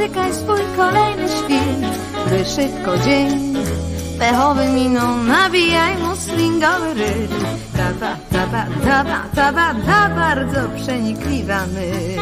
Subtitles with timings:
[0.00, 3.54] miną spotykaj swój kolejny świt, gdy szybko dzień
[4.18, 7.44] pechowy miną nawijaj mu swingowy rytm.
[7.76, 12.20] Ta ba, ta ba, ta ba, ta ba, ta bardzo przenikliwa myśl.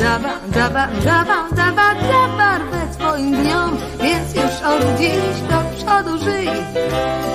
[0.00, 3.70] Da ba, da ba, da ba, da ba, da barwę twoim dniom,
[4.02, 6.48] więc już od dziś do przodu żyj.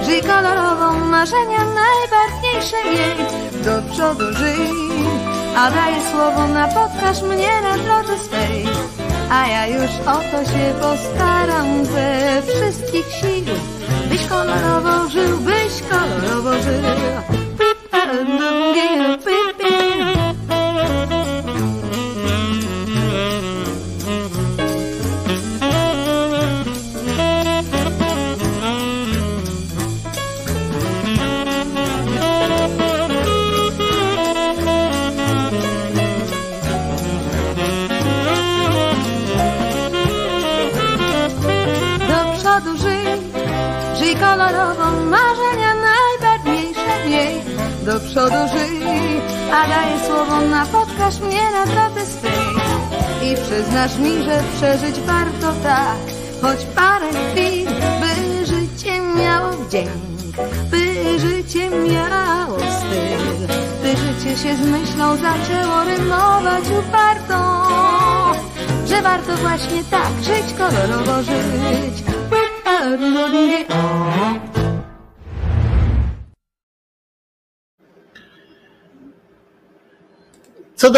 [0.06, 3.25] Żyj kolorową, marzenia najbarwniejsze miej.
[3.66, 4.69] Do przodu żyj,
[5.58, 8.66] a daję słowo, napotkasz mnie na drodze swej.
[9.31, 13.56] A ja już o to się postaram ze wszystkich sił,
[14.09, 17.21] byś kolorowo żył, byś kolorowo żył.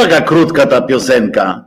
[0.03, 1.65] Taka krótka ta piosenka?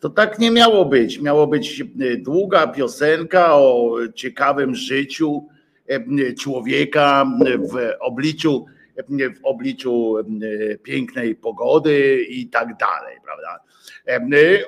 [0.00, 1.20] To tak nie miało być.
[1.20, 5.48] Miało być y, długa piosenka o ciekawym życiu
[5.90, 7.26] y, człowieka
[7.72, 8.66] w obliczu,
[9.08, 10.16] w obliczu
[10.82, 13.60] pięknej pogody i tak dalej, prawda?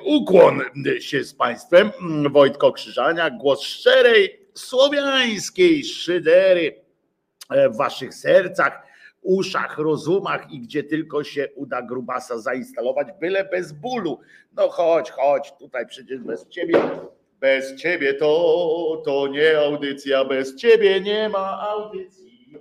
[0.05, 0.61] Ukłon
[0.99, 1.91] się z Państwem.
[2.31, 6.75] Wojtko Krzyżania, głos szczerej, słowiańskiej szydery
[7.69, 8.86] w Waszych sercach
[9.27, 14.19] uszach, rozumach i gdzie tylko się uda grubasa zainstalować, byle bez bólu.
[14.55, 16.81] No chodź, chodź, tutaj przecież bez ciebie,
[17.39, 22.53] bez ciebie to, to nie audycja, bez ciebie nie ma audycji,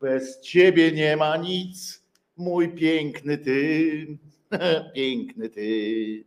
[0.00, 2.04] bez ciebie nie ma nic,
[2.36, 4.06] mój piękny ty,
[4.94, 6.24] piękny ty.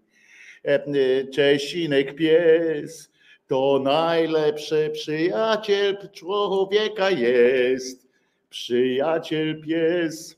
[1.34, 3.12] Czesinek pies
[3.48, 8.05] to najlepszy przyjaciel człowieka jest
[8.50, 10.36] przyjaciel pies.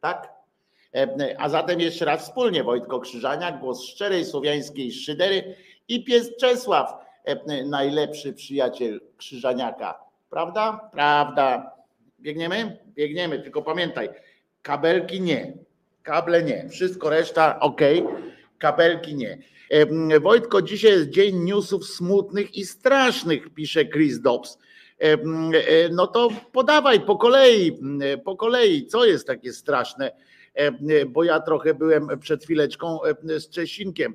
[0.00, 0.32] Tak?
[1.38, 5.56] A zatem jeszcze raz wspólnie Wojtko Krzyżania, głos szczerej słowiańskiej szydery
[5.88, 6.94] i pies Czesław,
[7.66, 9.98] najlepszy przyjaciel Krzyżaniaka.
[10.30, 10.90] Prawda?
[10.92, 11.76] Prawda.
[12.20, 12.78] Biegniemy?
[12.94, 14.08] Biegniemy, tylko pamiętaj,
[14.62, 15.52] kabelki nie,
[16.02, 17.80] kable nie, wszystko reszta ok,
[18.58, 19.38] kabelki nie.
[20.20, 24.58] Wojtko, dzisiaj jest dzień newsów smutnych i strasznych, pisze Chris Dobbs.
[25.92, 27.78] No to podawaj po kolei,
[28.24, 30.12] po kolei, co jest takie straszne,
[31.08, 32.98] bo ja trochę byłem przed chwileczką
[33.38, 34.14] z Czesinkiem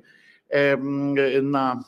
[1.42, 1.84] na,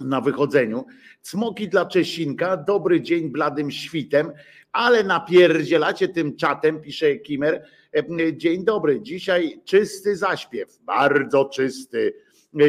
[0.00, 0.84] na wychodzeniu.
[1.22, 4.32] Cmoki dla Czesinka, dobry dzień bladym świtem,
[4.72, 7.64] ale napierdzielacie tym czatem, pisze Kimer.
[8.32, 12.14] Dzień dobry, dzisiaj czysty zaśpiew, bardzo czysty.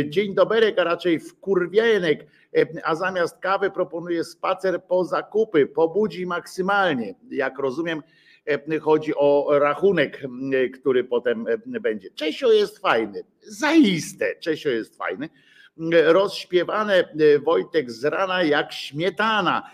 [0.10, 2.28] Dzień doberek, a raczej wkurwienek
[2.84, 7.16] a zamiast kawy proponuje spacer po zakupy, pobudzi maksymalnie.
[7.30, 8.04] Jak rozumiem,
[8.82, 10.22] chodzi o rachunek,
[10.80, 12.10] który potem będzie.
[12.12, 15.30] Czesio jest fajny, zaiste, Czesio jest fajny.
[16.06, 17.14] Rozśpiewane
[17.44, 19.72] Wojtek z rana jak śmietana.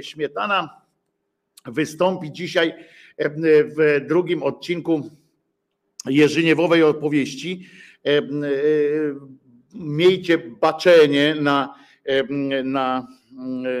[0.00, 0.82] Śmietana
[1.66, 2.74] wystąpi dzisiaj
[3.76, 5.10] w drugim odcinku
[6.06, 7.66] Jerzyniewowej opowieści
[9.74, 11.74] miejcie baczenie na,
[12.64, 13.06] na,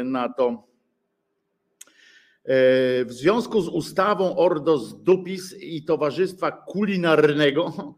[0.04, 0.68] na to.
[3.04, 7.94] W związku z ustawą Ordos Dupis i Towarzystwa Kulinarnego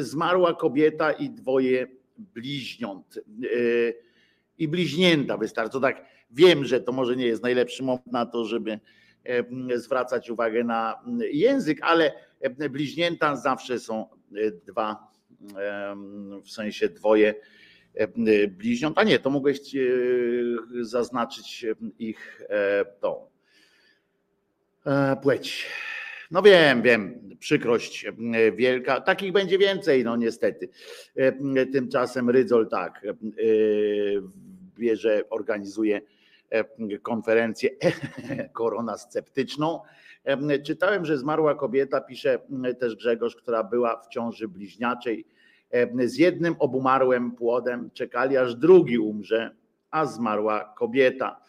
[0.00, 1.86] zmarła kobieta i dwoje
[2.18, 3.20] bliźniąt.
[4.58, 5.80] I bliźnięta wystarczy.
[5.80, 8.80] Tak, wiem, że to może nie jest najlepszy moment na to, żeby
[9.74, 12.12] zwracać uwagę na język, ale
[12.70, 14.06] bliźnięta zawsze są
[14.66, 15.11] dwa
[16.44, 17.34] w sensie dwoje
[18.48, 19.60] bliźniąt, a nie, to mogłeś
[20.80, 21.66] zaznaczyć
[21.98, 22.42] ich
[23.00, 23.26] tą
[25.22, 25.66] płeć.
[26.30, 28.06] No wiem, wiem, przykrość
[28.56, 29.00] wielka.
[29.00, 30.68] Takich będzie więcej, no niestety.
[31.72, 33.06] Tymczasem Rydzol tak
[34.78, 36.00] bierze, organizuje
[37.02, 37.70] konferencję
[38.52, 39.80] koronasceptyczną
[40.64, 42.38] Czytałem, że zmarła kobieta, pisze
[42.80, 45.24] też Grzegorz, która była w ciąży bliźniaczej
[46.04, 49.50] z jednym obumarłym płodem, czekali aż drugi umrze,
[49.90, 51.42] a zmarła kobieta.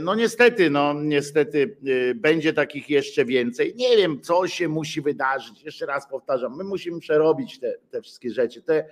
[0.00, 3.74] No niestety, no niestety y, będzie takich jeszcze więcej.
[3.76, 5.62] Nie wiem, co się musi wydarzyć.
[5.62, 8.62] Jeszcze raz powtarzam, my musimy przerobić te, te wszystkie rzeczy.
[8.62, 8.84] Te,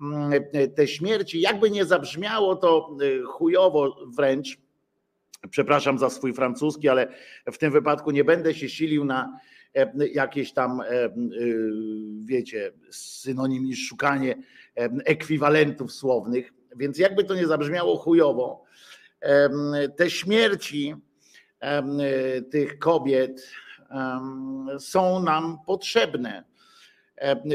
[0.00, 0.32] mm,
[0.76, 2.96] te śmierci, jakby nie zabrzmiało to
[3.26, 4.58] chujowo wręcz,
[5.50, 7.08] przepraszam za swój francuski, ale
[7.52, 9.38] w tym wypadku nie będę się silił na
[10.12, 11.10] jakieś tam, y,
[12.24, 14.34] wiecie, synonim i szukanie
[15.04, 18.64] ekwiwalentów słownych, więc jakby to nie zabrzmiało chujowo,
[19.96, 20.94] te śmierci
[22.50, 23.50] tych kobiet
[24.78, 26.44] są nam potrzebne.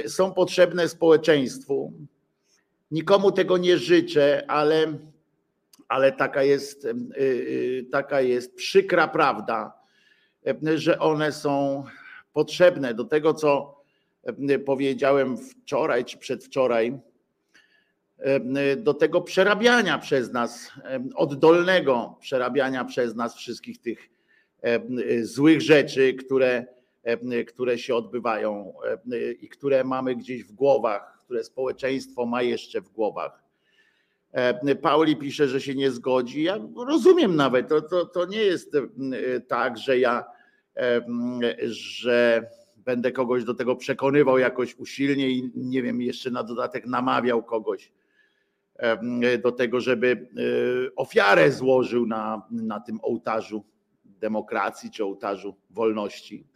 [0.08, 1.94] Są potrzebne społeczeństwu.
[2.92, 4.98] Nikomu tego nie życzę, ale,
[5.88, 6.88] ale taka, jest,
[7.92, 9.74] taka jest przykra prawda,
[10.76, 11.84] że one są
[12.34, 13.82] potrzebne do tego, co
[14.66, 17.00] powiedziałem wczoraj czy przedwczoraj
[18.78, 20.72] do tego przerabiania przez nas,
[21.16, 24.10] oddolnego przerabiania przez nas wszystkich tych
[25.22, 26.66] złych rzeczy, które,
[27.48, 28.74] które się odbywają
[29.42, 33.44] i które mamy gdzieś w głowach, które społeczeństwo ma jeszcze w głowach.
[34.82, 36.44] Pauli pisze, że się nie zgodzi.
[36.44, 38.78] Ja rozumiem nawet, to, to, to nie jest
[39.48, 40.26] tak, że ja,
[41.68, 47.44] że będę kogoś do tego przekonywał jakoś usilnie i nie wiem, jeszcze na dodatek namawiał
[47.44, 47.92] kogoś
[49.44, 53.64] do tego, żeby e, ofiarę złożył na, na tym ołtarzu
[54.06, 56.48] demokracji czy ołtarzu wolności.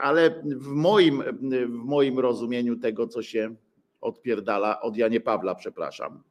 [0.00, 1.22] Ale w moim,
[1.66, 3.54] w moim rozumieniu tego, co się
[4.00, 6.22] odpierdala od Janie Pawła, przepraszam,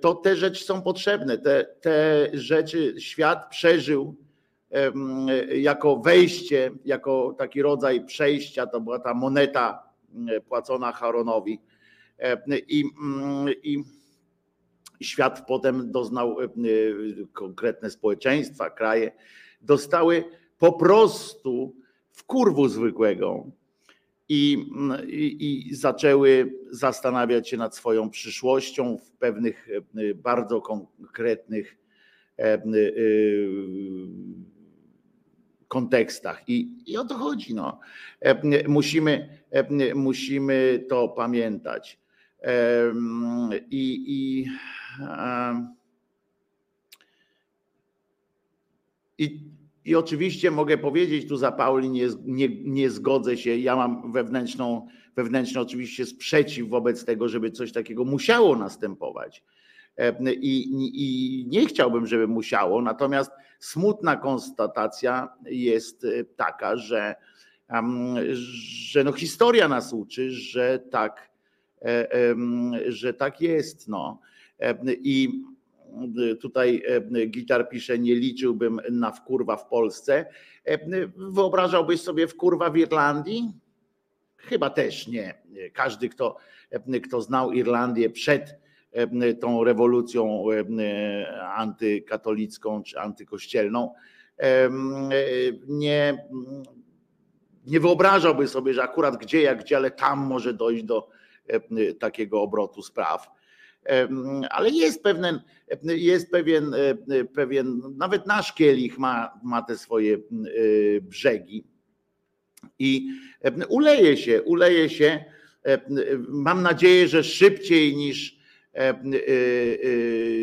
[0.00, 1.38] to te rzeczy są potrzebne.
[1.38, 4.16] Te, te rzeczy świat przeżył
[5.56, 8.66] jako wejście, jako taki rodzaj przejścia.
[8.66, 9.82] To była ta moneta
[10.48, 11.60] płacona Haronowi
[12.68, 13.84] I, mm, i
[15.00, 16.36] świat potem doznał,
[17.32, 19.12] konkretne społeczeństwa, kraje
[19.60, 20.24] dostały
[20.58, 21.76] po prostu
[22.10, 23.46] w kurwu zwykłego
[24.28, 29.68] i, mm, i, i, zaczęły zastanawiać się nad swoją przyszłością w pewnych
[30.14, 31.76] bardzo konkretnych
[35.74, 36.42] kontekstach.
[36.48, 37.54] I, i o to chodzi.
[37.54, 37.80] No.
[38.68, 39.28] Musimy,
[39.94, 41.98] musimy to pamiętać.
[43.70, 44.46] I, i,
[49.18, 49.40] i,
[49.84, 53.56] i oczywiście mogę powiedzieć tu za Pauli, nie, nie, nie zgodzę się.
[53.56, 59.42] Ja mam wewnętrzną, wewnętrzny oczywiście sprzeciw wobec tego, żeby coś takiego musiało następować.
[60.40, 60.54] I,
[60.94, 63.30] I, nie chciałbym, żeby musiało, natomiast
[63.64, 66.06] smutna konstatacja jest
[66.36, 67.14] taka, że,
[68.90, 71.34] że no historia nas uczy, że tak
[71.84, 72.34] E,
[72.88, 73.88] że tak jest.
[73.88, 74.20] No.
[74.60, 75.44] E, I
[76.40, 76.82] tutaj
[77.26, 80.26] gitar pisze, nie liczyłbym na wkurwa w Polsce.
[80.64, 80.78] E,
[81.16, 83.52] wyobrażałbyś sobie wkurwa w Irlandii?
[84.36, 85.34] Chyba też nie.
[85.72, 86.36] Każdy, kto,
[87.04, 88.58] kto znał Irlandię przed
[89.40, 90.44] tą rewolucją
[91.56, 93.94] antykatolicką czy antykościelną,
[95.68, 96.26] nie,
[97.66, 101.08] nie wyobrażałby sobie, że akurat gdzie, jak gdzie, ale tam może dojść do,
[101.48, 103.30] E, takiego obrotu spraw.
[103.86, 104.08] E,
[104.50, 105.40] ale jest pewien,
[105.84, 110.18] jest pewien, e, pewien, nawet nasz kielich ma, ma te swoje
[111.02, 111.64] brzegi
[112.78, 113.08] i
[113.68, 115.24] uleje się, uleje się.
[116.28, 118.38] Mam nadzieję, że szybciej niż,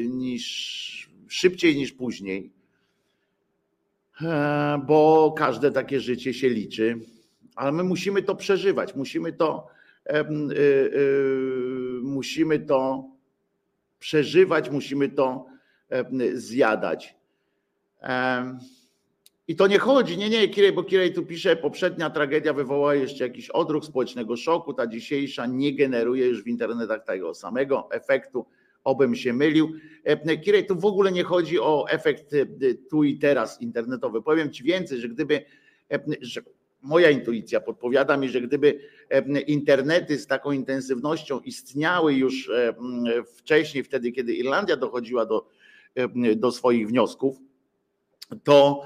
[0.10, 2.52] niż szybciej niż później,
[4.86, 7.00] bo każde takie życie się liczy,
[7.56, 9.68] ale my musimy to przeżywać, musimy to
[12.04, 13.10] musimy to
[14.00, 15.46] przeżywać, musimy to
[16.34, 17.16] zjadać.
[19.51, 23.24] I to nie chodzi, nie, nie, Kirej, bo Kirej tu pisze, poprzednia tragedia wywołała jeszcze
[23.24, 28.46] jakiś odruch społecznego szoku, ta dzisiejsza nie generuje już w internetach tego samego efektu,
[28.84, 29.74] obym się mylił.
[30.43, 32.48] Kirej, tu w ogóle nie chodzi o efekt y,
[32.89, 34.22] tu i teraz internetowy.
[34.22, 35.46] Powiem Ci więcej, że gdyby,
[36.22, 36.41] że
[36.81, 38.79] moja intuicja podpowiada mi, że gdyby
[39.48, 42.51] internety z taką intensywnością istniały już
[43.36, 45.48] wcześniej, wtedy, kiedy Irlandia dochodziła do,
[46.36, 47.38] do swoich wniosków,
[48.43, 48.84] to,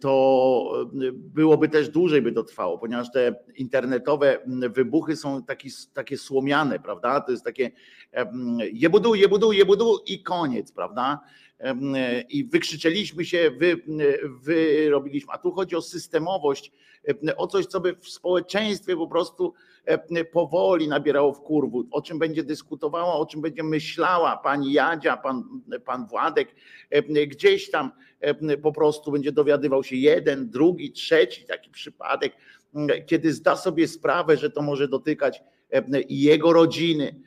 [0.00, 4.38] to byłoby też dłużej by to trwało, ponieważ te internetowe
[4.70, 7.20] wybuchy są taki, takie słomiane, prawda?
[7.20, 7.70] To jest takie
[8.72, 11.20] jebudu, jebudu, jebudu i koniec, prawda?
[12.28, 13.82] I wykrzyczeliśmy się, wy,
[14.42, 16.72] wy robiliśmy, a tu chodzi o systemowość,
[17.36, 19.54] o coś, co by w społeczeństwie po prostu
[20.32, 25.44] powoli nabierało w kurwu, o czym będzie dyskutowała, o czym będzie myślała pani Jadzia, pan,
[25.84, 26.54] pan Władek,
[27.26, 27.90] gdzieś tam
[28.62, 32.32] po prostu będzie dowiadywał się jeden, drugi, trzeci taki przypadek,
[33.06, 35.42] kiedy zda sobie sprawę, że to może dotykać
[36.08, 37.20] jego rodziny,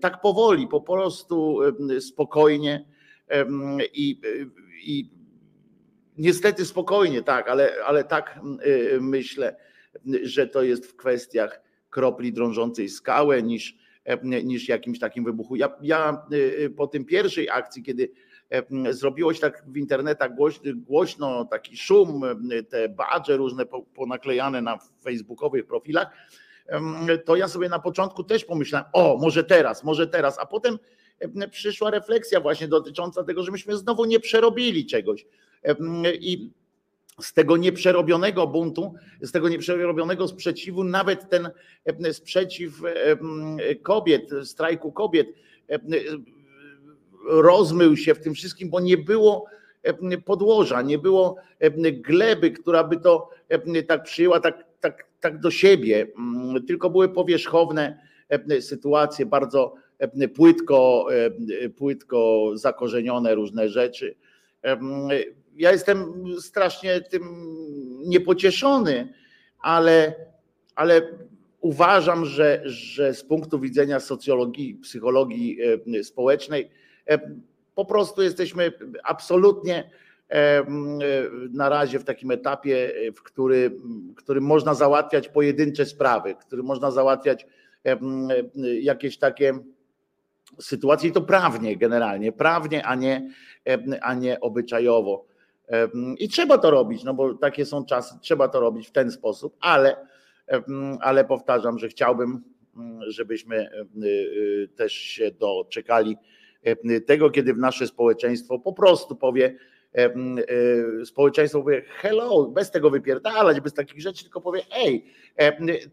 [0.00, 1.58] tak powoli, po prostu
[2.00, 2.84] spokojnie
[3.94, 4.20] i,
[4.82, 5.10] i
[6.18, 8.40] niestety spokojnie, tak, ale, ale tak
[9.00, 9.56] myślę,
[10.22, 13.76] że to jest w kwestiach kropli drążącej skałę niż,
[14.44, 15.56] niż jakimś takim wybuchu.
[15.56, 16.26] Ja, ja
[16.76, 18.10] po tym pierwszej akcji, kiedy
[18.90, 22.22] zrobiło się tak w internetach głośno, głośno taki szum,
[22.68, 26.06] te badże różne ponaklejane na facebookowych profilach,
[27.24, 30.78] to ja sobie na początku też pomyślałem, o, może teraz, może teraz, a potem
[31.50, 35.26] przyszła refleksja właśnie dotycząca tego, że myśmy znowu nie przerobili czegoś.
[36.20, 36.50] I
[37.20, 41.50] z tego nieprzerobionego buntu, z tego nieprzerobionego sprzeciwu, nawet ten
[42.12, 42.82] sprzeciw
[43.82, 45.28] kobiet, strajku kobiet,
[47.26, 49.46] rozmył się w tym wszystkim, bo nie było
[50.24, 51.36] podłoża, nie było
[51.92, 53.30] gleby, która by to
[53.86, 56.06] tak przyjęła tak, tak, tak do siebie,
[56.66, 58.00] tylko były powierzchowne
[58.60, 59.74] sytuacje, bardzo
[60.34, 61.06] płytko,
[61.76, 64.14] płytko zakorzenione różne rzeczy.
[65.56, 67.22] Ja jestem strasznie tym
[68.06, 69.12] niepocieszony,
[69.58, 70.14] ale,
[70.74, 71.02] ale
[71.60, 75.58] uważam, że, że z punktu widzenia socjologii, psychologii
[76.02, 76.70] społecznej,
[77.74, 78.72] po prostu jesteśmy
[79.04, 79.90] absolutnie
[81.50, 86.90] na razie w takim etapie, w którym, którym można załatwiać pojedyncze sprawy, w którym można
[86.90, 87.46] załatwiać
[88.80, 89.58] jakieś takie
[90.60, 93.30] sytuacje i to prawnie generalnie, prawnie, a nie,
[94.02, 95.26] a nie obyczajowo.
[96.18, 99.56] I trzeba to robić, no bo takie są czasy, trzeba to robić w ten sposób,
[99.60, 100.06] ale,
[101.00, 102.42] ale powtarzam, że chciałbym,
[103.06, 103.70] żebyśmy
[104.76, 106.16] też się doczekali
[107.06, 109.56] tego, kiedy w nasze społeczeństwo po prostu powie,
[111.04, 115.04] społeczeństwo powie hello, bez tego wypierdalać, bez takich rzeczy, tylko powie ej,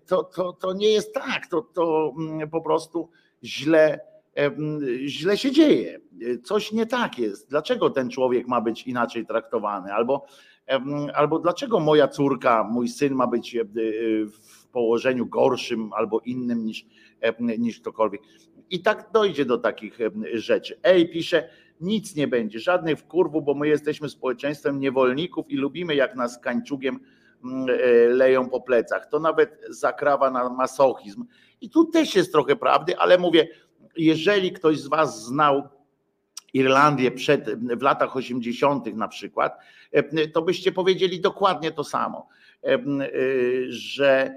[0.05, 2.13] to, to, to nie jest tak, to, to
[2.51, 3.09] po prostu
[3.43, 4.00] źle,
[5.06, 6.00] źle się dzieje,
[6.44, 7.50] coś nie tak jest.
[7.50, 9.94] Dlaczego ten człowiek ma być inaczej traktowany?
[9.94, 10.25] Albo,
[11.13, 13.58] albo dlaczego moja córka, mój syn ma być
[14.32, 16.86] w położeniu gorszym albo innym niż,
[17.60, 18.22] niż ktokolwiek.
[18.70, 20.00] I tak dojdzie do takich
[20.34, 20.79] rzeczy.
[20.84, 21.50] Ej, pisze,
[21.82, 27.00] nic nie będzie, żadnych wkurwów, bo my jesteśmy społeczeństwem niewolników i lubimy, jak nas kańczugiem
[27.44, 29.08] mm, e, leją po plecach.
[29.10, 31.25] To nawet zakrawa na masochizm.
[31.62, 33.48] I tu też jest trochę prawdy, ale mówię,
[33.98, 35.63] jeżeli ktoś z Was znał
[36.54, 38.96] Irlandię przed, w latach 80.
[38.96, 39.58] na przykład,
[39.92, 42.27] e, to byście powiedzieli dokładnie to samo,
[42.63, 42.77] e,
[43.70, 44.36] że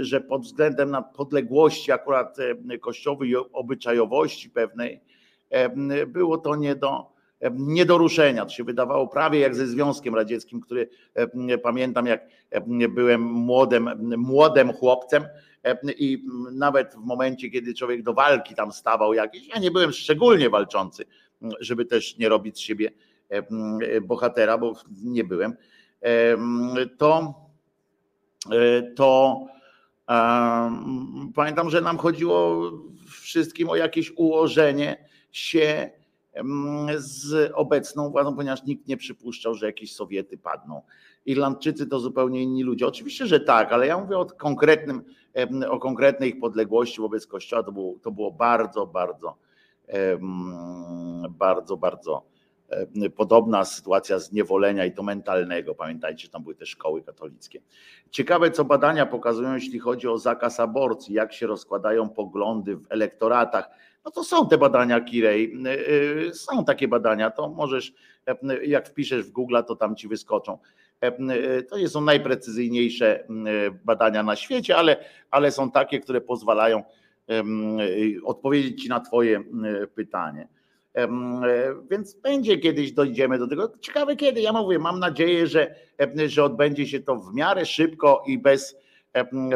[0.00, 2.36] że pod względem na podległości akurat
[2.80, 5.00] kościowej i obyczajowości pewnej
[6.06, 7.06] było to nie do,
[7.52, 8.44] nie do ruszenia.
[8.44, 10.88] To się wydawało prawie jak ze Związkiem Radzieckim, który
[11.62, 12.28] pamiętam, jak
[12.88, 15.24] byłem młodym, młodym chłopcem
[15.98, 20.50] i nawet w momencie, kiedy człowiek do walki tam stawał jakiś, ja nie byłem szczególnie
[20.50, 21.04] walczący,
[21.60, 22.90] żeby też nie robić z siebie
[24.02, 24.72] bohatera, bo
[25.04, 25.56] nie byłem,
[26.98, 27.34] to
[28.96, 29.40] to
[31.34, 32.70] pamiętam, że nam chodziło
[33.10, 35.90] wszystkim o jakieś ułożenie się
[36.96, 40.82] z obecną władzą, ponieważ nikt nie przypuszczał, że jakieś Sowiety padną.
[41.26, 42.86] Irlandczycy to zupełnie inni ludzie.
[42.86, 45.04] Oczywiście, że tak, ale ja mówię o konkretnym,
[45.68, 47.62] o konkretnej ich podległości wobec Kościoła.
[47.62, 49.36] To było, to było bardzo, bardzo,
[51.30, 52.22] bardzo, bardzo
[53.16, 55.74] podobna sytuacja zniewolenia i to mentalnego.
[55.74, 57.60] Pamiętajcie, tam były te szkoły katolickie.
[58.10, 63.70] Ciekawe, co badania pokazują, jeśli chodzi o zakaz aborcji, jak się rozkładają poglądy w elektoratach.
[64.04, 67.92] No to są te badania, Kirej, e, e, są takie badania, to możesz,
[68.62, 70.58] jak wpiszesz w Google, to tam ci wyskoczą.
[71.70, 73.24] To nie są najprecyzyjniejsze
[73.84, 74.96] badania na świecie, ale,
[75.30, 76.82] ale są takie, które pozwalają
[78.24, 79.42] odpowiedzieć ci na twoje
[79.94, 80.48] pytanie.
[80.96, 81.08] E,
[81.90, 83.72] więc będzie kiedyś dojdziemy do tego.
[83.80, 84.40] Ciekawe kiedy.
[84.40, 85.74] Ja mówię, mam nadzieję, że,
[86.26, 88.76] że odbędzie się to w miarę szybko i bez,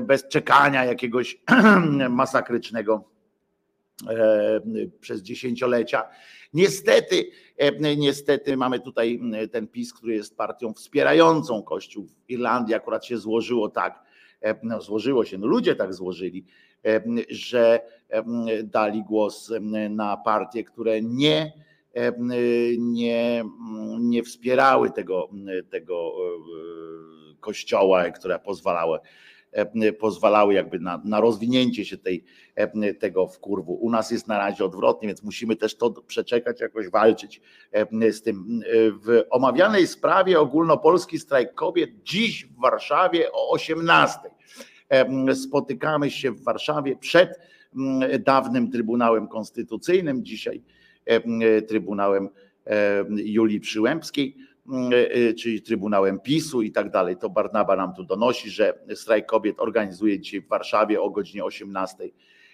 [0.03, 1.41] bez czekania jakiegoś
[2.11, 3.05] masakrycznego
[4.09, 4.61] e,
[5.01, 6.09] przez dziesięciolecia.
[6.53, 7.31] Niestety,
[7.97, 9.21] niestety mamy tutaj
[9.53, 12.75] ten PiS, który jest partią wspierającą Kościół w Irlandii.
[12.75, 14.03] Akurat się złożyło tak,
[14.63, 16.45] no złożyło się, no ludzie tak złożyli,
[17.29, 17.81] że
[18.65, 19.53] dali głos
[19.91, 21.53] na partie, które nie
[22.79, 23.45] nie,
[24.01, 25.29] nie wspierały tego,
[25.71, 26.13] tego
[27.41, 29.30] kościoła, które pozwalały E,
[30.01, 33.75] pozwalały jakby na, na rozwinięcie się tej, e, tego wkurwu.
[33.75, 37.41] U nas jest na razie odwrotnie, więc musimy też to przeczekać, jakoś walczyć
[37.73, 38.61] e, z tym.
[39.05, 44.19] W omawianej sprawie ogólnopolski strajk kobiet dziś w Warszawie o 18.
[45.35, 47.39] Spotykamy się w Warszawie przed
[48.21, 50.63] dawnym Trybunałem Konstytucyjnym, dzisiaj
[51.69, 52.29] Trybunałem
[53.11, 54.50] Julii Przyłębskiej Mm, e, e,
[55.39, 57.17] czyli Trybunałem PiSu i tak dalej.
[57.17, 62.05] To Barnaba nam tu donosi, że strajk kobiet organizuje dzisiaj w Warszawie o godzinie 18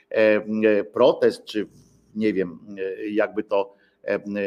[0.08, 1.66] e, protest, czy
[2.14, 2.58] nie wiem,
[3.10, 3.74] jakby to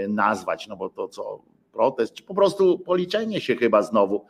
[0.08, 4.26] nazwać, no bo to co protest, czy po prostu policzenie się chyba znowu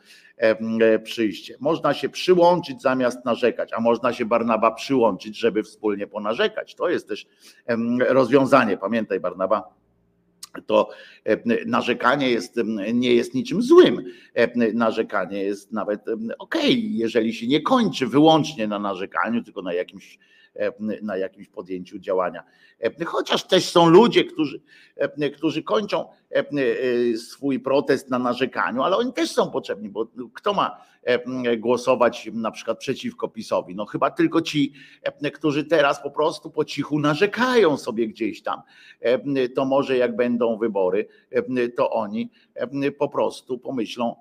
[1.02, 1.56] przyjście.
[1.60, 6.74] Można się przyłączyć zamiast narzekać, a można się Barnaba przyłączyć, żeby wspólnie ponarzekać.
[6.74, 7.26] To jest też
[8.08, 8.76] rozwiązanie.
[8.76, 9.74] Pamiętaj, Barnaba,
[10.66, 10.88] to
[11.24, 12.60] e, narzekanie jest,
[12.94, 14.04] nie jest niczym złym.
[14.34, 16.04] E, narzekanie jest nawet
[16.38, 20.18] ok, jeżeli się nie kończy wyłącznie na narzekaniu, tylko na jakimś
[21.02, 22.44] na jakimś podjęciu działania.
[22.80, 24.60] E, chociaż też są ludzie, którzy,
[24.96, 26.08] e, którzy kończą
[27.16, 30.90] swój protest na narzekaniu, ale oni też są potrzebni, bo kto ma
[31.58, 33.74] głosować na przykład przeciwko PiSowi?
[33.74, 34.72] No chyba tylko ci,
[35.34, 38.62] którzy teraz po prostu po cichu narzekają sobie gdzieś tam.
[39.54, 41.08] To może jak będą wybory,
[41.76, 42.30] to oni
[42.98, 44.16] po prostu pomyślą,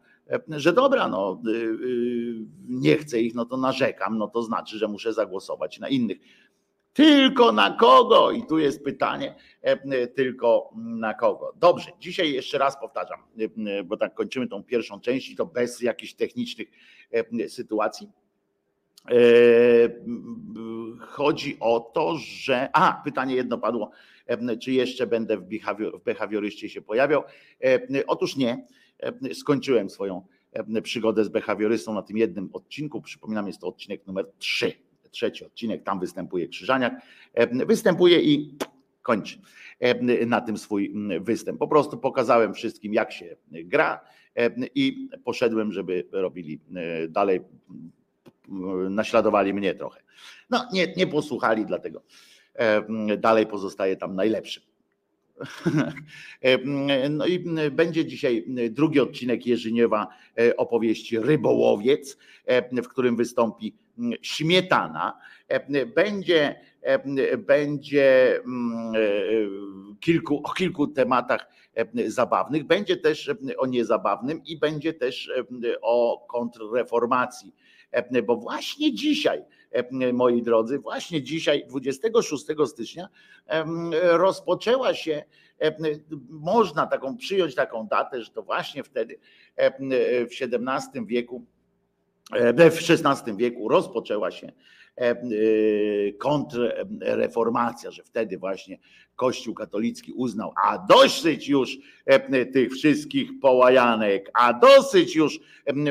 [0.49, 4.87] że dobra, no y, y, nie chcę ich, no to narzekam, no to znaczy, że
[4.87, 6.17] muszę zagłosować na innych.
[6.93, 8.31] Tylko na kogo?
[8.31, 9.35] I tu jest pytanie,
[10.15, 11.53] tylko na kogo.
[11.55, 13.19] Dobrze, dzisiaj jeszcze raz powtarzam,
[13.85, 16.67] bo tak kończymy tą pierwszą część i to bez jakichś technicznych
[17.47, 18.09] sytuacji.
[19.05, 19.13] E,
[20.99, 22.69] chodzi o to, że.
[22.73, 23.91] A, pytanie jedno padło,
[24.61, 27.23] czy jeszcze będę w, behawior, behawioryście się pojawiał.
[28.07, 28.88] Otóż nie E,
[29.33, 33.01] skończyłem swoją e, przygodę z behawiorystą na tym jednym odcinku.
[33.01, 34.73] Przypominam, jest to odcinek numer 3.
[35.12, 36.93] Trzeci odcinek, tam występuje Krzyżaniak.
[37.33, 38.57] E, występuje i
[39.01, 39.39] kończy
[40.27, 41.59] na tym swój występ.
[41.59, 44.01] Po prostu pokazałem wszystkim, jak się gra
[44.75, 46.59] i poszedłem, żeby robili
[47.09, 47.41] dalej,
[48.89, 50.01] naśladowali mnie trochę.
[50.49, 52.01] No, nie, nie posłuchali, dlatego
[53.17, 54.68] dalej pozostaje tam najlepszy.
[57.10, 57.39] No i
[57.71, 60.08] będzie dzisiaj drugi odcinek Jerzyniewa
[60.39, 63.75] e, opowieści Rybołowiec, e, w którym wystąpi
[64.21, 65.19] Śmietana.
[65.47, 66.60] E, będzie,
[67.38, 68.39] będzie
[69.99, 71.47] kilku, o kilku tematach
[72.08, 75.32] zabawnych, będzie też o niezabawnym i będzie też
[75.82, 77.54] o kontrreformacji,
[78.25, 79.43] bo właśnie dzisiaj
[80.13, 83.08] moi drodzy, właśnie dzisiaj, 26 stycznia,
[84.01, 85.23] rozpoczęła się,
[86.29, 89.19] można taką przyjąć taką datę, że to właśnie wtedy
[89.58, 91.45] w XVII wieku,
[92.71, 94.51] w XVI wieku rozpoczęła się
[96.17, 98.77] kontrreformacja, że wtedy właśnie
[99.15, 101.77] Kościół katolicki uznał, a dosyć już
[102.53, 105.39] tych wszystkich połajanek, a dosyć już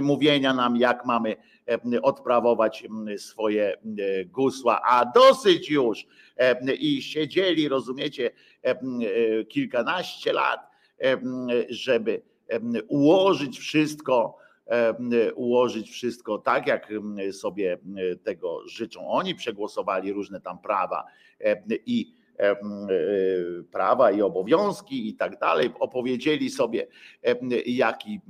[0.02, 1.36] mówienia nam, jak mamy
[2.02, 2.84] odprawować
[3.16, 3.76] swoje
[4.26, 6.06] gusła, a dosyć już
[6.78, 8.30] i siedzieli, rozumiecie,
[9.48, 10.60] kilkanaście lat,
[11.68, 12.22] żeby
[12.88, 14.36] ułożyć wszystko,
[15.34, 16.92] ułożyć wszystko tak, jak
[17.32, 17.78] sobie
[18.22, 19.08] tego życzą.
[19.08, 21.04] Oni przegłosowali różne tam prawa
[21.86, 22.17] i E,
[23.72, 25.70] prawa i obowiązki i tak dalej.
[25.80, 26.86] Opowiedzieli sobie,
[27.66, 28.20] jaki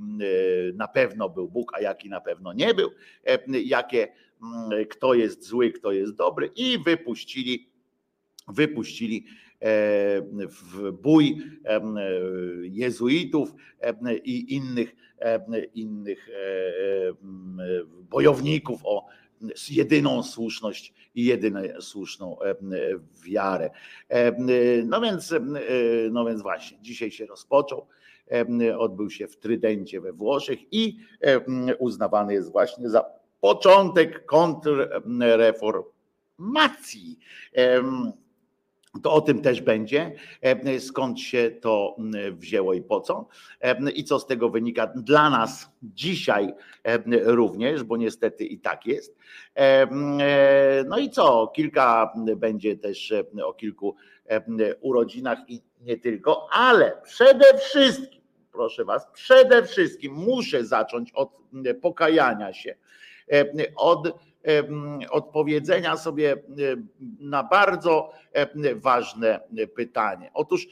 [0.73, 2.89] na pewno był Bóg, a jaki na pewno nie był,
[3.65, 4.07] jakie,
[4.89, 7.69] kto jest zły, kto jest dobry i wypuścili,
[8.47, 9.25] wypuścili
[10.47, 11.37] w bój
[12.61, 13.53] jezuitów
[14.23, 14.95] i innych,
[15.73, 16.29] innych
[18.09, 19.05] bojowników o
[19.69, 22.37] jedyną słuszność i jedyną słuszną
[23.25, 23.69] wiarę.
[24.85, 25.33] No więc,
[26.11, 27.87] no więc właśnie, dzisiaj się rozpoczął,
[28.77, 30.97] odbył się w Trydencie we Włoszech i
[31.79, 33.05] uznawany jest właśnie za
[33.41, 37.19] początek kontrreformacji
[39.03, 41.95] to o tym też będzie, e, skąd się to
[42.31, 43.27] wzięło i po co,
[43.61, 46.53] e, i co z tego wynika dla nas dzisiaj
[47.23, 49.17] również, bo niestety i tak jest.
[49.55, 49.87] E,
[50.85, 53.95] no i co, kilka będzie też o kilku
[54.81, 58.21] urodzinach i nie tylko, ale przede wszystkim,
[58.51, 61.29] proszę Was, przede wszystkim muszę zacząć od
[61.81, 62.75] pokajania się
[63.75, 64.13] od
[65.09, 66.35] odpowiedzenia sobie
[67.19, 68.11] na bardzo
[68.75, 69.39] ważne
[69.75, 70.31] pytanie.
[70.33, 70.67] Otóż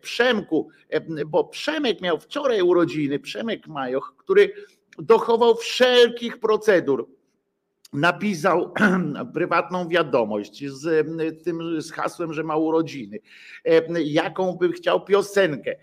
[0.00, 0.68] Przemku,
[1.26, 4.52] bo Przemek miał wczoraj urodziny, Przemek Majoch, który
[4.98, 7.08] dochował wszelkich procedur
[7.92, 8.72] napisał
[9.34, 11.06] prywatną wiadomość z
[11.44, 13.18] tym z hasłem, że ma urodziny,
[14.04, 15.76] jaką by chciał piosenkę.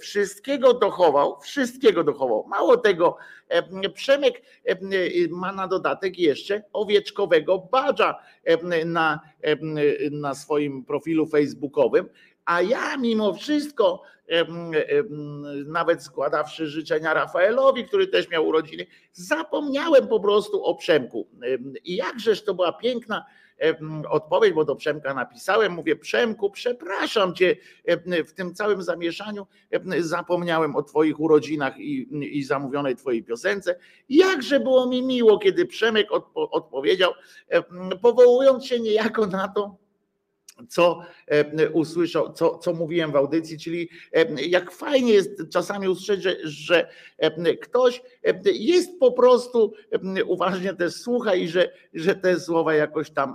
[0.00, 2.46] Wszystkiego dochował, wszystkiego dochował.
[2.48, 3.16] Mało tego,
[3.94, 4.42] Przemek
[5.30, 8.18] ma na dodatek jeszcze owieczkowego badża
[8.84, 9.20] na,
[10.10, 12.08] na swoim profilu facebookowym,
[12.44, 14.02] a ja mimo wszystko,
[15.66, 21.28] nawet składawszy życzenia Rafaelowi, który też miał urodziny, zapomniałem po prostu o Przemku.
[21.84, 23.24] I jakżeż to była piękna
[24.08, 27.56] odpowiedź, bo do Przemka napisałem, mówię Przemku, przepraszam cię
[28.26, 29.46] w tym całym zamieszaniu,
[29.98, 32.08] zapomniałem o twoich urodzinach i,
[32.38, 33.78] i zamówionej twojej piosence.
[34.08, 37.12] Jakże było mi miło, kiedy Przemek odpo odpowiedział,
[38.02, 39.76] powołując się niejako na to,
[40.68, 46.22] co e, usłyszał, co, co mówiłem w audycji, czyli e, jak fajnie jest czasami usłyszeć,
[46.22, 46.88] że, że
[47.18, 48.02] e, ktoś
[48.44, 49.72] jest po prostu
[50.26, 53.34] uważnie też słucha i że, że te słowa jakoś tam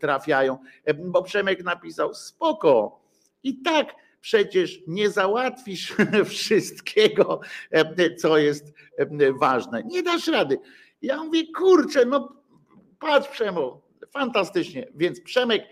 [0.00, 0.58] trafiają.
[0.98, 3.00] Bo Przemek napisał spoko.
[3.42, 7.40] I tak przecież nie załatwisz wszystkiego,
[8.18, 8.72] co jest
[9.40, 9.82] ważne.
[9.82, 10.58] Nie dasz rady.
[11.02, 12.36] Ja mówię, kurczę, no
[12.98, 14.88] patrz Przemo, fantastycznie.
[14.94, 15.62] Więc Przemek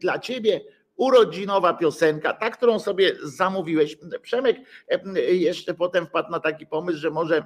[0.00, 0.60] dla ciebie
[0.96, 3.96] urodzinowa piosenka, ta, którą sobie zamówiłeś.
[4.22, 4.56] Przemek
[4.88, 7.44] e, jeszcze potem wpadł na taki pomysł, że może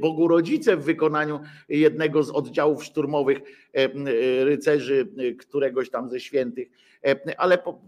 [0.00, 3.38] Bogu rodzice w wykonaniu jednego z oddziałów szturmowych
[4.44, 5.08] rycerzy
[5.38, 6.68] któregoś tam ze świętych,
[7.36, 7.80] ale po,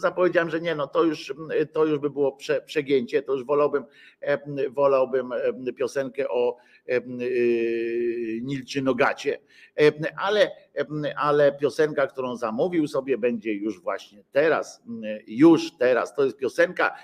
[0.00, 1.34] zapowiedziałem, że nie, no to już,
[1.72, 3.84] to już by było prze, przegięcie, to już wolałbym,
[4.70, 5.32] wolałbym
[5.76, 6.56] piosenkę o
[8.42, 9.38] Nilczy Nogacie,
[10.16, 10.50] ale,
[11.16, 14.82] ale piosenka, którą zamówił sobie będzie już właśnie teraz,
[15.26, 16.94] już teraz, to jest piosenka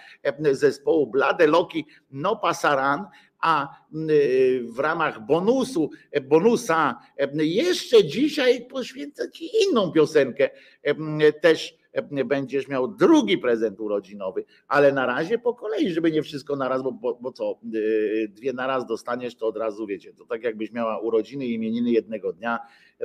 [0.53, 3.07] zespołu Blade Loki No Pasaran,
[3.41, 3.69] a
[4.63, 5.91] w ramach bonusu,
[6.23, 7.01] bonusa
[7.35, 10.51] jeszcze dzisiaj poświęcę Ci inną piosenkę,
[11.41, 11.84] też
[12.25, 16.93] będziesz miał drugi prezent urodzinowy, ale na razie po kolei, żeby nie wszystko naraz, bo,
[16.93, 20.99] bo, bo co, y, dwie naraz dostaniesz, to od razu wiecie, to tak jakbyś miała
[20.99, 22.59] urodziny i imieniny jednego dnia,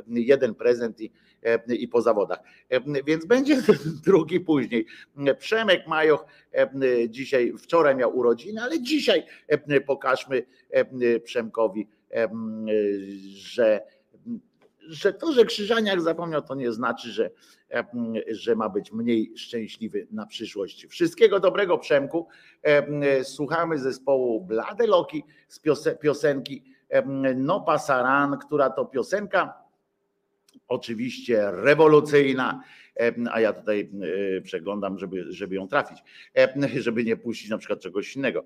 [0.06, 1.10] jeden prezent i,
[1.68, 2.38] i po zawodach.
[3.06, 3.62] Więc będzie
[4.06, 4.86] drugi później.
[5.38, 6.26] Przemek Majoch
[7.08, 9.22] dzisiaj, wczoraj miał urodziny, ale dzisiaj
[9.86, 10.42] pokażmy
[11.24, 11.88] Przemkowi,
[13.34, 13.82] że
[14.88, 17.30] że to, że Krzyżaniak zapomniał, to nie znaczy, że,
[18.30, 20.86] że ma być mniej szczęśliwy na przyszłość.
[20.86, 22.28] Wszystkiego dobrego, Przemku.
[23.22, 25.60] Słuchamy zespołu Blade Loki z
[26.00, 26.64] piosenki
[27.36, 29.54] No Pasaran, która to piosenka
[30.68, 32.62] oczywiście rewolucyjna,
[33.30, 33.90] a ja tutaj
[34.44, 35.98] przeglądam, żeby, żeby ją trafić,
[36.76, 38.44] żeby nie puścić na przykład czegoś innego.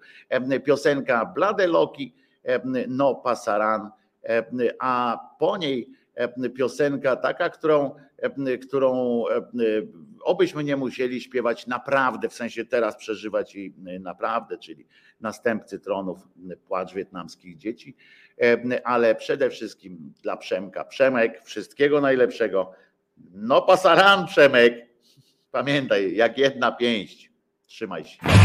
[0.64, 2.14] Piosenka Blade Loki,
[2.88, 3.90] No Pasaran,
[4.78, 6.03] a po niej E,
[6.56, 9.42] piosenka taka, którą, e, którą e,
[10.22, 14.86] obyśmy nie musieli śpiewać naprawdę, w sensie teraz przeżywać i naprawdę, czyli
[15.20, 16.18] następcy tronów,
[16.66, 17.96] płacz wietnamskich dzieci,
[18.84, 20.84] ale przede wszystkim dla Przemka.
[20.84, 22.72] Przemek, wszystkiego najlepszego.
[23.34, 24.86] No pasaran Przemek.
[25.50, 27.30] Pamiętaj, jak jedna pięść.
[27.66, 28.43] Trzymaj się.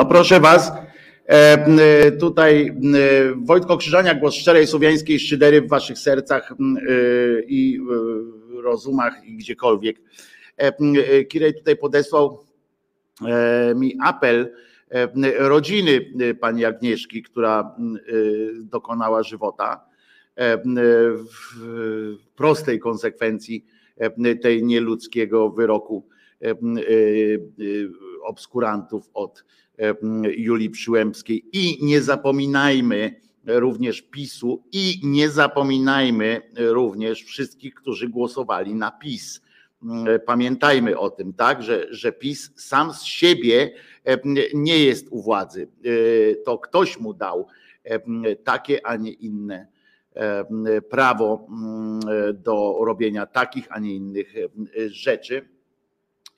[0.00, 0.72] No proszę was,
[1.26, 2.72] e, tutaj e,
[3.36, 6.54] Wojtko Krzyżania, głos szczerej słowiańskiej szydery w waszych sercach e,
[7.46, 7.80] i
[8.62, 9.96] rozumach i gdziekolwiek.
[11.28, 12.44] Kirej tutaj podesłał
[13.74, 14.52] mi apel
[15.38, 16.00] rodziny
[16.40, 17.76] pani Agnieszki, która
[18.54, 19.80] dokonała żywota
[21.16, 21.64] w
[22.36, 23.66] prostej konsekwencji
[24.42, 26.06] tej nieludzkiego wyroku
[28.22, 29.44] obskurantów od
[30.36, 38.90] Julii Przyłębskiej i nie zapominajmy również PiSu i nie zapominajmy również wszystkich, którzy głosowali na
[38.90, 39.40] PiS.
[40.26, 43.74] Pamiętajmy o tym, tak, że, że PiS sam z siebie
[44.54, 45.68] nie jest u władzy.
[46.44, 47.46] To ktoś mu dał
[48.44, 49.66] takie, a nie inne
[50.90, 51.46] prawo
[52.34, 54.34] do robienia takich, a nie innych
[54.86, 55.48] rzeczy.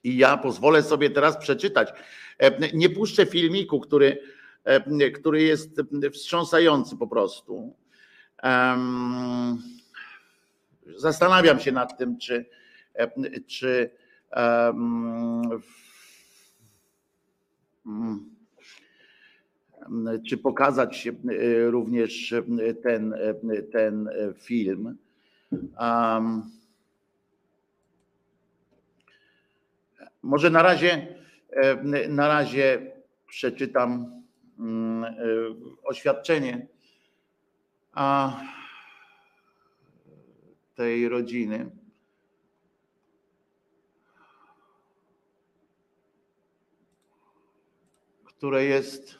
[0.04, 1.92] I ja pozwolę sobie teraz przeczytać
[2.42, 4.18] E, nie puszczę filmiku, który,
[4.64, 5.80] e, który jest
[6.12, 7.76] wstrząsający po prostu.
[10.96, 12.46] Zastanawiam się nad tym, czy,
[12.94, 13.10] e,
[13.40, 13.90] czy
[20.28, 21.08] czy pokazać
[21.70, 22.34] również
[22.82, 23.14] ten,
[23.72, 24.96] ten film.
[25.80, 26.50] Um,
[30.22, 31.76] może na razie E,
[32.08, 32.92] na razie
[33.26, 34.22] przeczytam
[34.58, 35.14] mm, e,
[35.85, 36.66] oświadczenie
[40.74, 41.70] tej rodziny.
[48.24, 49.18] które jest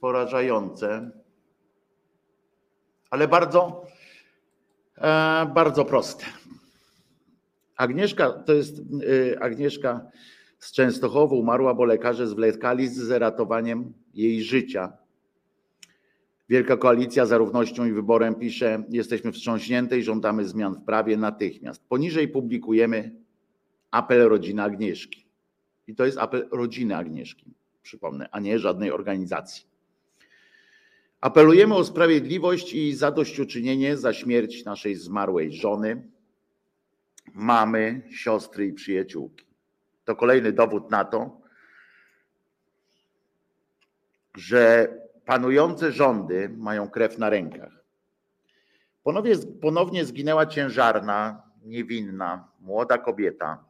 [0.00, 1.10] porażające,
[3.10, 3.86] ale bardzo,
[4.98, 6.24] e, bardzo proste.
[7.84, 10.10] Agnieszka, to jest y, Agnieszka
[10.58, 14.92] z Częstochowy, umarła, bo lekarze zwlekali z ratowaniem jej życia.
[16.48, 21.88] Wielka koalicja za równością i wyborem pisze: Jesteśmy wstrząśnięte i żądamy zmian w prawie natychmiast.
[21.88, 23.16] Poniżej publikujemy
[23.90, 25.26] apel rodziny Agnieszki.
[25.86, 29.66] I to jest apel rodziny Agnieszki, przypomnę, a nie żadnej organizacji.
[31.20, 36.13] Apelujemy o sprawiedliwość i zadośćuczynienie za śmierć naszej zmarłej żony,
[37.32, 39.46] mamy, siostry i przyjaciółki.
[40.04, 41.40] To kolejny dowód na to,
[44.34, 44.88] że
[45.24, 47.72] panujące rządy mają krew na rękach.
[49.02, 53.64] Ponownie, ponownie zginęła ciężarna, niewinna, młoda kobieta,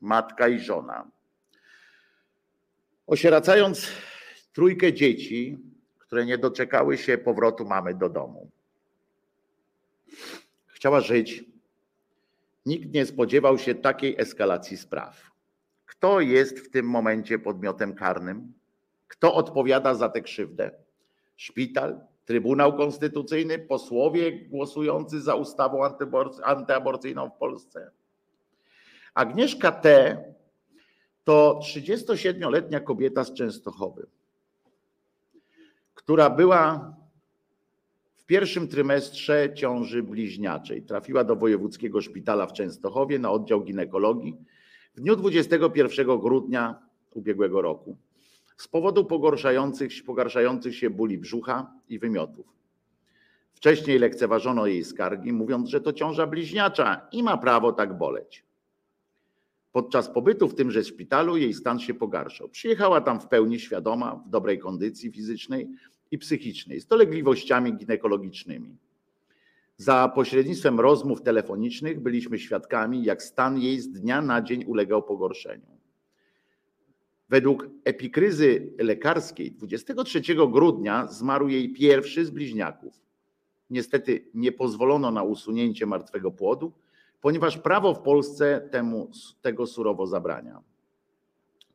[0.00, 1.10] matka i żona.
[3.06, 3.88] Osieracając
[4.52, 5.58] trójkę dzieci,
[5.98, 8.50] które nie doczekały się powrotu mamy do domu.
[10.66, 11.53] Chciała żyć.
[12.66, 15.30] Nikt nie spodziewał się takiej eskalacji spraw.
[15.86, 18.52] Kto jest w tym momencie podmiotem karnym?
[19.08, 20.70] Kto odpowiada za tę krzywdę?
[21.36, 25.80] Szpital, Trybunał Konstytucyjny, posłowie głosujący za ustawą
[26.44, 27.90] antyaborcyjną w Polsce.
[29.14, 30.16] Agnieszka T.
[31.24, 34.06] to 37-letnia kobieta z Częstochowy,
[35.94, 36.94] która była
[38.24, 40.82] w pierwszym trymestrze ciąży bliźniaczej.
[40.82, 44.36] Trafiła do Wojewódzkiego Szpitala w Częstochowie na oddział ginekologii
[44.94, 46.78] w dniu 21 grudnia
[47.14, 47.96] ubiegłego roku
[48.56, 52.46] z powodu pogorszających, pogarszających się bóli brzucha i wymiotów.
[53.54, 58.44] Wcześniej lekceważono jej skargi, mówiąc, że to ciąża bliźniacza i ma prawo tak boleć.
[59.72, 62.48] Podczas pobytu w tymże szpitalu jej stan się pogarszał.
[62.48, 65.68] Przyjechała tam w pełni świadoma, w dobrej kondycji fizycznej
[66.10, 68.76] i psychicznej, z dolegliwościami ginekologicznymi.
[69.76, 75.74] Za pośrednictwem rozmów telefonicznych byliśmy świadkami, jak stan jej z dnia na dzień ulegał pogorszeniu.
[77.28, 83.00] Według epikryzy lekarskiej 23 grudnia zmarł jej pierwszy z bliźniaków.
[83.70, 86.72] Niestety nie pozwolono na usunięcie martwego płodu,
[87.20, 89.10] ponieważ prawo w Polsce temu,
[89.42, 90.62] tego surowo zabrania.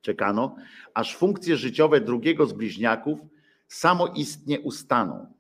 [0.01, 0.55] Czekano,
[0.93, 3.19] aż funkcje życiowe drugiego z bliźniaków
[3.70, 5.34] samoistnie ustaną.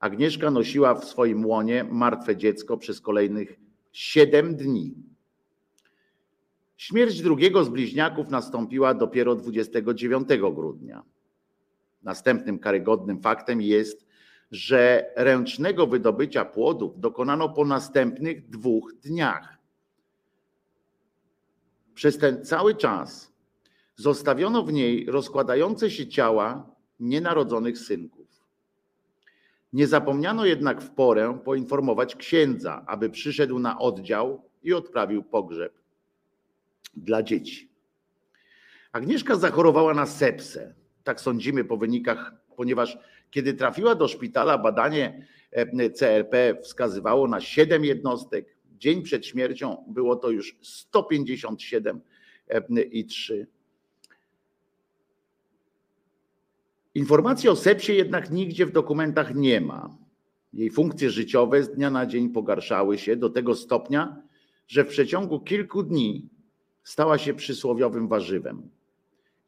[0.00, 3.60] Agnieszka nosiła w swoim łonie martwe dziecko przez kolejnych
[3.92, 4.94] siedem dni.
[6.76, 11.02] Śmierć drugiego z bliźniaków nastąpiła dopiero 29 grudnia.
[12.02, 14.06] Następnym karygodnym faktem jest,
[14.50, 19.58] że ręcznego wydobycia płodów dokonano po następnych dwóch dniach.
[21.94, 23.32] Przez ten cały czas
[23.96, 28.26] zostawiono w niej rozkładające się ciała nienarodzonych synków.
[29.72, 35.72] Nie zapomniano jednak w porę poinformować księdza, aby przyszedł na oddział i odprawił pogrzeb
[36.96, 37.70] dla dzieci.
[38.92, 40.74] Agnieszka zachorowała na sepsę.
[41.04, 42.98] Tak sądzimy po wynikach, ponieważ
[43.30, 48.56] kiedy trafiła do szpitala, badanie e, CRP wskazywało na 7 jednostek.
[48.78, 52.00] Dzień przed śmiercią było to już 157
[52.48, 53.46] e, i 3.
[56.96, 59.90] Informacji o sepsie jednak nigdzie w dokumentach nie ma.
[60.52, 64.22] Jej funkcje życiowe z dnia na dzień pogarszały się do tego stopnia,
[64.68, 66.28] że w przeciągu kilku dni
[66.84, 68.70] stała się przysłowiowym warzywem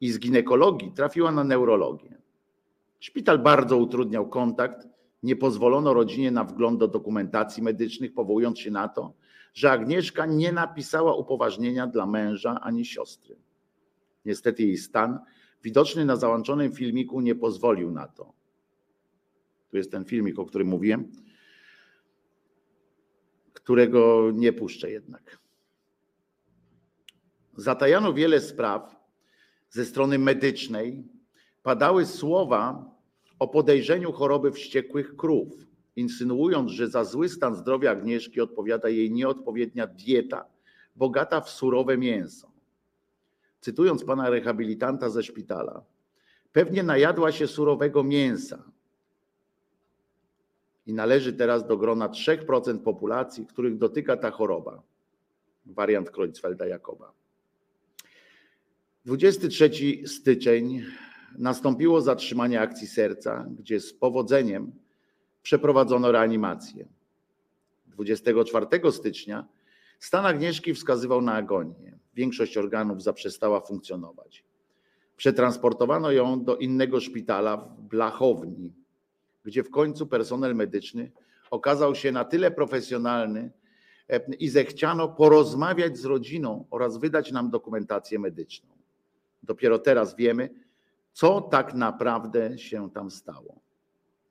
[0.01, 2.17] i z ginekologii trafiła na neurologię.
[2.99, 4.87] Szpital bardzo utrudniał kontakt,
[5.23, 9.13] nie pozwolono rodzinie na wgląd do dokumentacji medycznych, powołując się na to,
[9.53, 13.35] że Agnieszka nie napisała upoważnienia dla męża ani siostry.
[14.25, 15.19] Niestety jej stan,
[15.63, 18.33] widoczny na załączonym filmiku, nie pozwolił na to.
[19.69, 21.11] Tu jest ten filmik, o którym mówiłem,
[23.53, 25.39] którego nie puszczę jednak.
[27.57, 28.95] Zatajano wiele spraw
[29.69, 31.03] ze strony medycznej.
[31.63, 32.95] Padały słowa
[33.39, 39.87] o podejrzeniu choroby wściekłych krów, insynuując, że za zły stan zdrowia Agnieszki odpowiada jej nieodpowiednia
[39.87, 40.45] dieta,
[40.95, 42.48] bogata w surowe mięso.
[43.61, 45.83] Cytując pana rehabilitanta ze szpitala,
[46.51, 48.63] pewnie najadła się surowego mięsa
[50.85, 54.81] i należy teraz do grona 3% populacji, których dotyka ta choroba.
[55.65, 57.11] Wariant Kreuzfelda-Jakoba.
[59.05, 59.71] 23
[60.05, 60.85] styczeń
[61.37, 64.71] nastąpiło zatrzymanie akcji serca, gdzie z powodzeniem
[65.41, 66.87] przeprowadzono reanimację.
[67.87, 69.47] 24 stycznia
[69.99, 71.98] stan Agnieszki wskazywał na agonię.
[72.19, 74.43] Większość organów zaprzestała funkcjonować.
[75.17, 78.73] Przetransportowano ją do innego szpitala w Blachowni,
[79.43, 81.11] gdzie w końcu personel medyczny
[81.51, 83.51] okazał się na tyle profesjonalny
[84.09, 88.69] e, i zechciano porozmawiać z rodziną oraz wydać nam dokumentację medyczną.
[89.43, 90.49] Dopiero teraz wiemy,
[91.13, 93.59] co tak naprawdę się tam stało.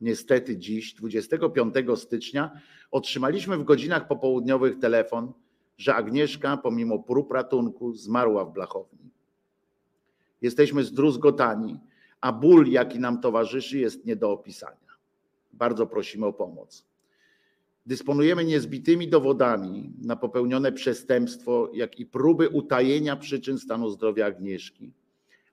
[0.00, 2.60] Niestety dziś, 25 stycznia,
[2.90, 5.32] otrzymaliśmy w godzinach popołudniowych telefon,
[5.78, 9.10] że Agnieszka, pomimo prób ratunku, zmarła w blachowni.
[10.42, 11.78] Jesteśmy zdruzgotani,
[12.20, 14.88] a ból, jaki nam towarzyszy, jest nie do opisania.
[15.52, 16.84] Bardzo prosimy o pomoc.
[17.86, 24.92] Dysponujemy niezbitymi dowodami na popełnione przestępstwo, jak i próby utajenia przyczyn stanu zdrowia Agnieszki,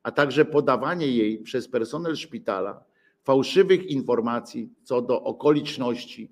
[0.04, 2.84] a także podawanie jej przez personel szpitala
[3.24, 6.32] fałszywych informacji co do okoliczności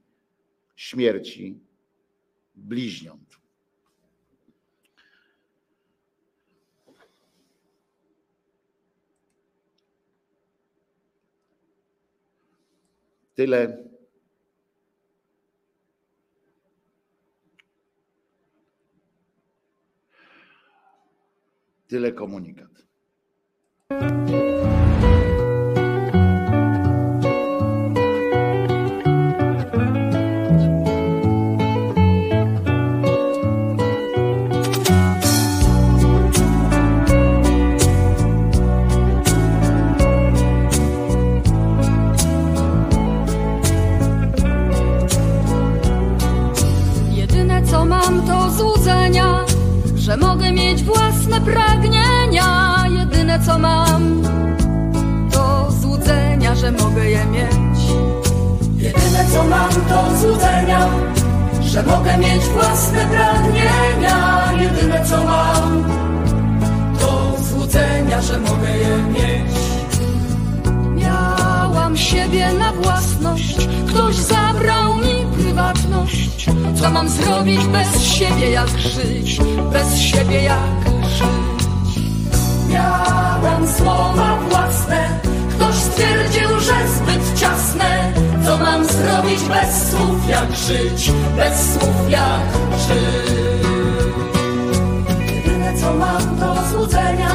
[0.76, 1.60] śmierci
[2.56, 3.33] bliźniąt.
[13.36, 13.84] Tyle.
[21.88, 22.70] Tyle komunikat.
[61.74, 64.50] Że mogę mieć własne pragnienia.
[64.60, 65.84] Jedyne co mam
[67.00, 69.54] to złudzenia, że mogę je mieć.
[71.04, 76.46] Miałam siebie na własność, ktoś zabrał mi prywatność.
[76.82, 79.40] Co mam zrobić bez siebie, jak żyć?
[79.74, 82.04] Bez siebie, jak żyć?
[82.70, 85.20] Miałam słowa własne,
[85.64, 88.14] ktoś stwierdził, że zbyt ciasne.
[88.46, 91.12] Co mam zrobić bez słów, jak żyć?
[91.38, 92.42] Bez słów, jak
[92.88, 93.68] żyć?
[95.36, 97.32] Jedyne co mam to złudzenia,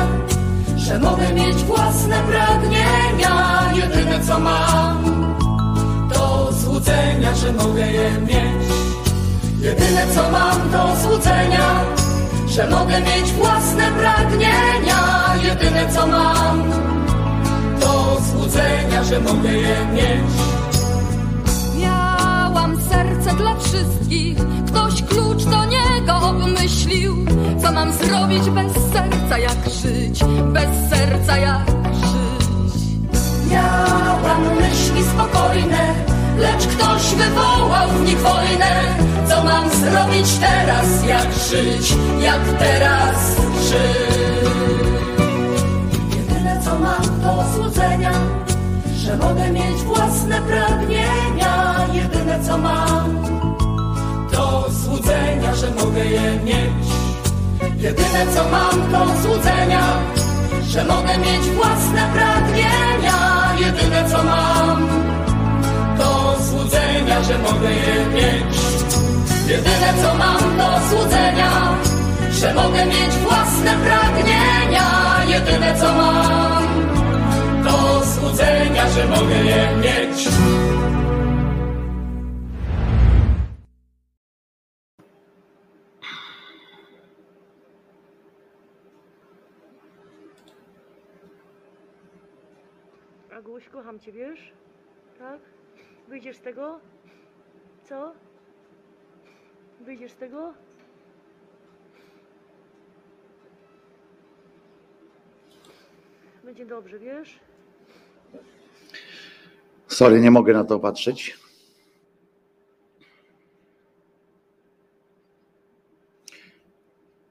[0.77, 3.61] że mogę mieć własne pragnienia.
[3.75, 5.37] Jedyne co mam
[6.13, 8.69] to złudzenia, że mogę je mieć.
[9.61, 11.85] Jedyne co mam to złudzenia,
[12.49, 15.35] że mogę mieć własne pragnienia.
[15.43, 16.89] Jedyne co mam
[19.09, 20.33] że mogę je mieć.
[21.81, 27.17] Miałam serce dla wszystkich, ktoś klucz do niego obmyślił.
[27.63, 30.25] Co mam zrobić bez serca, jak żyć?
[30.53, 32.83] Bez serca, jak żyć?
[33.51, 35.95] Miałam myśli spokojne,
[36.39, 38.85] lecz ktoś wywołał w nich wojnę.
[39.29, 43.37] Co mam zrobić teraz, jak żyć, jak teraz
[43.69, 44.49] żyć?
[46.17, 48.13] Jedyne co mam to złudzenia,
[49.09, 51.87] że mogę mieć własne pragnienia.
[51.93, 53.25] Jedyne co mam
[54.33, 56.87] to złudzenia, że mogę je mieć.
[57.77, 59.83] Jedyne co mam to złudzenia,
[60.69, 63.19] że mogę mieć własne pragnienia.
[63.61, 64.89] Jedyne co mam
[65.99, 68.57] to złudzenia, że mogę je mieć.
[69.49, 71.51] Jedyne co mam to złudzenia,
[72.31, 74.87] że mogę mieć własne pragnienia.
[75.29, 76.58] Jedyne co mam
[78.29, 80.29] złudzenia, że mogę je mieć.
[93.31, 93.99] Aguś, kocham?
[95.19, 95.41] Tak?
[96.09, 96.81] Wyjdziesz z tego?
[97.85, 98.13] Co?
[99.81, 100.55] Wyjdziesz z tego?
[106.45, 107.48] Będzie dobrze, wiesz?
[109.99, 111.39] Sorry, nie mogę na to patrzeć.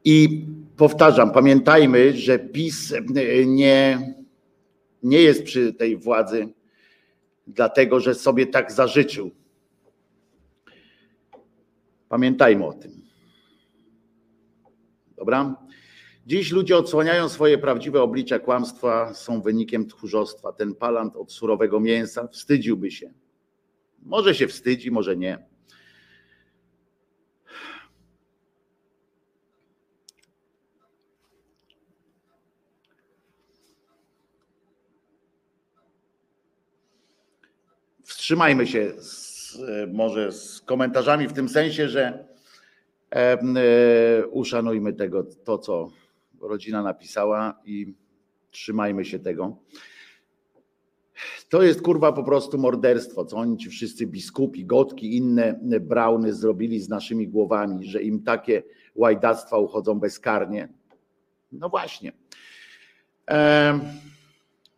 [0.03, 0.45] I
[0.77, 3.99] powtarzam, pamiętajmy, że PiS e, nie,
[5.03, 6.49] nie jest przy tej władzy
[7.47, 9.31] dlatego, że sobie tak zażyczył.
[12.09, 12.91] Pamiętajmy o tym.
[15.17, 15.66] Dobra?
[16.27, 20.53] Dziś ludzie odsłaniają swoje prawdziwe oblicza kłamstwa, są wynikiem tchórzostwa.
[20.53, 23.13] Ten palant od surowego mięsa wstydziłby się.
[24.03, 25.45] Może się wstydzi, może nie.
[38.03, 39.57] Wstrzymajmy się z,
[39.93, 42.27] może z komentarzami w tym sensie, że
[43.11, 46.06] e, e, uszanujmy tego, to co
[46.41, 47.93] rodzina napisała i
[48.51, 49.57] trzymajmy się tego.
[51.49, 56.79] To jest kurwa po prostu morderstwo, co oni ci wszyscy biskupi, gotki, inne brauny zrobili
[56.79, 58.63] z naszymi głowami, że im takie
[58.95, 60.69] łajdactwa uchodzą bezkarnie.
[61.51, 62.11] No właśnie.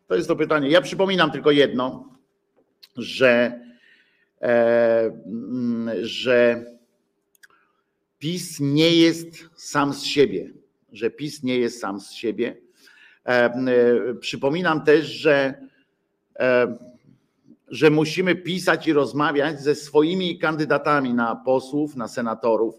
[0.08, 0.70] To jest to pytanie.
[0.70, 2.16] Ja przypominam tylko jedno,
[2.98, 3.62] że,
[6.02, 6.66] że
[8.20, 10.54] PiS nie jest sam z siebie,
[10.92, 12.58] że PiS nie jest sam z siebie.
[14.20, 15.54] Przypominam też, że
[17.68, 22.76] że musimy pisać i rozmawiać ze swoimi kandydatami na posłów, na senatorów.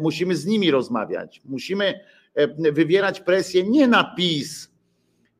[0.00, 1.42] Musimy z nimi rozmawiać.
[1.44, 2.00] Musimy
[2.72, 4.70] wywierać presję nie na PiS.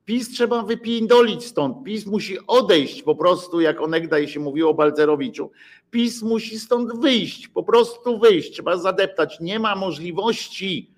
[0.04, 1.84] PiS trzeba wypindolić stąd.
[1.84, 5.50] PiS musi odejść po prostu, jak onegdaj się mówiło o Balcerowiczu.
[5.90, 8.52] PiS musi stąd wyjść, po prostu wyjść.
[8.52, 9.40] Trzeba zadeptać.
[9.40, 10.90] Nie ma możliwości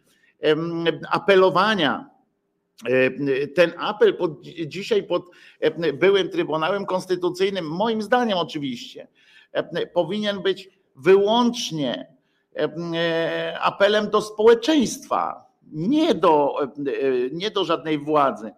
[1.10, 2.12] apelowania
[2.88, 5.22] E, ten apel pod, dzisiaj pod
[5.60, 9.08] e, byłym Trybunałem Konstytucyjnym, moim zdaniem oczywiście,
[9.52, 12.12] e, powinien być wyłącznie
[13.60, 16.58] apelem do społeczeństwa, nie do,
[17.32, 18.52] nie do żadnej władzy.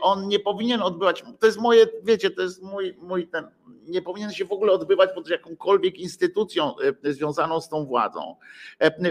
[0.00, 3.48] On nie powinien odbywać, to jest moje, wiecie, to jest mój, mój ten,
[3.86, 6.74] nie powinien się w ogóle odbywać pod jakąkolwiek instytucją
[7.04, 8.36] związaną z tą władzą,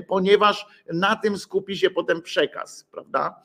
[0.07, 3.41] ponieważ na tym skupi się potem przekaz, prawda?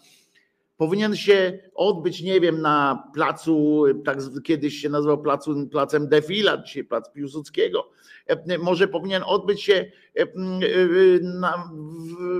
[0.78, 6.84] Powinien się odbyć, nie wiem, na placu, tak kiedyś się nazywał placu, placem Defila, dzisiaj
[6.84, 7.90] plac Piłsudskiego.
[8.26, 10.26] E, może powinien odbyć się e,
[11.22, 11.70] na,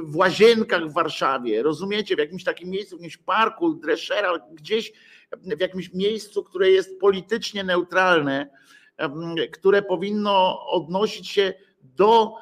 [0.03, 4.93] w Łazienkach w Warszawie, rozumiecie, w jakimś takim miejscu, w jakimś parku, Dreschera, gdzieś
[5.57, 8.51] w jakimś miejscu, które jest politycznie neutralne,
[9.53, 12.34] które powinno odnosić się do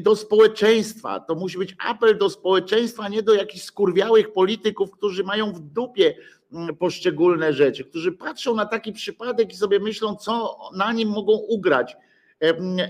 [0.00, 1.20] do społeczeństwa.
[1.20, 6.14] To musi być apel do społeczeństwa, nie do jakichś skurwiałych polityków, którzy mają w dupie
[6.52, 11.32] mm, poszczególne rzeczy, którzy patrzą na taki przypadek i sobie myślą, co na nim mogą
[11.32, 11.96] ugrać.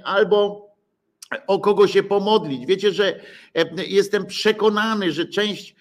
[0.05, 0.67] Albo
[1.47, 2.67] o kogo się pomodlić.
[2.67, 3.21] Wiecie, że
[3.87, 5.75] jestem przekonany, że część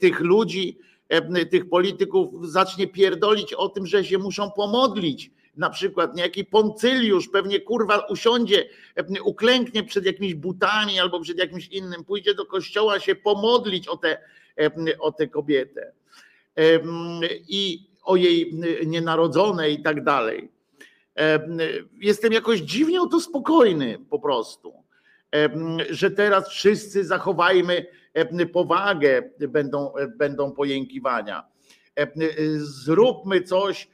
[0.00, 0.78] tych ludzi,
[1.50, 7.60] tych polityków zacznie pierdolić o tym, że się muszą pomodlić na przykład niejaki Poncyliusz pewnie
[7.60, 8.68] kurwa usiądzie,
[9.24, 14.18] uklęknie przed jakimiś butami albo przed jakimś innym, pójdzie do kościoła się pomodlić o tę
[14.98, 15.92] o tę kobietę
[17.48, 20.50] i o jej nienarodzone i tak dalej.
[22.00, 24.72] Jestem jakoś dziwnie o to spokojny po prostu,
[25.90, 27.86] że teraz wszyscy zachowajmy
[28.52, 31.44] powagę, będą, będą pojękiwania.
[32.56, 33.88] Zróbmy coś,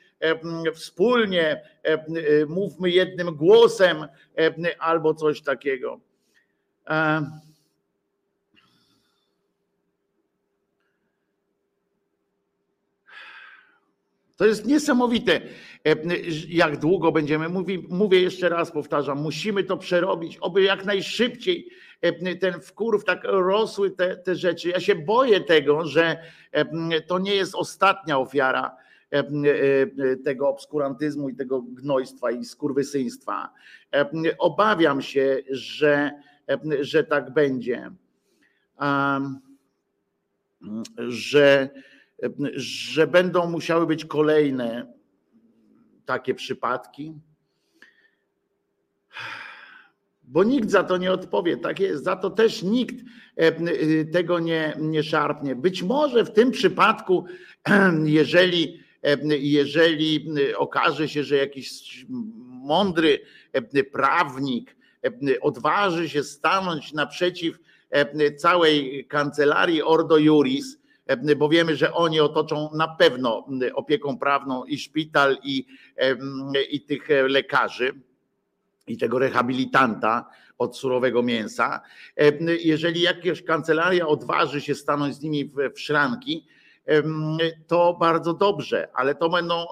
[0.74, 1.62] wspólnie
[2.48, 4.06] mówmy jednym głosem
[4.78, 6.00] albo coś takiego.
[14.36, 15.40] To jest niesamowite,
[16.48, 17.48] jak długo będziemy.
[17.48, 21.68] Mówię, mówię jeszcze raz, powtarzam, musimy to przerobić, oby jak najszybciej
[22.40, 24.68] ten wkurw, tak rosły te, te rzeczy.
[24.68, 26.22] Ja się boję tego, że
[27.06, 28.76] to nie jest ostatnia ofiara
[30.24, 33.52] tego obskurantyzmu i tego gnojstwa i skurwysyństwa.
[33.94, 36.10] E, obawiam się, że,
[36.80, 37.90] że tak będzie.
[41.08, 41.70] Że,
[42.54, 44.92] że będą musiały być kolejne
[46.06, 47.14] takie przypadki.
[50.22, 51.56] Bo nikt za to nie odpowie.
[51.56, 52.94] Tak jest, za to też nikt
[54.12, 55.56] tego nie, nie szarpnie.
[55.56, 57.24] Być może w tym przypadku,
[58.04, 58.83] jeżeli
[59.38, 60.26] jeżeli
[60.56, 62.06] okaże się, że jakiś
[62.48, 63.20] mądry
[63.92, 64.76] prawnik
[65.40, 67.58] odważy się stanąć naprzeciw
[68.36, 70.78] całej kancelarii Ordo Juris,
[71.36, 75.66] bo wiemy, że oni otoczą na pewno opieką prawną i szpital, i,
[76.70, 77.92] i tych lekarzy,
[78.86, 81.80] i tego rehabilitanta od surowego mięsa.
[82.64, 86.46] Jeżeli jakaś kancelaria odważy się stanąć z nimi w, w szranki,
[87.66, 89.64] to bardzo dobrze, ale to, będą,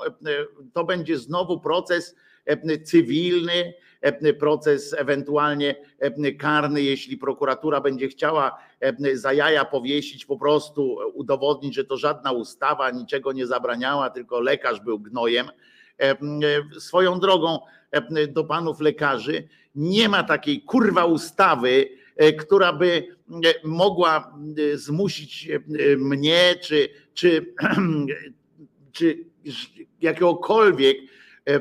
[0.72, 2.16] to będzie znowu proces
[2.84, 3.74] cywilny,
[4.38, 5.74] proces ewentualnie
[6.38, 8.58] karny, jeśli prokuratura będzie chciała
[9.14, 14.80] za jaja powiesić, po prostu udowodnić, że to żadna ustawa niczego nie zabraniała, tylko lekarz
[14.80, 15.46] był gnojem.
[16.78, 17.58] Swoją drogą
[18.28, 21.88] do panów lekarzy nie ma takiej kurwa ustawy,
[22.38, 23.16] która by
[23.64, 24.38] mogła
[24.74, 25.48] zmusić
[25.98, 27.54] mnie czy czy,
[28.92, 29.24] czy
[30.00, 30.96] jakiegokolwiek
[31.48, 31.60] e, e,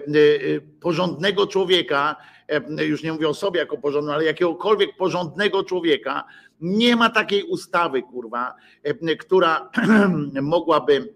[0.80, 2.16] porządnego człowieka,
[2.48, 6.24] e, już nie mówię o sobie jako porządnym, ale jakiegokolwiek porządnego człowieka,
[6.62, 8.56] nie ma takiej ustawy, kurwa,
[9.20, 9.70] która
[10.42, 11.14] mogłaby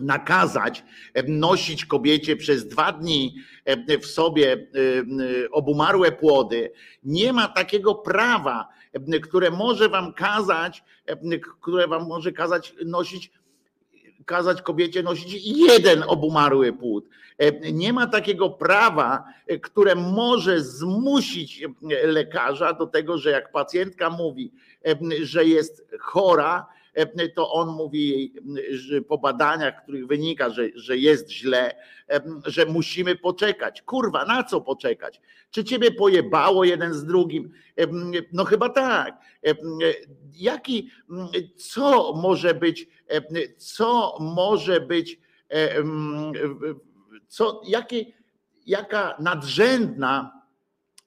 [0.00, 0.84] nakazać
[1.14, 3.34] e, nosić kobiecie przez dwa dni
[3.64, 6.72] e, w sobie e, obumarłe płody.
[7.04, 8.68] Nie ma takiego prawa,
[9.22, 10.84] które może wam kazać,
[11.60, 13.30] które wam może kazać nosić
[14.24, 17.08] kazać kobiecie nosić jeden obumarły płód.
[17.72, 19.24] Nie ma takiego prawa,
[19.62, 21.64] które może zmusić
[22.02, 24.52] lekarza do tego, że jak pacjentka mówi,
[25.22, 26.66] że jest chora,
[27.34, 28.32] to on mówi jej
[28.70, 31.74] że po badaniach, których wynika, że, że jest źle,
[32.10, 33.82] e, że musimy poczekać.
[33.82, 35.20] Kurwa, na co poczekać?
[35.50, 37.52] Czy ciebie pojebało jeden z drugim?
[37.76, 37.86] E,
[38.32, 39.20] no chyba tak.
[40.34, 40.90] Jaki,
[41.56, 42.88] co może być,
[43.56, 45.20] co może być,
[47.28, 47.62] co,
[48.66, 50.38] jaka nadrzędna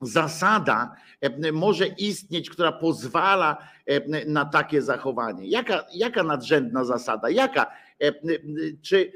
[0.01, 1.10] zasada e,
[1.53, 5.47] może istnieć, która pozwala e, na takie zachowanie?
[5.47, 7.29] Jaka, jaka nadrzędna zasada?
[7.29, 7.71] Jaka?
[7.99, 8.13] E,
[8.81, 9.11] czy,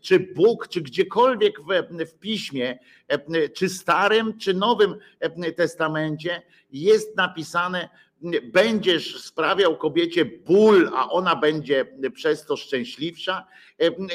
[0.00, 2.78] czy Bóg, czy gdziekolwiek w, w piśmie,
[3.54, 4.94] czy Starym, czy Nowym
[5.56, 7.88] Testamencie jest napisane,
[8.52, 13.46] będziesz sprawiał kobiecie ból, a ona będzie przez to szczęśliwsza.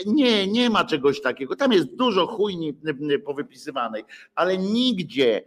[0.06, 1.56] Nie, nie ma czegoś takiego.
[1.56, 2.74] Tam jest dużo chujni
[3.26, 4.04] powypisywanej,
[4.36, 5.42] ale nigdzie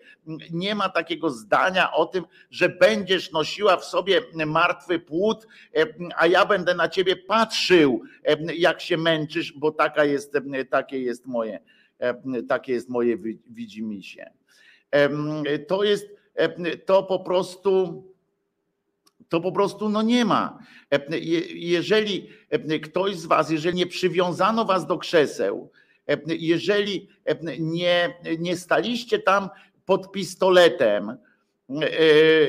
[0.50, 5.46] nie ma takiego zdania o tym, że będziesz nosiła w sobie martwy płód,
[6.16, 8.02] a ja będę na ciebie patrzył,
[8.57, 10.32] jak się męczysz, bo taka jest,
[10.70, 11.61] takie jest moje,
[12.48, 13.16] takie jest moje
[13.50, 14.30] widzimisię.
[15.68, 16.07] To jest
[16.86, 18.02] to po prostu
[19.28, 20.58] to po prostu no nie ma.
[20.92, 21.18] E,
[21.54, 25.70] jeżeli e, ktoś z Was, jeżeli nie przywiązano Was do krzeseł,
[26.08, 27.08] e, jeżeli
[27.58, 29.48] nie, nie staliście tam
[29.84, 31.16] pod pistoletem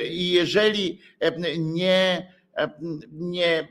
[0.09, 0.99] i jeżeli
[1.57, 2.34] nie,
[3.11, 3.67] nie,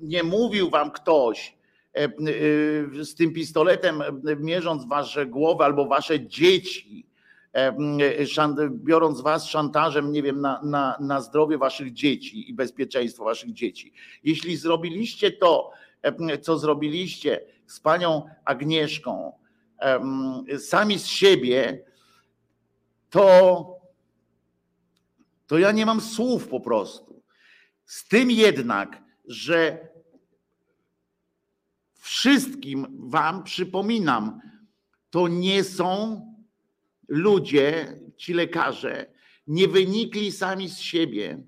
[0.00, 1.56] nie mówił Wam ktoś
[3.02, 4.02] z tym pistoletem,
[4.40, 7.06] mierząc Wasze głowy albo Wasze dzieci,
[8.70, 13.92] biorąc was szantażem, nie wiem, na, na, na zdrowie waszych dzieci i bezpieczeństwo waszych dzieci.
[14.24, 15.70] Jeśli zrobiliście to,
[16.42, 19.32] co zrobiliście z panią Agnieszką,
[20.58, 21.84] sami z siebie,
[23.10, 23.66] to,
[25.46, 27.22] to ja nie mam słów po prostu.
[27.84, 29.88] Z tym jednak, że
[31.98, 34.40] wszystkim wam przypominam,
[35.10, 36.20] to nie są
[37.08, 39.06] ludzie, ci lekarze,
[39.46, 41.38] nie wynikli sami z siebie.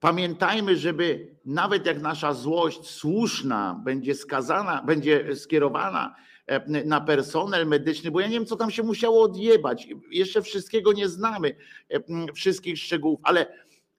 [0.00, 6.16] Pamiętajmy, żeby nawet jak nasza złość słuszna będzie skazana, będzie skierowana
[6.46, 9.88] e, na personel medyczny, bo ja nie wiem, co tam się musiało odjebać.
[10.10, 11.56] Jeszcze wszystkiego nie znamy,
[11.90, 13.46] e, wszystkich szczegółów, ale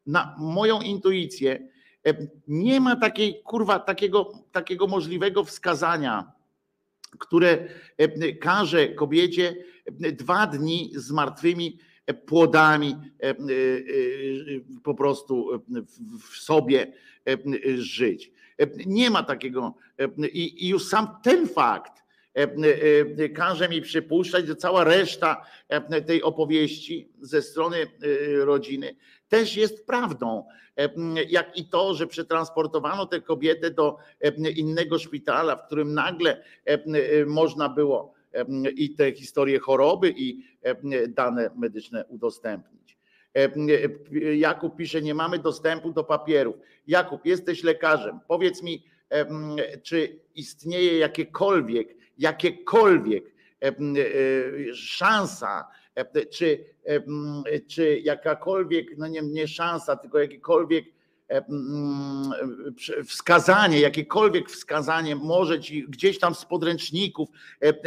[0.05, 1.67] na moją intuicję
[2.07, 2.13] e,
[2.47, 6.31] nie ma takiej kurwa, takiego, takiego możliwego wskazania,
[7.19, 7.67] które
[8.39, 9.55] każe kobiecie
[10.11, 11.79] dwa dni z martwymi
[12.13, 13.35] płodami e, e, e,
[14.83, 15.63] po prostu
[16.19, 16.93] w sobie
[17.77, 18.31] żyć.
[18.85, 19.75] Nie ma takiego
[20.33, 22.06] i już sam ten fakt
[23.35, 25.45] każe mi przypuszczać, że cała reszta
[26.05, 27.77] tej opowieści ze strony
[28.39, 28.95] rodziny
[29.27, 30.43] też jest prawdą.
[31.29, 33.97] Jak i to, że przetransportowano tę kobietę do
[34.55, 36.43] innego szpitala, w którym nagle
[37.25, 38.13] można było
[38.75, 40.43] i te historie choroby i
[41.07, 42.97] dane medyczne udostępnić.
[44.35, 46.55] Jakub pisze, nie mamy dostępu do papierów.
[46.87, 48.19] Jakub, jesteś lekarzem.
[48.27, 48.83] Powiedz mi,
[49.83, 53.23] czy istnieje jakiekolwiek, jakiekolwiek
[54.73, 55.67] szansa,
[56.31, 56.63] czy,
[57.67, 60.85] czy jakakolwiek, no nie, nie szansa, tylko jakiekolwiek
[63.05, 67.29] wskazanie, jakiekolwiek wskazanie może ci gdzieś tam z podręczników,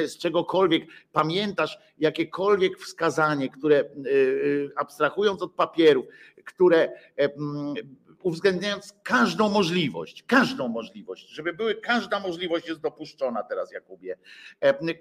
[0.07, 3.85] z czegokolwiek, pamiętasz jakiekolwiek wskazanie, które
[4.77, 6.07] abstrahując od papierów,
[6.45, 6.93] które
[8.23, 14.17] uwzględniając każdą możliwość, każdą możliwość, żeby były, każda możliwość jest dopuszczona teraz, Jakubie,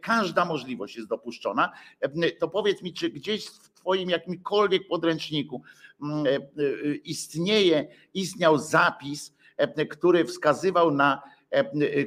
[0.02, 1.72] każda możliwość jest dopuszczona,
[2.40, 5.62] to powiedz mi, czy gdzieś w twoim jakimkolwiek podręczniku
[6.02, 6.26] mm,
[7.04, 9.34] istnieje, istniał zapis,
[9.90, 11.22] który wskazywał na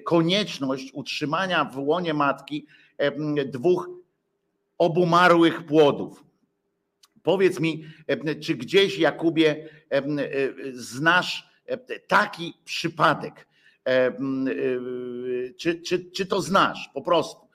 [0.05, 2.67] konieczność utrzymania w łonie matki
[3.47, 3.91] dwóch
[4.79, 6.25] obumarłych płodów.
[7.23, 7.85] Powiedz mi,
[8.43, 9.69] czy gdzieś, Jakubie,
[10.73, 11.49] znasz
[12.07, 13.47] taki przypadek?
[15.57, 17.49] Czy, czy, czy to znasz po prostu,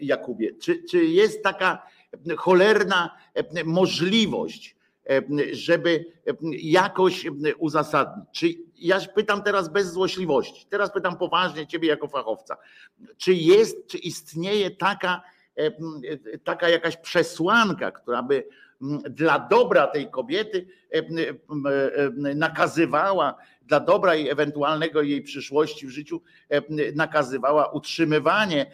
[0.00, 0.54] Jakubie?
[0.54, 1.86] Czy, czy jest taka
[2.36, 3.16] cholerna
[3.64, 4.76] możliwość,
[5.52, 6.04] żeby
[6.52, 7.26] jakoś
[7.58, 8.26] uzasadnić.
[8.32, 12.56] Czy ja pytam teraz bez złośliwości, teraz pytam poważnie ciebie jako fachowca,
[13.16, 15.22] czy jest, czy istnieje taka,
[16.44, 18.44] taka jakaś przesłanka, która by
[19.10, 20.66] dla dobra tej kobiety
[22.34, 26.22] nakazywała, dla dobra i ewentualnego jej przyszłości w życiu
[26.94, 28.70] nakazywała utrzymywanie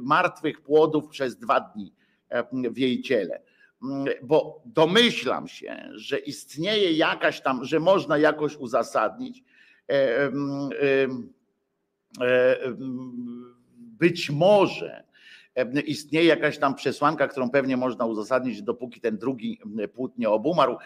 [0.00, 1.94] martwych płodów przez dwa dni
[2.52, 3.42] w jej ciele.
[4.22, 9.44] Bo domyślam się, że istnieje jakaś tam, że można jakoś uzasadnić.
[13.76, 15.04] Być może
[15.86, 19.60] istnieje jakaś tam przesłanka, którą pewnie można uzasadnić, dopóki ten drugi
[19.94, 20.76] płód nie obumarł,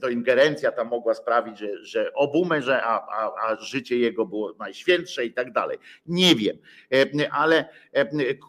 [0.00, 5.26] to ingerencja tam mogła sprawić, że, że obumerze, a, a, a życie jego było najświętsze
[5.26, 5.78] i tak dalej.
[6.06, 6.56] Nie wiem,
[7.30, 7.68] ale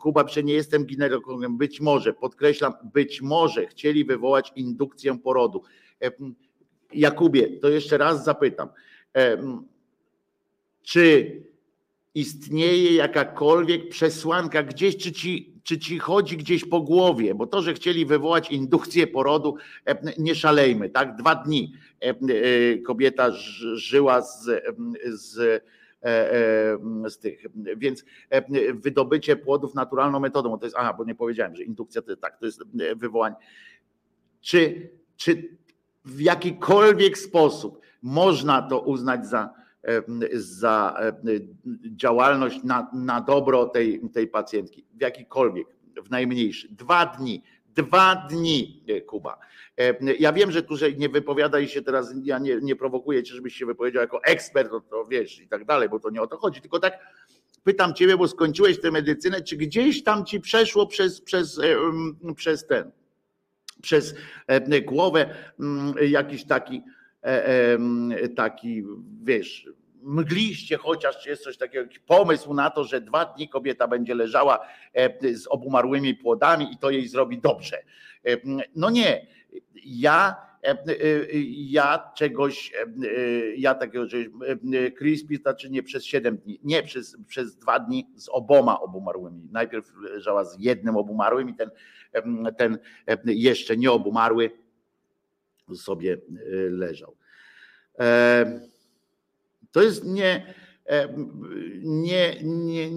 [0.02, 5.64] Kuba, że nie jestem ginekologiem, być może, podkreślam, być może chcieli wywołać indukcję porodu.
[6.94, 8.70] Jakubie, to jeszcze raz zapytam,
[10.84, 11.55] czy
[12.16, 17.74] istnieje jakakolwiek przesłanka gdzieś, czy ci, czy ci chodzi gdzieś po głowie, bo to, że
[17.74, 19.56] chcieli wywołać indukcję porodu,
[20.18, 21.16] nie szalejmy, tak?
[21.16, 21.74] Dwa dni
[22.86, 23.32] kobieta
[23.74, 24.50] żyła z,
[25.06, 25.64] z
[27.06, 27.46] z tych,
[27.78, 28.06] więc
[28.74, 32.40] wydobycie płodów naturalną metodą, to jest, aha, bo nie powiedziałem, że indukcja to jest tak,
[32.40, 32.64] to jest
[32.96, 33.36] wywołanie.
[34.42, 35.58] Czy, czy
[36.06, 39.54] w jakikolwiek sposób można to uznać za,
[40.34, 40.98] za
[41.96, 45.68] działalność na, na dobro tej, tej pacjentki, w jakikolwiek,
[46.06, 46.68] w najmniejszy.
[46.72, 47.44] Dwa dni,
[47.76, 49.38] dwa dni, Kuba.
[50.20, 53.66] Ja wiem, że tu nie wypowiadaj się teraz, ja nie, nie prowokuję cię, żebyś się
[53.66, 56.62] wypowiedział jako ekspert, to, to wiesz i tak dalej, bo to nie o to chodzi,
[56.62, 57.00] tylko tak
[57.64, 61.60] pytam ciebie, bo skończyłeś tę medycynę, czy gdzieś tam ci przeszło przez, przez,
[62.36, 62.92] przez ten,
[63.82, 64.16] przez
[64.86, 65.36] głowę
[66.10, 66.84] jakiś taki
[68.36, 68.84] taki,
[69.24, 69.70] wiesz,
[70.02, 74.60] mgliście chociaż, jest coś takiego, pomysł na to, że dwa dni kobieta będzie leżała
[75.34, 77.78] z obumarłymi płodami i to jej zrobi dobrze.
[78.76, 79.28] No nie,
[79.86, 80.36] ja
[81.56, 82.74] ja czegoś,
[83.58, 84.28] ja takiego czegoś,
[84.98, 89.50] crispy znaczy nie przez 7 dni, nie, przez, przez dwa dni z oboma obumarłymi.
[89.52, 91.70] Najpierw leżała z jednym obumarłym i ten,
[92.58, 92.78] ten
[93.26, 94.52] jeszcze nie obumarły
[95.76, 96.18] sobie
[96.70, 97.16] leżał.
[99.72, 100.54] To jest nie,
[101.84, 102.90] nie, nie,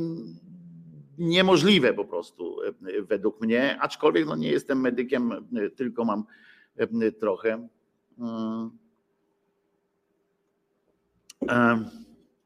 [1.19, 2.57] niemożliwe po prostu
[3.03, 5.31] według mnie, aczkolwiek no nie jestem medykiem,
[5.77, 6.25] tylko mam
[7.21, 7.69] trochę.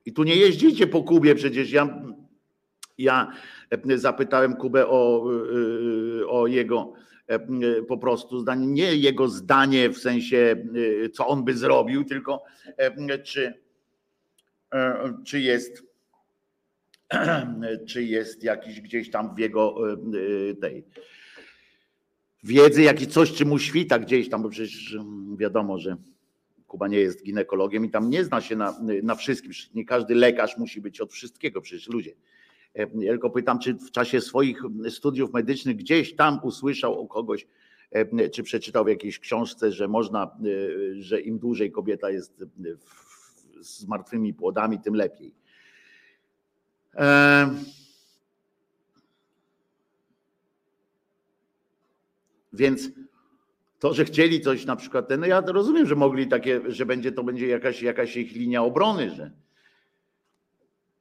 [0.05, 1.73] I tu nie jeździcie po Kubie przecież.
[1.73, 2.03] Ja,
[2.99, 3.33] ja
[3.97, 5.25] zapytałem Kubę o,
[6.29, 6.93] o jego
[7.89, 10.65] po prostu zdanie, nie jego zdanie w sensie,
[11.13, 12.45] co on by zrobił, tylko
[13.25, 13.55] czy,
[15.25, 15.83] czy jest
[17.89, 19.77] czy jest jakiś gdzieś tam w jego
[20.61, 20.85] tej
[22.45, 24.97] wiedzy, jakiś coś, czy mu świta gdzieś tam, bo przecież
[25.37, 25.97] wiadomo, że
[26.67, 29.53] Kuba nie jest ginekologiem i tam nie zna się na, na wszystkim.
[29.75, 32.15] Nie każdy lekarz musi być od wszystkiego, przecież ludzie.
[32.75, 37.47] Ja tylko pytam, czy w czasie swoich studiów medycznych gdzieś tam usłyszał u kogoś,
[38.33, 40.37] czy przeczytał w jakiejś książce, że można,
[40.99, 42.45] że im dłużej kobieta jest
[43.61, 45.35] z martwymi płodami, tym lepiej.
[52.53, 52.91] Więc
[53.79, 57.25] to, że chcieli coś na przykład, no ja rozumiem, że mogli takie, że będzie to
[57.25, 59.31] będzie jakaś, jakaś ich linia obrony, że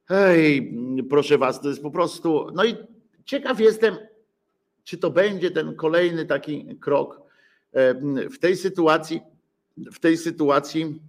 [0.06, 0.74] hej,
[1.10, 2.76] proszę was, to jest po prostu, no i
[3.26, 3.96] ciekaw jestem,
[4.84, 7.22] czy to będzie ten kolejny taki krok
[8.32, 9.22] w tej sytuacji,
[9.78, 11.00] w tej sytuacji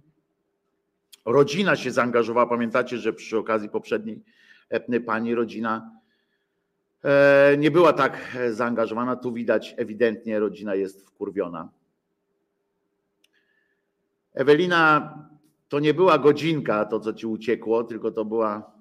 [1.25, 2.47] rodzina się zaangażowała.
[2.47, 4.21] Pamiętacie, że przy okazji poprzedniej
[5.05, 5.91] pani rodzina
[7.57, 9.15] nie była tak zaangażowana.
[9.15, 11.69] Tu widać ewidentnie rodzina jest wkurwiona.
[14.33, 15.13] Ewelina,
[15.69, 18.71] to nie była godzinka, to co ci uciekło, tylko to była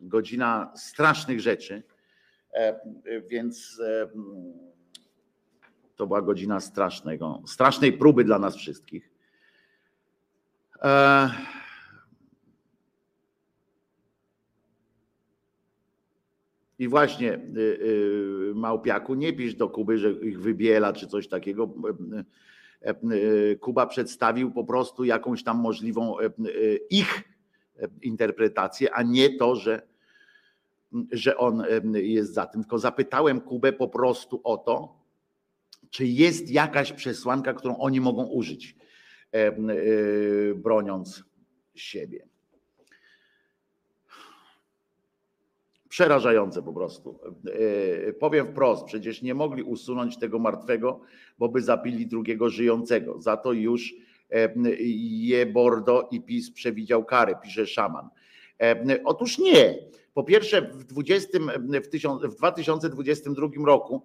[0.00, 1.82] godzina strasznych rzeczy.
[3.28, 3.80] Więc
[5.96, 9.10] to była godzina strasznego, strasznej próby dla nas wszystkich.
[16.78, 17.40] I właśnie
[18.54, 21.74] Małpiaku, nie pisz do Kuby, że ich wybiela czy coś takiego.
[23.60, 26.16] Kuba przedstawił po prostu jakąś tam możliwą
[26.90, 27.24] ich
[28.02, 29.82] interpretację, a nie to, że,
[31.12, 31.64] że on
[31.94, 32.62] jest za tym.
[32.62, 34.98] Tylko zapytałem Kubę po prostu o to,
[35.90, 38.76] czy jest jakaś przesłanka, którą oni mogą użyć,
[40.54, 41.24] broniąc
[41.74, 42.28] siebie.
[45.88, 47.18] Przerażające po prostu.
[48.20, 51.00] Powiem wprost, przecież nie mogli usunąć tego martwego,
[51.38, 53.20] bo by zabili drugiego żyjącego.
[53.20, 53.94] Za to już
[55.18, 58.08] je Bordo i PiS przewidział karę, pisze szaman.
[59.04, 59.78] Otóż nie.
[60.14, 61.38] Po pierwsze, w, 20,
[62.22, 64.02] w 2022 roku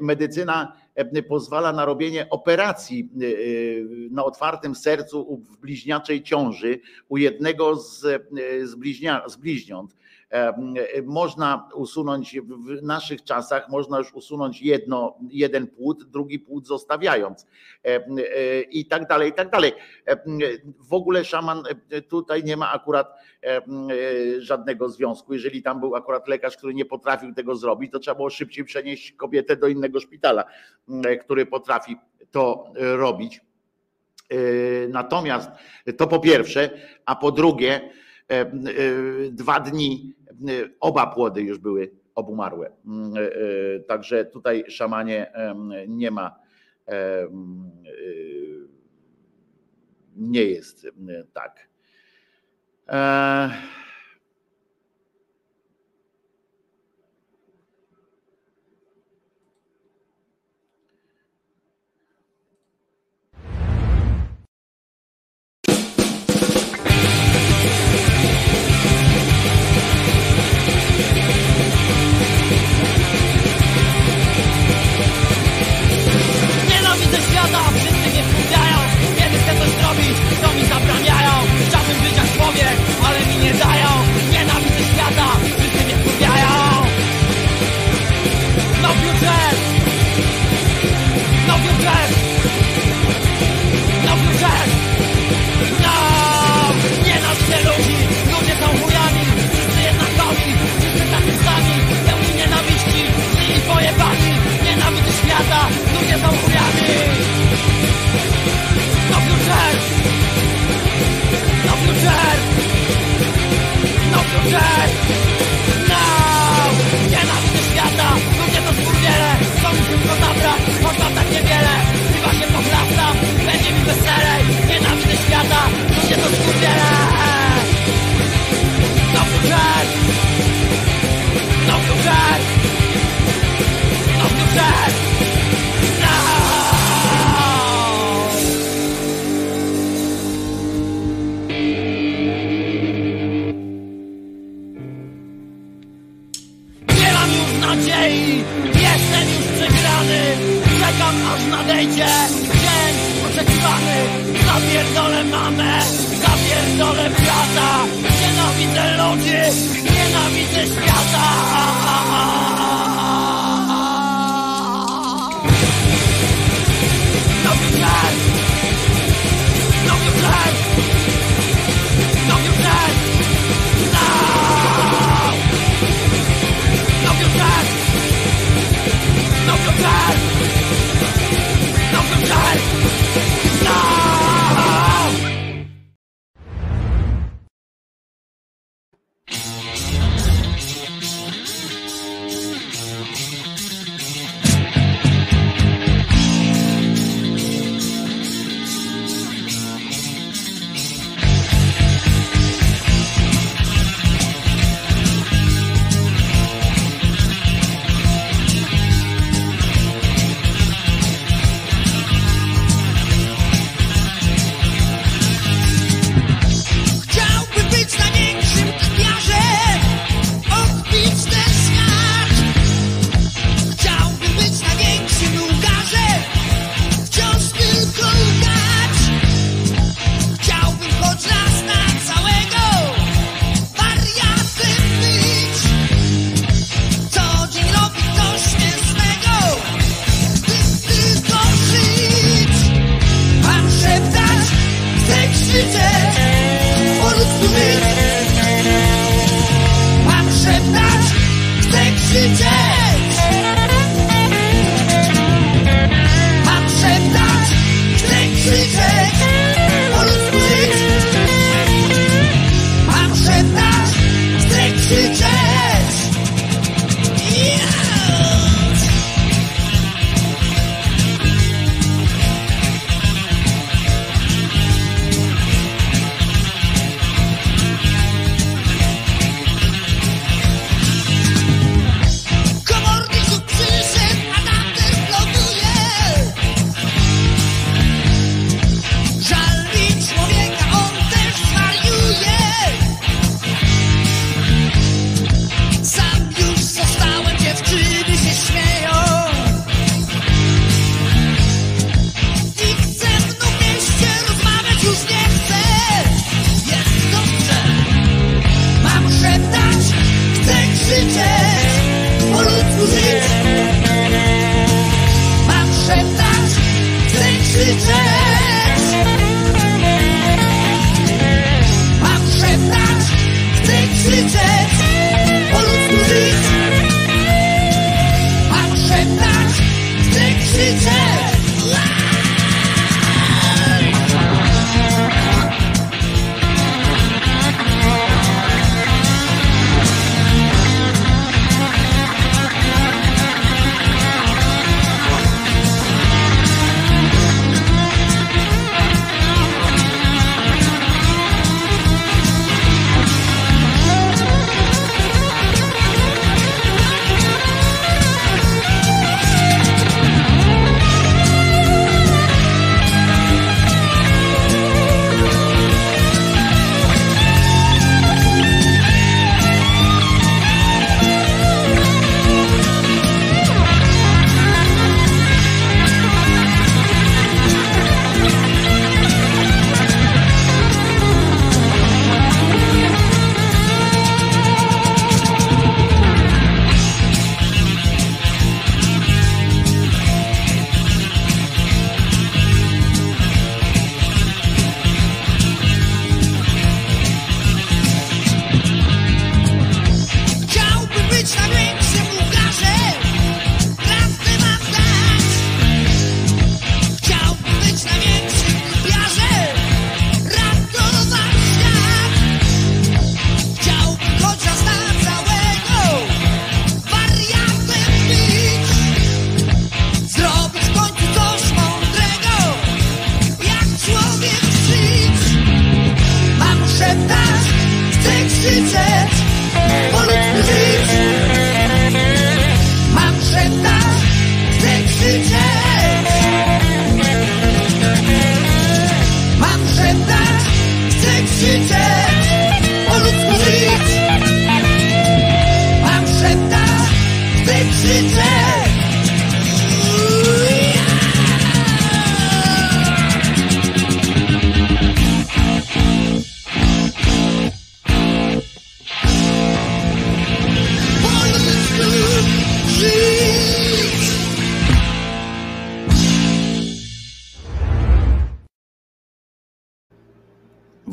[0.00, 0.72] medycyna
[1.28, 3.26] pozwala na robienie operacji e,
[4.10, 8.20] na otwartym sercu w bliźniaczej ciąży u jednego z, e,
[8.66, 9.96] z, bliźnia, z bliźniąt.
[11.04, 17.46] Można usunąć w naszych czasach, można już usunąć jedno, jeden płód, drugi płód zostawiając
[18.70, 19.72] i tak dalej, i tak dalej.
[20.78, 21.62] W ogóle szaman
[22.08, 23.12] tutaj nie ma akurat
[24.38, 25.34] żadnego związku.
[25.34, 29.12] Jeżeli tam był akurat lekarz, który nie potrafił tego zrobić, to trzeba było szybciej przenieść
[29.12, 30.44] kobietę do innego szpitala,
[31.20, 31.96] który potrafi
[32.30, 33.40] to robić.
[34.88, 35.50] Natomiast
[35.96, 36.70] to po pierwsze,
[37.06, 37.90] a po drugie,
[39.30, 40.14] dwa dni
[40.80, 42.70] oba płody już były obumarłe.
[42.86, 45.32] Mm, e, e, także tutaj szamanie
[45.88, 46.36] nie ma,
[46.88, 47.28] e,
[50.16, 50.86] nie jest
[51.32, 51.68] tak.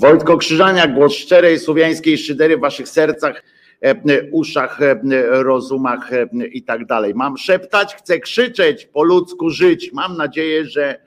[0.10, 3.44] Wojtko Krzyżaniak, głos szczerej słowiańskiej szydery w waszych sercach,
[3.82, 3.96] e,
[4.32, 5.00] uszach, e,
[5.44, 7.14] rozumach e, i tak dalej.
[7.16, 9.92] Mam szeptać, chcę krzyczeć, po ludzku żyć.
[9.94, 11.00] Mam nadzieję, że,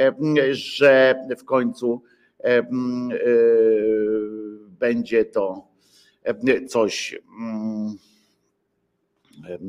[0.00, 0.14] e,
[0.50, 2.02] że w końcu
[2.40, 2.64] e, e,
[4.68, 5.68] będzie to
[6.24, 7.18] e, coś.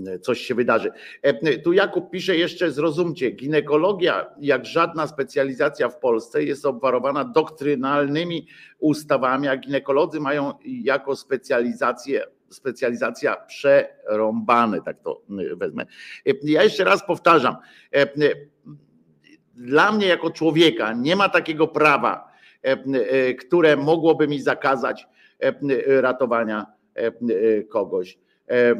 [0.08, 0.92] E, coś się wydarzy.
[1.22, 8.48] E, Tu Jakub pisze jeszcze, zrozumcie, ginekologia, jak żadna specjalizacja w Polsce, jest obwarowana doktrynalnymi
[8.80, 15.22] ustawami, a ginekolodzy mają jako specjalizację, specjalizacja przerąbane, tak to
[15.56, 15.84] wezmę.
[16.28, 17.56] E, Ja jeszcze raz powtarzam,
[17.96, 18.08] e,
[19.56, 25.08] dla mnie jako człowieka nie ma takiego prawa, e, które mogłoby mi zakazać
[25.40, 26.66] e, ratowania
[26.96, 27.12] e,
[27.64, 28.20] kogoś.
[28.50, 28.76] E,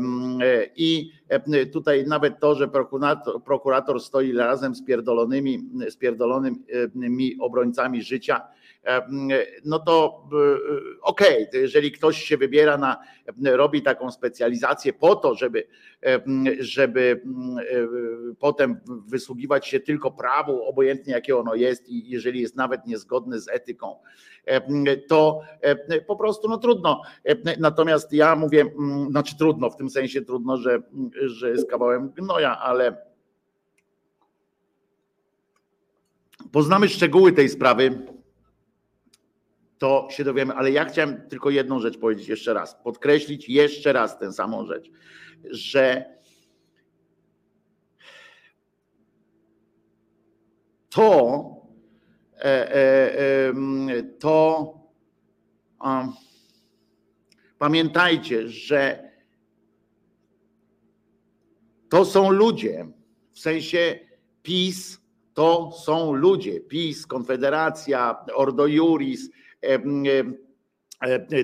[0.76, 1.12] I
[1.74, 8.42] tutaj nawet to, że prokurator, prokurator stoi razem z pierdolonymi, z pierdolonymi obrońcami życia,
[9.66, 10.38] no to e,
[11.02, 12.98] okej, to jeżeli ktoś się wybiera na,
[13.46, 15.68] robi taką specjalizację po to, żeby,
[16.60, 17.22] żeby
[17.60, 17.88] e,
[18.40, 23.48] potem wysługiwać się tylko prawu, obojętnie jakie ono jest i jeżeli jest nawet niezgodne z
[23.48, 23.96] etyką,
[25.08, 25.42] to
[26.08, 27.02] po prostu no trudno.
[27.60, 30.82] Natomiast ja mówię, mm, znaczy trudno, w tym sensie trudno, że,
[31.22, 32.98] że jest kawałem gnoja, ale
[36.52, 38.08] poznamy szczegóły tej sprawy,
[39.78, 44.20] to się dowiemy, ale ja chciałem tylko jedną rzecz powiedzieć jeszcze raz, podkreślić jeszcze raz
[44.20, 44.90] tę samą rzecz,
[45.52, 46.06] że
[50.90, 51.46] to
[52.38, 53.54] e, e,
[54.20, 54.74] to
[57.58, 59.12] pamiętajcie, że
[61.90, 62.88] to są ludzie,
[63.34, 64.00] w sensie
[64.44, 65.02] PiS
[65.34, 69.30] to są ludzie, PiS, Konfederacja, Ordo Juris,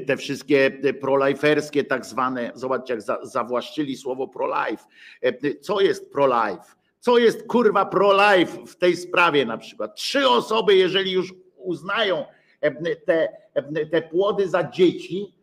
[0.07, 0.71] te wszystkie
[1.01, 4.83] proliferskie tak zwane, zobaczcie jak za- zawłaszczyli słowo pro-life.
[5.21, 6.63] E, Co jest pro-life?
[6.99, 9.95] Co jest kurwa pro-life w tej sprawie na przykład?
[9.95, 12.25] Trzy osoby, jeżeli już uznają
[12.61, 15.33] e, te, e, te płody za dzieci,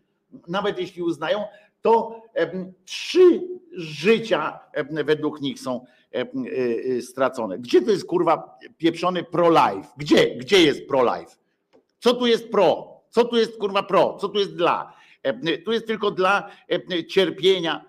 [0.48, 1.44] nawet jeśli uznają,
[1.82, 2.22] to
[2.84, 3.40] trzy
[3.72, 4.60] życia
[5.04, 5.84] według nich są
[7.00, 7.58] stracone.
[7.58, 9.88] Gdzie to jest kurwa pieprzony pro-life?
[9.96, 10.36] Gdzie?
[10.36, 11.36] Gdzie jest pro-life?
[12.00, 13.00] Co tu jest pro?
[13.10, 14.16] Co tu jest kurwa pro?
[14.20, 14.92] Co tu jest dla?
[15.22, 17.84] Em, Tu jest tylko dla em, cierpienia,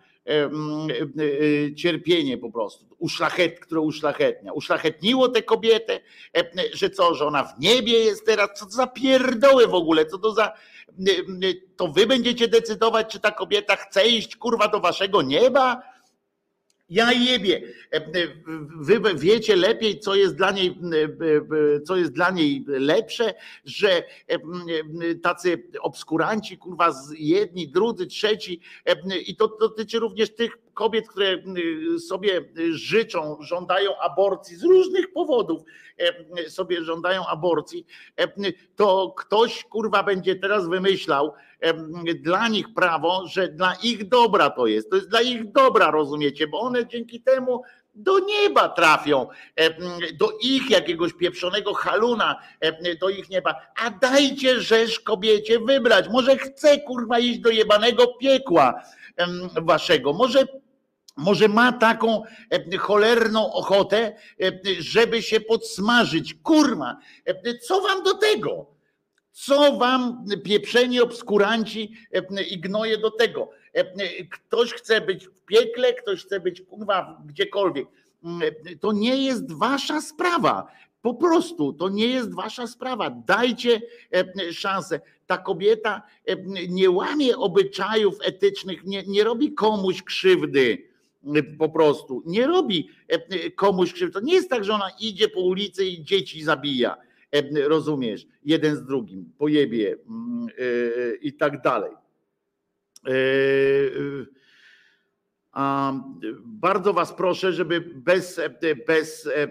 [1.20, 4.54] y, cierpienie po prostu, uszlachet, które uszlachetnia.
[4.54, 6.00] Uszlachetniło tę kobietę,
[6.74, 10.18] że co, że ona w niebie jest teraz, co to za pierdoły w ogóle, co
[10.18, 10.54] to za,
[11.76, 15.90] to wy będziecie decydować, czy ta kobieta chce iść kurwa do waszego nieba?
[16.91, 17.61] Ja jebie.
[18.81, 20.77] Wy wiecie lepiej, co jest dla niej,
[21.85, 23.34] co jest dla niej lepsze,
[23.65, 24.03] że
[25.22, 28.59] tacy obskuranci, kurwa, jedni, drudzy, trzeci,
[29.27, 31.38] i to dotyczy również tych kobiet, które
[32.08, 32.41] sobie
[32.72, 35.62] życzą, żądają aborcji z różnych powodów,
[36.48, 37.86] sobie żądają aborcji,
[38.76, 44.68] to ktoś kurwa będzie teraz wymyślał em, dla nich prawo, że dla ich dobra to
[44.68, 44.90] jest.
[44.90, 46.48] To jest dla ich dobra, rozumiecie?
[46.48, 47.62] Bo one dzięki temu
[47.95, 49.28] do nieba trafią,
[50.20, 52.41] do ich jakiegoś pieprzonego haluna,
[53.02, 53.56] do ich nieba.
[53.84, 56.10] A dajcie rzecz kobiecie wybrać.
[56.10, 58.82] Może chce kurwa iść do jebanego piekła
[59.62, 60.14] waszego.
[60.14, 60.45] Może
[61.22, 66.34] może ma taką e, cholerną ochotę, e, żeby się podsmażyć.
[66.43, 68.65] Kurma, e, co wam do tego?
[69.31, 71.93] Co wam pieprzeni obskuranci
[72.49, 73.49] i gnoje do tego?
[74.31, 77.88] Ktoś chce być w piekle, ktoś chce być kurwa gdziekolwiek.
[78.23, 78.41] Mm,
[78.80, 80.68] To nie jest wasza sprawa.
[81.02, 83.10] Po prostu to nie jest wasza sprawa.
[83.10, 83.81] Dajcie
[84.52, 85.02] szansę.
[85.27, 86.02] Ta kobieta
[86.69, 90.90] nie łamie obyczajów etycznych, nie, nie robi komuś krzywdy
[91.60, 92.23] po prostu.
[92.26, 94.14] Nie robi e, komuś krzywdy.
[94.14, 96.98] To nie jest tak, że ona idzie po ulicy i dzieci zabija.
[97.31, 98.27] E, Rozumiesz?
[98.45, 101.91] Jeden z drugim, pojebie mm, e, i tak dalej.
[103.07, 104.41] E, e,
[106.45, 108.49] Bardzo was proszę, żeby bez, e,
[108.88, 109.48] bez, e, e,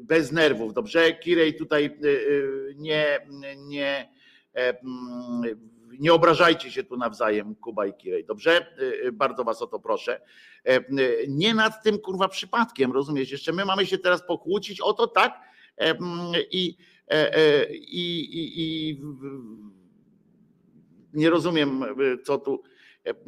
[0.00, 1.12] bez nerwów, dobrze?
[1.12, 4.08] Kirej tutaj e, e, nie, nie,
[5.98, 8.66] Nie obrażajcie się tu nawzajem, Kuba i Kirej, dobrze?
[9.12, 10.20] Bardzo was o to proszę.
[11.28, 13.30] Nie nad tym kurwa przypadkiem, rozumiesz?
[13.30, 15.40] Jeszcze my mamy się teraz pokłócić o to, tak?
[16.50, 16.76] I,
[17.92, 19.00] i, i, i
[21.12, 21.84] nie rozumiem,
[22.24, 22.62] co tu,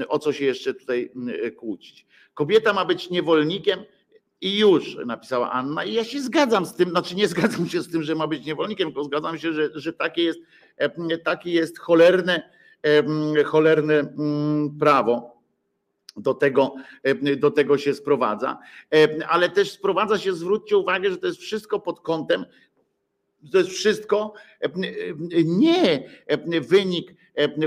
[0.09, 1.11] o co się jeszcze tutaj
[1.57, 2.07] kłócić.
[2.35, 3.85] Kobieta ma być niewolnikiem
[4.41, 5.85] i już, napisała Anna.
[5.85, 8.47] I ja się zgadzam z tym, znaczy nie zgadzam się z tym, że ma być
[8.47, 10.41] niewolnikiem, tylko zgadzam się, że, że takie jest,
[11.25, 12.51] takie jest cholerne,
[13.45, 15.35] cholerne mm, prawo.
[16.17, 16.75] Do tego,
[17.37, 18.59] do tego się sprowadza,
[19.29, 22.47] ale też sprowadza się, zwróćcie uwagę, że to jest wszystko pod kątem,
[23.53, 24.33] to jest wszystko
[25.45, 26.09] nie
[26.61, 27.15] wynik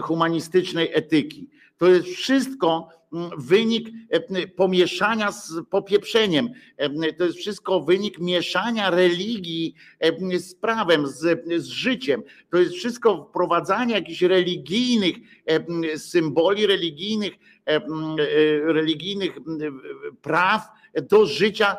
[0.02, 1.50] humanistycznej etyki.
[1.78, 2.90] To jest wszystko
[3.38, 6.50] wynik e, pomieszania z popieprzeniem.
[6.78, 12.24] E, to jest wszystko wynik mieszania religii e, z prawem, z, z życiem.
[12.50, 15.16] To jest wszystko wprowadzanie jakichś religijnych
[15.98, 17.34] symboli, religijnych,
[18.66, 19.38] religijnych
[20.22, 20.62] praw
[21.10, 21.78] do życia,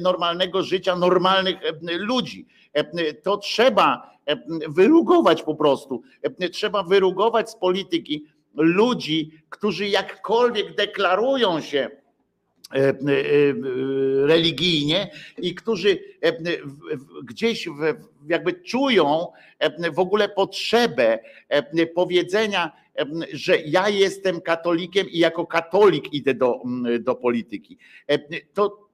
[0.00, 1.56] normalnego życia, normalnych
[1.98, 2.46] ludzi.
[3.22, 4.16] To trzeba
[4.68, 6.02] wyrugować po prostu.
[6.52, 8.24] Trzeba wyrugować z polityki
[8.56, 11.78] ludzi, którzy jakkolwiek deklarują się
[12.74, 12.94] e, e, e,
[14.26, 15.98] religijnie i którzy
[17.24, 17.68] gdzieś
[18.28, 19.26] jakby czują
[19.92, 21.18] w ogóle potrzebę
[21.94, 22.72] powiedzenia,
[23.32, 26.60] że ja jestem katolikiem i jako katolik idę do,
[27.00, 27.78] do polityki.
[28.54, 28.85] To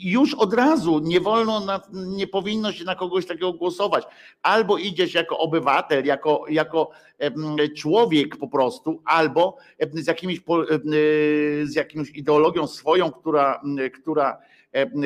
[0.00, 4.04] już od razu nie wolno, nie powinno się na kogoś takiego głosować.
[4.42, 6.90] Albo idziesz jako obywatel, jako, jako
[7.76, 9.56] człowiek po prostu, albo
[9.92, 10.40] z, jakimiś,
[11.64, 13.62] z jakimś ideologią swoją, która,
[13.94, 14.38] która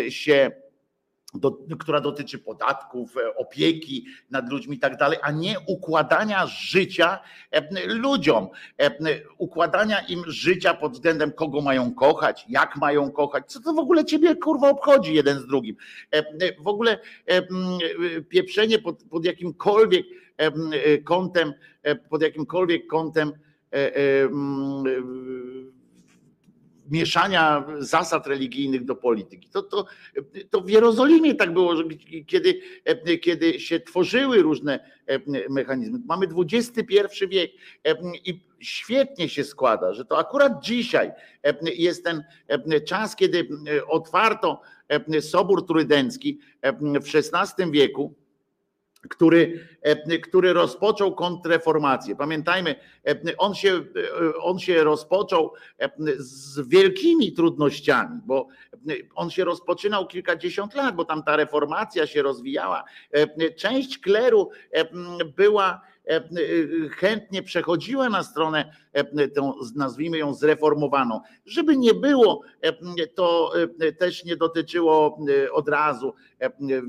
[0.08, 0.50] się
[1.34, 7.18] do, która dotyczy podatków, e, opieki nad ludźmi i tak dalej, a nie układania życia
[7.50, 8.48] e, ludziom,
[8.78, 8.90] e,
[9.38, 14.04] układania im życia pod względem kogo mają kochać, jak mają kochać, co to w ogóle
[14.04, 15.76] ciebie kurwa obchodzi jeden z drugim.
[16.60, 16.98] W ogóle
[18.28, 20.06] pieprzenie pod, pod jakimkolwiek
[21.04, 21.52] kątem,
[22.10, 23.32] pod jakimkolwiek kątem
[26.90, 29.48] mieszania zasad religijnych do polityki.
[29.48, 29.86] To, to,
[30.50, 31.84] to w Jerozolimie tak było, że
[32.26, 32.60] kiedy,
[33.18, 34.90] kiedy się tworzyły różne
[35.50, 35.98] mechanizmy.
[36.06, 36.84] Mamy XXI
[37.28, 37.50] wiek
[38.24, 41.12] i świetnie się składa, że to akurat dzisiaj
[41.62, 42.24] jest ten
[42.86, 43.48] czas, kiedy
[43.88, 44.60] otwarto
[45.20, 46.38] Sobór Trydencki
[47.00, 48.14] w XVI wieku
[49.08, 52.16] który, e, który rozpoczął kontrreformację.
[52.16, 52.74] Pamiętajmy,
[53.06, 53.82] e, on się, e,
[54.42, 55.52] on się rozpoczął
[56.16, 58.48] z wielkimi trudnościami, bo
[59.14, 62.84] on się rozpoczynał kilkadziesiąt lat, bo tam ta reformacja się rozwijała.
[63.56, 64.50] Część kleru
[65.36, 65.80] była
[66.90, 71.20] chętnie przechodziła na stronę e, tą, nazwijmy ją zreformowaną.
[71.46, 72.42] Żeby nie było,
[73.14, 73.52] to
[73.98, 75.18] też nie dotyczyło
[75.52, 76.14] od razu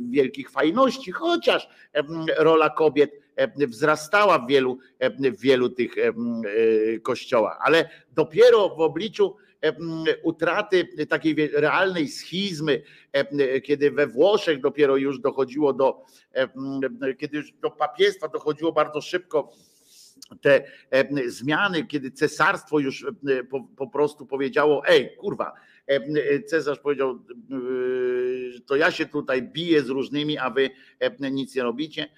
[0.09, 1.69] wielkich fajności, chociaż
[2.37, 3.11] rola kobiet
[3.57, 4.77] wzrastała w wielu,
[5.19, 5.95] w wielu tych
[7.03, 9.35] kościołach, ale dopiero w obliczu
[10.23, 12.81] utraty takiej realnej schizmy,
[13.63, 16.05] kiedy we Włoszech dopiero już dochodziło do,
[17.17, 19.51] kiedy już do papiestwa dochodziło bardzo szybko
[20.41, 20.63] te
[21.27, 23.05] zmiany, kiedy cesarstwo już
[23.49, 25.53] po, po prostu powiedziało, ej, kurwa,
[26.47, 27.19] cesarz powiedział,
[28.65, 30.69] to ja się tutaj biję z różnymi, a wy
[31.31, 32.09] nic nie robicie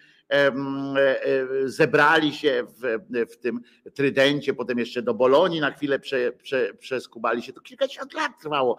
[1.65, 2.99] zebrali się w,
[3.31, 3.61] w tym
[3.93, 7.53] trydencie, potem jeszcze do Bolonii na chwilę prze, prze, przeskubali się.
[7.53, 8.77] To kilkadziesiąt lat trwało,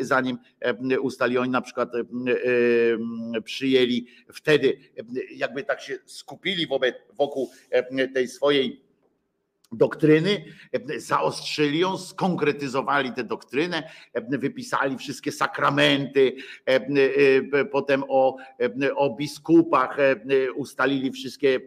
[0.00, 0.38] zanim
[1.00, 1.92] ustali oni na przykład
[3.44, 4.78] przyjęli wtedy,
[5.30, 7.50] jakby tak się skupili wobec, wokół
[8.14, 8.83] tej swojej
[9.76, 10.44] doktryny,
[10.96, 16.36] zaostrzyli ją, skonkretyzowali tę doktrynę, wypisali wszystkie sakramenty,
[17.72, 18.36] potem o,
[18.96, 19.96] o biskupach,
[20.54, 21.60] ustalili wszystkie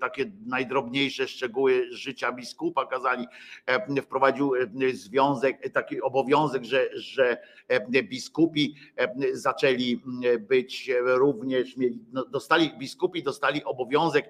[0.00, 3.26] takie najdrobniejsze szczegóły życia biskupa, kazali,
[4.02, 4.52] wprowadził
[4.92, 7.38] związek, taki obowiązek, że, że
[8.02, 8.74] biskupi
[9.32, 10.02] zaczęli
[10.40, 11.74] być również,
[12.12, 14.28] no, dostali, biskupi dostali obowiązek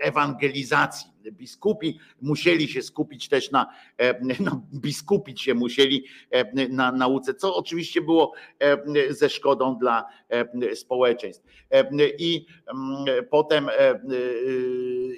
[0.00, 1.10] ewangelizacji.
[1.32, 3.66] Biskupi musieli się skupić też na,
[3.98, 10.04] e, no, biskupić się musieli e, na nauce, co oczywiście było e, ze szkodą dla
[10.74, 11.44] społeczeństw.
[12.18, 13.68] I mm, potem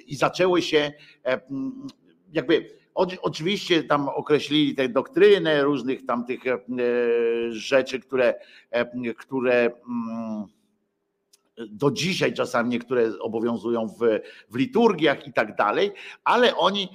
[0.05, 0.91] i zaczęły się
[2.33, 2.81] jakby
[3.21, 6.39] Oczywiście tam określili tę doktrynę różnych tam tych
[7.49, 8.33] rzeczy, które,
[9.17, 10.45] które mm,
[11.57, 13.99] do dzisiaj czasami niektóre obowiązują w,
[14.49, 15.91] w liturgiach i tak dalej,
[16.23, 16.89] ale oni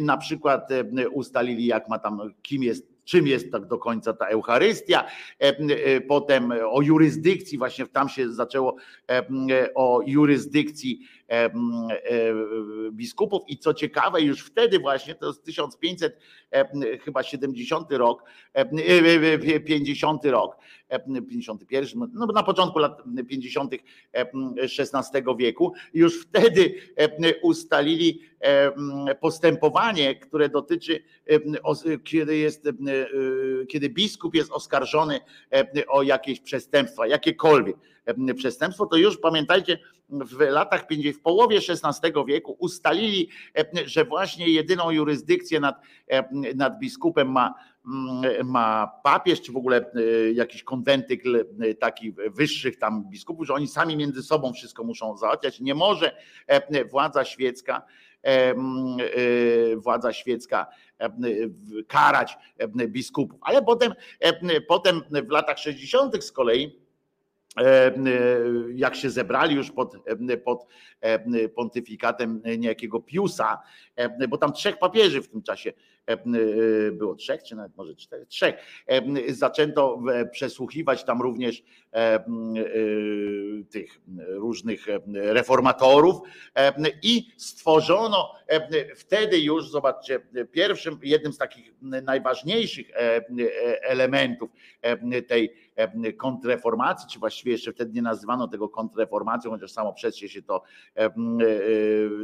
[0.00, 0.68] na przykład
[1.12, 5.04] ustalili, jak ma tam, kim jest czym jest tak do końca ta Eucharystia.
[5.04, 8.76] E, e, potem o jurysdykcji, właśnie tam się zaczęło
[9.10, 9.24] e,
[9.74, 11.00] o jurysdykcji
[12.92, 16.18] biskupów i co ciekawe, już wtedy właśnie, to jest 1500
[17.00, 18.22] chyba 70 rok,
[19.66, 20.56] 50 rok,
[21.30, 23.74] 51, no na początku lat 50.
[24.78, 26.74] XVI wieku, już wtedy
[27.42, 28.20] ustalili
[29.20, 31.02] postępowanie, które dotyczy,
[32.04, 32.68] kiedy jest,
[33.68, 35.20] kiedy biskup jest oskarżony
[35.88, 37.76] o jakieś przestępstwa, jakiekolwiek
[38.36, 39.78] przestępstwo, to już pamiętajcie,
[40.08, 43.28] w latach 50, w połowie XVI wieku ustalili,
[43.84, 45.80] że właśnie jedyną jurysdykcję nad,
[46.54, 47.54] nad biskupem ma,
[47.86, 49.90] mm, ma papież, czy w ogóle
[50.34, 51.46] jakiś konwentykl
[51.80, 55.60] takich wyższych tam biskupów, że oni sami między sobą wszystko muszą załatwiać.
[55.60, 56.16] Nie może
[56.90, 57.82] władza świecka
[59.76, 60.66] władza świecka
[61.88, 62.38] karać
[62.88, 63.38] biskupów.
[63.42, 63.94] Ale potem,
[64.68, 66.24] potem w latach 60.
[66.24, 66.85] z kolei E, e,
[68.74, 70.66] jak się zebrali już pod, e, pod
[71.54, 73.58] pontyfikatem niejakiego Piusa,
[74.28, 75.72] bo tam trzech papieży w tym czasie
[76.92, 78.54] było trzech, czy nawet może czterech, trzech.
[79.28, 80.02] Zaczęto
[80.32, 81.62] przesłuchiwać tam również
[83.70, 86.16] tych różnych reformatorów
[87.02, 88.32] i stworzono
[88.96, 90.20] wtedy już, zobaczcie,
[90.52, 92.90] pierwszym, jednym z takich najważniejszych
[93.82, 94.50] elementów
[95.26, 95.52] tej
[96.16, 100.62] kontrreformacji, czy właściwie jeszcze wtedy nie nazywano tego kontrreformacją, chociaż samo przez się to
[100.96, 101.10] e,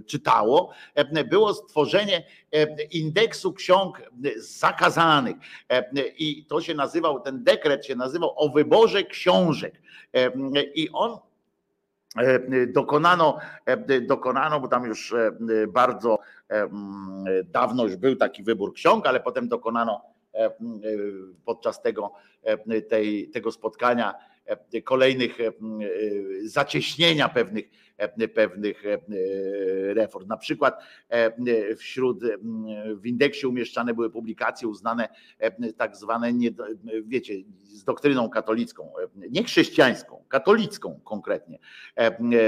[0.06, 0.72] czytało,
[1.30, 2.24] było stworzenie
[2.90, 4.02] indeksu ksiąg
[4.36, 5.36] zakazanych.
[6.18, 9.82] I to się nazywał, ten dekret się nazywał o wyborze książek.
[10.74, 11.18] I on
[12.68, 13.38] dokonano,
[14.02, 15.14] dokonano, bo tam już
[15.68, 16.18] bardzo
[17.44, 20.11] dawno już był taki wybór ksiąg, ale potem dokonano
[21.44, 22.12] podczas tego,
[22.88, 24.14] tej, tego spotkania
[24.84, 25.38] kolejnych
[26.44, 27.91] zacieśnienia pewnych E,
[28.34, 28.98] pewnych e,
[29.94, 30.26] reform.
[30.28, 32.20] Na przykład e, wśród
[32.96, 35.08] w indeksie umieszczane były publikacje uznane
[35.76, 36.50] tak zwane, nie,
[37.04, 38.92] wiecie, z doktryną katolicką,
[39.30, 41.58] nie chrześcijańską, katolicką konkretnie.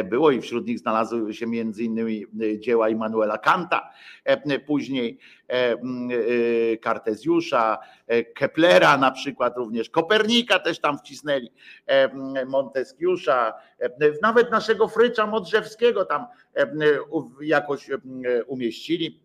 [0.05, 2.27] Było i wśród nich znalazły się między innymi
[2.59, 3.91] dzieła Immanuela Kanta,
[4.67, 5.19] później
[6.83, 7.79] Kartezjusza,
[8.35, 11.51] Keplera na przykład również, Kopernika też tam wcisnęli,
[12.47, 13.53] Monteskiusza,
[14.23, 16.27] nawet naszego Frycza Modrzewskiego tam
[17.41, 17.91] jakoś
[18.47, 19.21] umieścili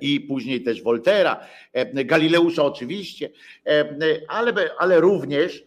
[0.00, 1.40] i później też Woltera,
[1.94, 3.30] Galileusza oczywiście,
[4.28, 5.64] ale, ale również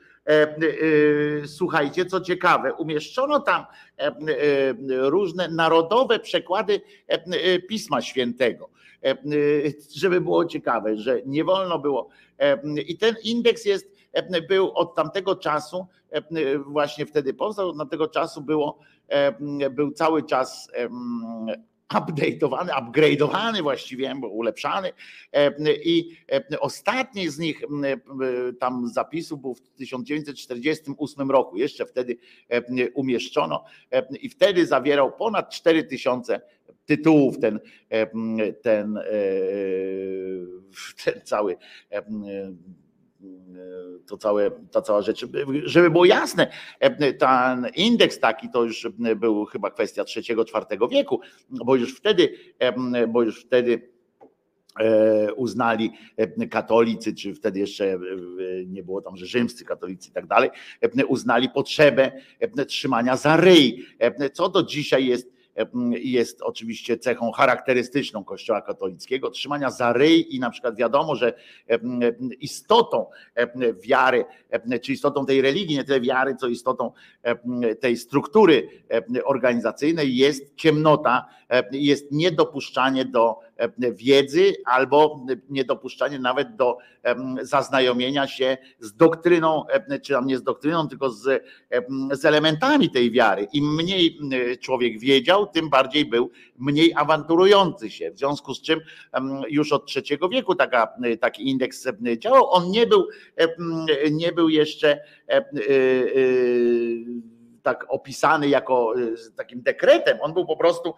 [1.46, 3.66] słuchajcie, co ciekawe, umieszczono tam
[4.90, 6.82] różne narodowe przekłady
[7.68, 8.70] Pisma Świętego,
[9.96, 12.10] żeby było ciekawe, że nie wolno było.
[12.88, 13.96] I ten indeks jest
[14.48, 15.86] był od tamtego czasu,
[16.66, 18.80] właśnie wtedy powstał, od tamtego czasu było,
[19.72, 20.72] był cały czas
[21.90, 24.92] update'owany, upgrade'owany właściwie, bo ulepszany.
[25.84, 26.18] I
[26.60, 27.62] ostatni z nich
[28.60, 32.18] tam zapisów był w 1948 roku, jeszcze wtedy
[32.94, 33.64] umieszczono
[34.22, 36.42] i wtedy zawierał ponad 4000
[36.86, 37.60] tytułów ten,
[38.20, 39.00] ten, ten
[41.24, 41.58] cały
[44.08, 45.26] to całe, ta cała rzecz,
[45.64, 46.48] żeby było jasne,
[47.20, 51.20] ten indeks taki to już był chyba kwestia trzeciego, czwartego wieku,
[51.50, 52.38] bo już wtedy,
[53.08, 53.90] bo już wtedy
[54.80, 55.92] e, uznali
[56.52, 58.00] katolicy, czy wtedy jeszcze
[58.68, 60.50] nie było tam, że rzymscy katolicy i tak dalej,
[61.08, 62.12] uznali potrzebę
[62.68, 63.86] trzymania za ryj,
[64.34, 65.35] co do dzisiaj jest
[65.92, 71.34] jest oczywiście cechą charakterystyczną Kościoła katolickiego, trzymania za ryj i na przykład wiadomo, że
[72.40, 73.06] istotą
[73.84, 74.26] wiary,
[74.82, 76.92] czy istotą tej religii, nie tyle wiary, co istotą
[77.80, 78.70] tej struktury
[79.24, 81.26] organizacyjnej jest ciemnota,
[81.72, 83.40] jest niedopuszczanie do
[83.78, 86.78] wiedzy albo niedopuszczanie nawet do
[87.42, 89.64] zaznajomienia się z doktryną,
[90.04, 91.44] czy tam nie z doktryną, tylko z,
[92.12, 93.48] z elementami tej wiary.
[93.54, 94.20] Im mniej
[94.62, 98.12] człowiek wiedział, tym bardziej był mniej awanturujący się.
[98.12, 98.80] W związku z czym
[99.50, 101.88] już od trzeciego wieku taka, taki indeks
[102.18, 102.52] działał.
[102.52, 103.08] On nie był,
[104.12, 105.00] nie był jeszcze
[105.30, 105.44] e, e,
[107.66, 108.94] tak opisany jako
[109.36, 110.18] takim dekretem.
[110.22, 110.94] On był po prostu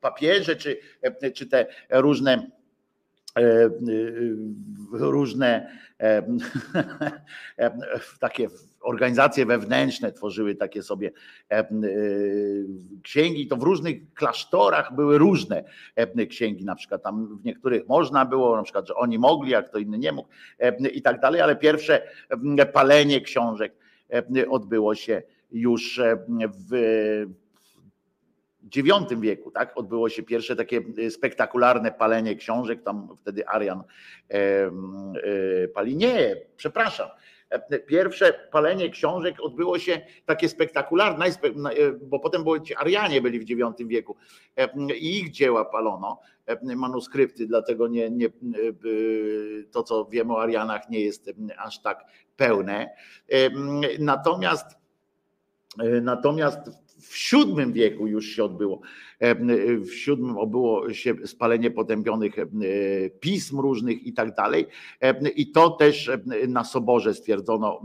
[0.00, 0.76] papierze, czy,
[1.34, 2.50] czy te różne
[4.92, 5.70] różne
[8.20, 8.48] takie
[8.80, 11.10] organizacje wewnętrzne tworzyły takie sobie
[13.02, 13.48] księgi.
[13.48, 15.64] To w różnych klasztorach były różne
[16.28, 19.78] księgi, na przykład tam w niektórych można było, na przykład, że oni mogli, a kto
[19.78, 20.28] inny nie mógł
[20.92, 22.02] i tak dalej, ale pierwsze
[22.72, 23.72] palenie książek
[24.48, 26.00] odbyło się już
[26.70, 26.76] w
[28.76, 29.78] IX wieku, tak?
[29.78, 33.82] Odbyło się pierwsze takie y, spektakularne palenie książek, tam wtedy Arian
[34.28, 34.70] e,
[35.68, 35.96] pali.
[35.96, 37.08] Nie, przepraszam.
[37.50, 41.32] E, pierwsze palenie książek odbyło się takie spektakularne, e,
[42.02, 44.16] bo potem były ci Arianie byli w IX wieku
[44.96, 46.20] i ich dzieła palono,
[46.62, 48.28] manuskrypty, dlatego nie, nie,
[49.70, 52.04] to, co wiemy o Arianach, nie jest aż tak
[52.36, 52.90] pełne.
[53.98, 54.76] Natomiast
[56.02, 56.58] Natomiast
[57.08, 58.80] w VII wieku już się odbyło.
[59.18, 59.34] E,
[59.76, 62.44] w VII odbyło się spalenie potępionych e,
[63.20, 64.66] pism różnych i tak dalej.
[65.00, 66.10] E, I to też
[66.48, 67.82] na soborze stwierdzono,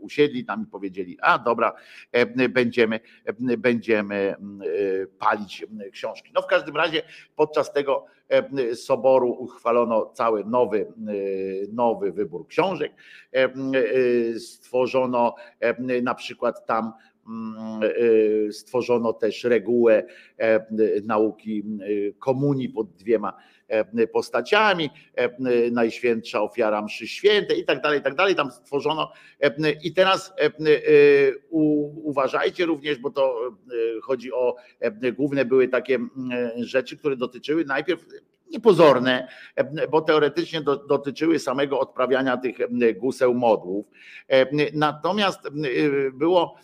[0.00, 1.72] usiedli tam i powiedzieli, a dobra,
[2.48, 3.00] będziemy,
[3.58, 4.34] będziemy
[5.18, 6.30] palić książki.
[6.34, 7.02] No w każdym razie
[7.36, 8.06] podczas tego
[8.74, 10.92] soboru uchwalono cały nowy,
[11.72, 12.92] nowy wybór książek.
[14.38, 15.34] Stworzono
[16.02, 16.92] na przykład tam
[18.50, 20.04] stworzono też regułę
[20.38, 20.66] e,
[21.04, 23.32] nauki y, komunii pod dwiema
[23.68, 25.30] e, postaciami, e,
[25.70, 29.12] Najświętsza ofiara mszy świętej i tak dalej, i tak dalej, tam stworzono
[29.82, 30.32] i teraz
[32.02, 33.40] uważajcie również, bo to
[34.02, 34.56] chodzi o
[35.16, 35.98] główne były takie
[36.56, 38.06] rzeczy, które dotyczyły najpierw
[38.50, 39.28] niepozorne,
[39.90, 42.56] bo teoretycznie do, dotyczyły samego odprawiania tych
[42.98, 43.86] guseł modłów.
[44.72, 45.40] Natomiast
[46.12, 46.56] było,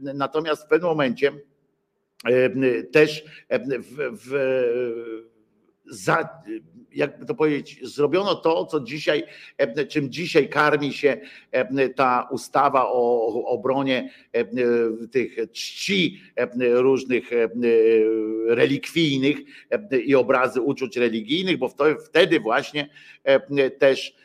[0.00, 1.32] natomiast w pewnym momencie
[2.92, 5.37] też w, w
[5.90, 6.28] za,
[6.92, 9.22] jakby to powiedzieć, zrobiono to, co dzisiaj,
[9.88, 11.20] czym dzisiaj karmi się
[11.96, 14.10] ta ustawa o obronie
[15.10, 16.20] tych czci
[16.58, 17.30] różnych
[18.46, 19.36] relikwijnych
[20.04, 21.70] i obrazy uczuć religijnych, bo
[22.06, 22.88] wtedy właśnie
[23.78, 24.16] też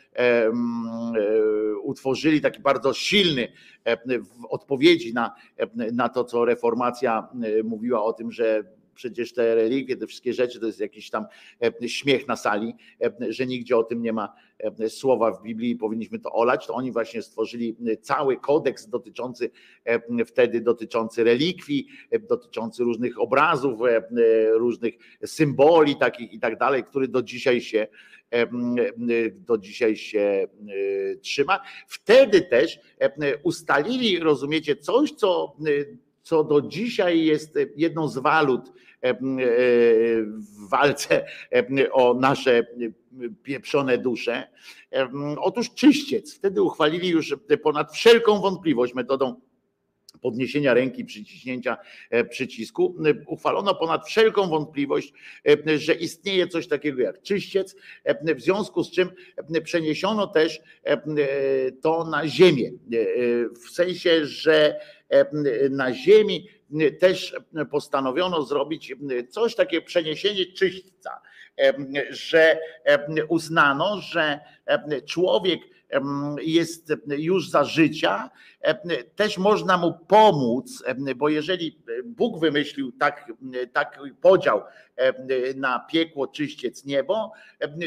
[1.82, 3.48] utworzyli taki bardzo silny
[4.06, 5.34] w odpowiedzi na,
[5.92, 7.28] na to, co reformacja
[7.64, 8.64] mówiła o tym, że
[8.94, 11.26] przecież te relikwie, te wszystkie rzeczy to jest jakiś tam
[11.82, 15.70] e, śmiech na sali, e, że nigdzie o tym nie ma e, słowa w Biblii
[15.70, 19.50] i powinniśmy to olać, to oni właśnie stworzyli cały kodeks dotyczący
[20.26, 21.86] wtedy dotyczący relikwii,
[22.28, 23.80] dotyczący różnych obrazów,
[24.52, 24.94] różnych
[25.24, 27.86] symboli takich i tak dalej, który do dzisiaj się
[29.36, 30.48] do dzisiaj się
[31.22, 31.60] trzyma.
[31.88, 32.80] Wtedy też
[33.42, 35.56] ustalili, rozumiecie, coś, co
[36.24, 39.16] co do dzisiaj jest jedną z walut e, e,
[40.26, 42.66] w walce e, o nasze
[43.42, 44.48] pieprzone dusze.
[45.38, 46.34] Otóż czyściec.
[46.34, 49.40] Wtedy uchwalili już ponad wszelką wątpliwość metodą
[50.22, 51.76] podniesienia ręki, przyciśnięcia
[52.30, 52.96] przycisku,
[53.26, 55.12] uchwalono ponad wszelką wątpliwość,
[55.76, 57.76] że istnieje coś takiego jak czyściec,
[58.36, 59.10] w związku z czym
[59.64, 60.60] przeniesiono też
[61.82, 62.70] to na ziemię.
[63.66, 64.80] W sensie, że
[65.70, 66.48] na ziemi
[67.00, 67.36] też
[67.70, 68.94] postanowiono zrobić
[69.28, 71.20] coś takiego, przeniesienie czyśćca,
[72.10, 72.58] że
[73.28, 74.40] uznano, że
[75.06, 75.60] człowiek
[76.40, 78.30] jest już za życia,
[79.16, 80.84] też można mu pomóc,
[81.16, 83.32] bo jeżeli Bóg wymyślił tak,
[83.72, 84.62] tak podział
[85.56, 87.32] na piekło, czyściec, niebo,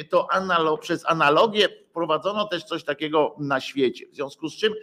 [0.09, 4.05] to analo, przez analogię wprowadzono też coś takiego na świecie.
[4.11, 4.73] W związku z czym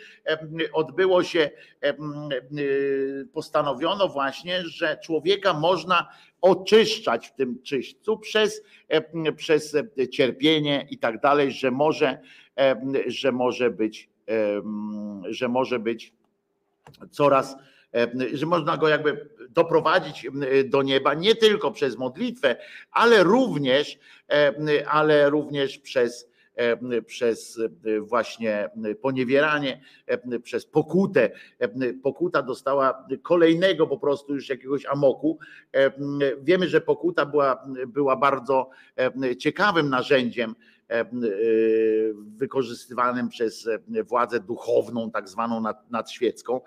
[0.72, 1.50] odbyło się,
[3.32, 6.08] postanowiono właśnie, że człowieka można
[6.40, 8.62] oczyszczać w tym czyśćcu przez,
[9.36, 9.76] przez
[10.12, 12.18] cierpienie i tak dalej, że może
[13.06, 14.08] że może być,
[15.28, 16.12] że może być
[17.10, 17.56] coraz,
[18.32, 20.26] że można go jakby doprowadzić
[20.64, 22.56] do nieba nie tylko przez modlitwę,
[22.90, 23.98] ale również,
[24.86, 26.34] ale również przez
[27.06, 27.60] przez
[28.00, 28.70] właśnie
[29.02, 29.80] poniewieranie,
[30.42, 31.30] przez pokutę.
[32.02, 35.38] Pokuta dostała kolejnego po prostu już jakiegoś amoku.
[36.42, 38.70] Wiemy, że pokuta była, była bardzo
[39.38, 40.54] ciekawym narzędziem
[42.36, 46.60] wykorzystywanym przez e, władzę duchowną, tak zwaną nadświecką.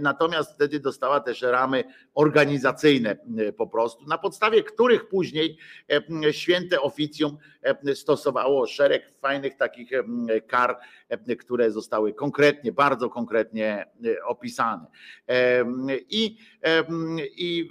[0.00, 1.84] Natomiast wtedy dostała też ramy
[2.14, 3.16] organizacyjne
[3.56, 5.58] po prostu, na podstawie których później
[6.30, 7.38] święte oficjum
[7.94, 9.90] stosowało szereg fajnych takich
[10.46, 10.78] kar,
[11.38, 13.86] które zostały konkretnie, bardzo konkretnie
[14.26, 14.86] opisane.
[16.10, 16.38] I,
[17.36, 17.70] i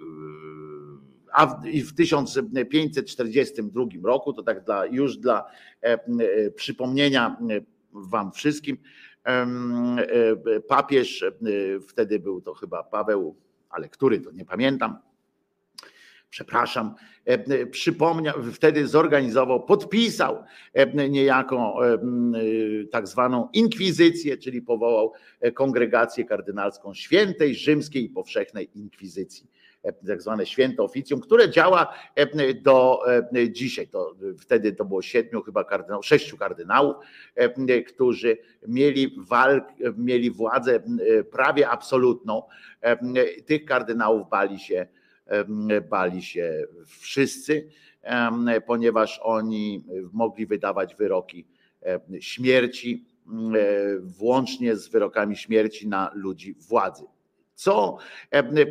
[1.34, 5.46] a w, w 1542 roku, to tak dla, już dla
[5.84, 6.00] e, e,
[6.52, 7.62] przypomnienia e,
[7.96, 8.78] Wam wszystkim,
[10.68, 11.26] papież,
[11.88, 13.36] wtedy był to chyba Paweł,
[13.70, 14.98] ale który to nie pamiętam,
[16.30, 16.96] przepraszam,
[17.72, 20.44] przypomniał, wtedy zorganizował, podpisał
[21.10, 21.80] niejako
[22.92, 25.14] tak zwaną inkwizycję, czyli powołał
[25.54, 29.48] kongregację kardynalską świętej rzymskiej i powszechnej inkwizycji
[30.08, 31.94] tak zwane święto oficjum, które działa
[32.62, 33.00] do
[33.50, 33.88] dzisiaj.
[33.88, 36.96] To, wtedy to było siedmiu chyba kardynałów, sześciu kardynałów,
[37.88, 38.38] którzy
[38.68, 39.64] mieli walk,
[39.98, 40.84] mieli władzę
[41.32, 42.44] prawie absolutną.
[43.46, 44.88] Tych kardynałów bali się,
[45.90, 47.70] bali się wszyscy,
[48.66, 49.84] ponieważ oni
[50.14, 51.48] mogli wydawać wyroki
[52.20, 53.06] śmierci,
[54.00, 57.04] włącznie z wyrokami śmierci na ludzi władzy.
[57.64, 57.98] Co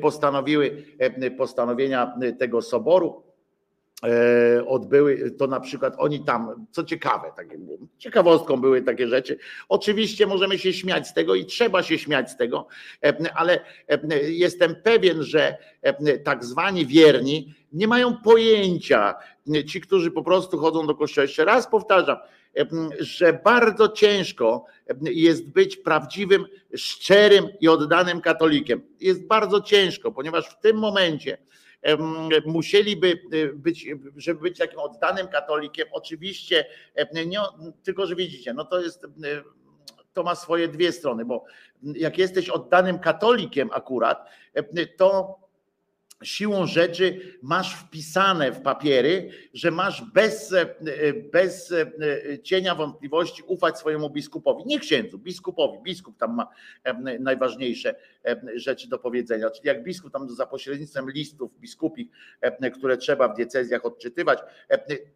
[0.00, 0.84] postanowiły
[1.38, 3.22] postanowienia tego soboru?
[4.66, 7.58] Odbyły to na przykład oni tam, co ciekawe, takie,
[7.98, 9.38] ciekawostką były takie rzeczy.
[9.68, 12.66] Oczywiście możemy się śmiać z tego i trzeba się śmiać z tego,
[13.34, 13.60] ale
[14.28, 15.56] jestem pewien, że
[16.24, 19.14] tak zwani wierni nie mają pojęcia,
[19.68, 21.22] ci, którzy po prostu chodzą do kościoła.
[21.22, 22.16] Jeszcze raz powtarzam,
[22.98, 24.64] że bardzo ciężko
[25.02, 26.46] jest być prawdziwym,
[26.76, 28.82] szczerym i oddanym katolikiem.
[29.00, 31.38] Jest bardzo ciężko, ponieważ w tym momencie
[32.46, 33.22] musieliby
[33.54, 36.66] być, żeby być takim oddanym katolikiem, oczywiście,
[37.26, 37.40] nie,
[37.82, 39.06] tylko że widzicie, no to jest
[40.12, 41.44] to ma swoje dwie strony, bo
[41.82, 44.28] jak jesteś oddanym katolikiem akurat,
[44.96, 45.38] to
[46.22, 50.66] siłą rzeczy masz wpisane w papiery, że masz bez, e,
[51.32, 54.62] bez e, cienia wątpliwości ufać swojemu biskupowi.
[54.66, 55.78] Nie księdzu, biskupowi.
[55.82, 56.48] Biskup tam ma
[56.84, 57.94] e, najważniejsze
[58.54, 59.50] rzeczy do powiedzenia.
[59.50, 62.08] Czyli jak biskup tam za pośrednictwem listów biskupich,
[62.74, 64.38] które trzeba w diecezjach odczytywać,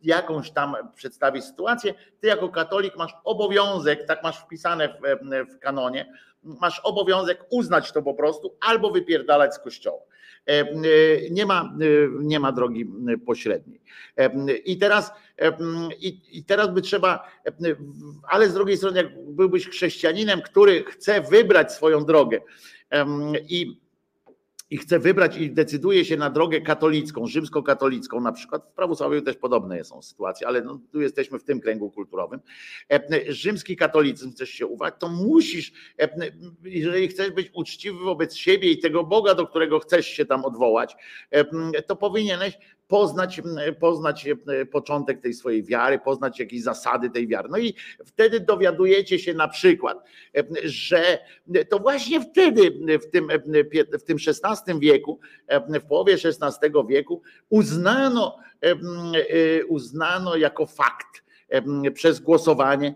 [0.03, 6.13] jakąś tam przedstawić sytuację, ty jako katolik masz obowiązek, tak masz wpisane w, w kanonie,
[6.43, 10.01] masz obowiązek uznać to po prostu albo wypierdalać z kościoła.
[10.47, 10.67] E, e,
[11.31, 11.87] nie ma, e,
[12.23, 12.87] nie ma drogi
[13.27, 13.81] pośredniej.
[14.65, 15.13] I teraz,
[16.01, 17.31] i, i teraz by trzeba,
[18.29, 22.41] ale z drugiej strony, jak byłbyś chrześcijaninem, który chce wybrać swoją drogę
[23.49, 23.81] i
[24.71, 29.37] i chce wybrać i decyduje się na drogę katolicką, rzymskokatolicką, na przykład w prawosławiu też
[29.37, 32.41] podobne są sytuacje, ale no, tu jesteśmy w tym kręgu kulturowym.
[33.29, 35.73] Rzymski katolicyzm chcesz się uwagać, to musisz,
[36.65, 40.97] jeżeli chcesz być uczciwy wobec siebie i tego Boga, do którego chcesz się tam odwołać,
[41.87, 43.43] to powinieneś poznać,
[43.81, 47.49] poznać e, początek tej swojej wiary, poznać jakieś zasady tej wiary.
[47.51, 47.75] No i
[48.07, 49.99] wtedy dowiadujecie się na przykład,
[50.37, 51.19] e, że
[51.69, 55.21] to właśnie wtedy, w tym, e, w tym XVI wieku,
[55.69, 58.39] w połowie XVI wieku, uznano,
[59.69, 61.27] uznano jako fakt,
[61.95, 62.95] przez głosowanie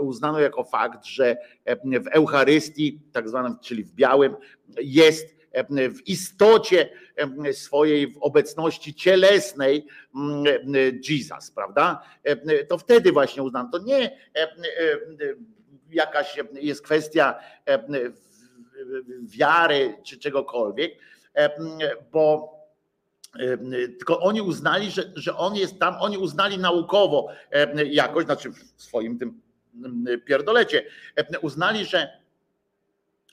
[0.00, 1.36] uznano jako fakt, że
[1.76, 4.36] w Eucharystii, tak zwanym, czyli w białym,
[4.80, 5.37] jest
[5.68, 6.88] w istocie
[7.52, 10.44] swojej w obecności cielesnej mm,
[11.08, 12.02] Jesus, prawda?
[12.68, 13.68] To wtedy właśnie uznano.
[13.72, 14.18] To nie
[15.90, 17.38] jakaś jest kwestia
[19.22, 20.92] wiary czy czegokolwiek,
[22.12, 22.58] bo
[23.98, 27.28] tylko oni uznali, że, że on jest tam, oni uznali naukowo
[27.86, 29.40] jakoś, znaczy w swoim tym
[30.26, 30.84] pierdolecie,
[31.42, 32.17] uznali, że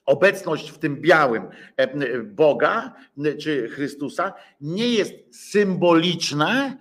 [0.06, 1.44] obecność w tym białym
[1.78, 2.94] e, Boga
[3.40, 5.14] czy Chrystusa nie jest
[5.52, 6.78] symboliczna,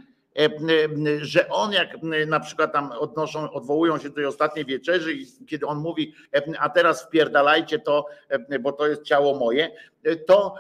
[1.20, 5.66] że on jak na przykład tam odnoszą, odwołują się do tej ostatniej wieczerzy i kiedy
[5.66, 6.14] on mówi,
[6.58, 8.06] a teraz wpierdalajcie to,
[8.60, 9.70] bo to jest ciało moje,
[10.26, 10.54] to,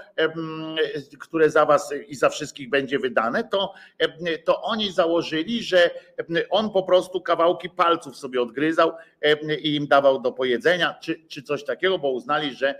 [1.20, 3.72] które za was i za wszystkich będzie wydane, to,
[4.44, 5.90] to oni założyli, że
[6.50, 8.92] on po prostu kawałki palców sobie odgryzał
[9.62, 12.78] i im dawał do pojedzenia, czy, czy coś takiego, bo uznali, że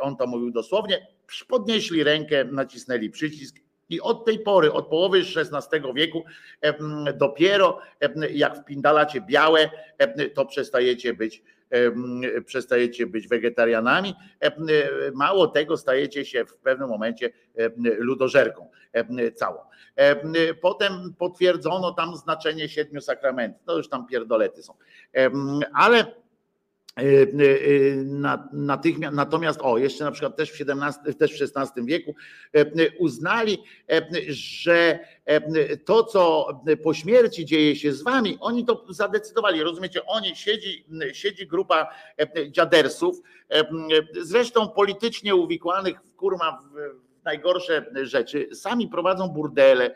[0.00, 1.06] on to mówił dosłownie,
[1.48, 6.24] podnieśli rękę, nacisnęli przycisk i od tej pory, od połowy XVI wieku,
[7.14, 7.78] dopiero
[8.30, 9.70] jak wpindalacie białe,
[10.34, 11.42] to przestajecie być
[12.46, 14.14] przestajecie być wegetarianami.
[15.14, 17.30] Mało tego, stajecie się w pewnym momencie
[17.98, 18.70] ludożerką
[19.34, 19.58] całą.
[20.60, 23.62] Potem potwierdzono tam znaczenie siedmiu sakramentów.
[23.64, 24.74] To już tam pierdolety są.
[25.74, 26.14] Ale
[28.52, 32.14] natychmiast, natomiast, o, jeszcze na przykład też w, 17, też w XVI wieku
[32.52, 33.58] e, uznali,
[34.28, 34.98] że
[35.84, 36.48] to, co
[36.82, 39.62] po śmierci dzieje się z wami, oni to zadecydowali.
[39.62, 41.88] Rozumiecie, oni siedzi, siedzi grupa
[42.50, 43.20] dziadersów,
[44.20, 48.48] zresztą politycznie uwikłanych w kurma w najgorsze rzeczy.
[48.52, 49.94] Sami prowadzą burdele,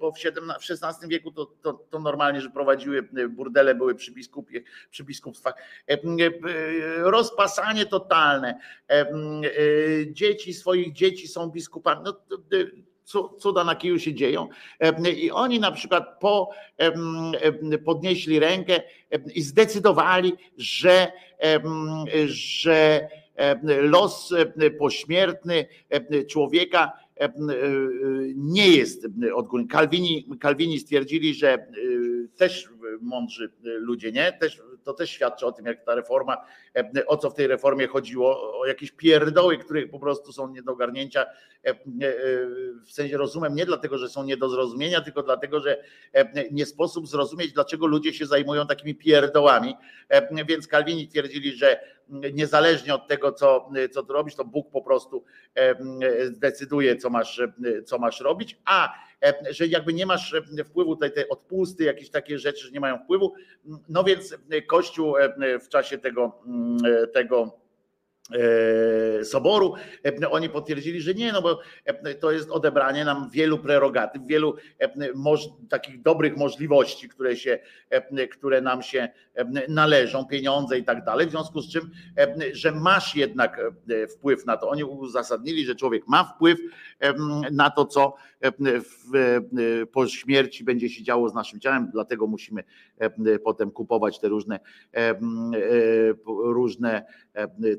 [0.00, 0.16] bo w,
[0.70, 5.54] XVI wieku to, to, to normalnie, że prowadziły burdele, były przy, biskupie, przy biskupstwach.
[6.98, 8.60] Rozpasanie totalne.
[10.06, 12.00] Dzieci swoich dzieci są biskupami.
[12.04, 12.20] No,
[13.38, 14.48] cuda na kiju się dzieją.
[15.16, 16.50] I oni na przykład po,
[17.84, 18.80] podnieśli rękę
[19.34, 21.12] i zdecydowali, że,
[22.26, 23.08] że
[23.80, 24.34] los
[24.78, 25.66] pośmiertny
[26.28, 26.92] człowieka
[28.36, 29.68] nie jest odgórny.
[29.68, 31.66] Kalwini, Kalwini stwierdzili, że
[32.36, 32.68] też
[33.00, 34.32] mądrzy ludzie, nie?
[34.32, 36.46] Też, to też świadczy o tym, jak ta reforma,
[37.06, 40.72] o co w tej reformie chodziło, o jakieś pierdoły, których po prostu są nie do
[40.72, 41.26] ogarnięcia,
[42.86, 45.84] w sensie rozumiem, nie dlatego, że są nie do zrozumienia, tylko dlatego, że
[46.50, 49.74] nie sposób zrozumieć, dlaczego ludzie się zajmują takimi pierdołami.
[50.48, 55.24] Więc Kalwini twierdzili, że niezależnie od tego, co, co ty robisz, to Bóg po prostu
[56.24, 57.42] zdecyduje, co masz,
[57.84, 58.94] co masz robić, a
[59.50, 63.34] że jakby nie masz wpływu, tutaj te odpusty, jakieś takie rzeczy, że nie mają wpływu,
[63.88, 64.36] no więc
[64.66, 65.14] Kościół
[65.60, 66.42] w czasie tego,
[67.14, 67.65] tego E,
[69.24, 69.74] soboru,
[70.22, 74.56] e, oni potwierdzili, że nie, no bo e, to jest odebranie nam wielu prerogatyw, wielu
[75.68, 77.58] takich dobrych możliwości, które, się,
[78.30, 79.08] które nam się
[79.68, 81.90] należą, pieniądze i tak dalej, w związku z czym,
[82.52, 83.60] że masz jednak
[84.16, 84.68] wpływ na to.
[84.68, 86.58] Oni uzasadnili, że człowiek ma wpływ
[87.52, 88.14] na to, co
[89.92, 92.64] po śmierci będzie się działo z naszym ciałem, dlatego musimy
[93.44, 94.60] potem kupować te różne
[96.26, 97.04] różne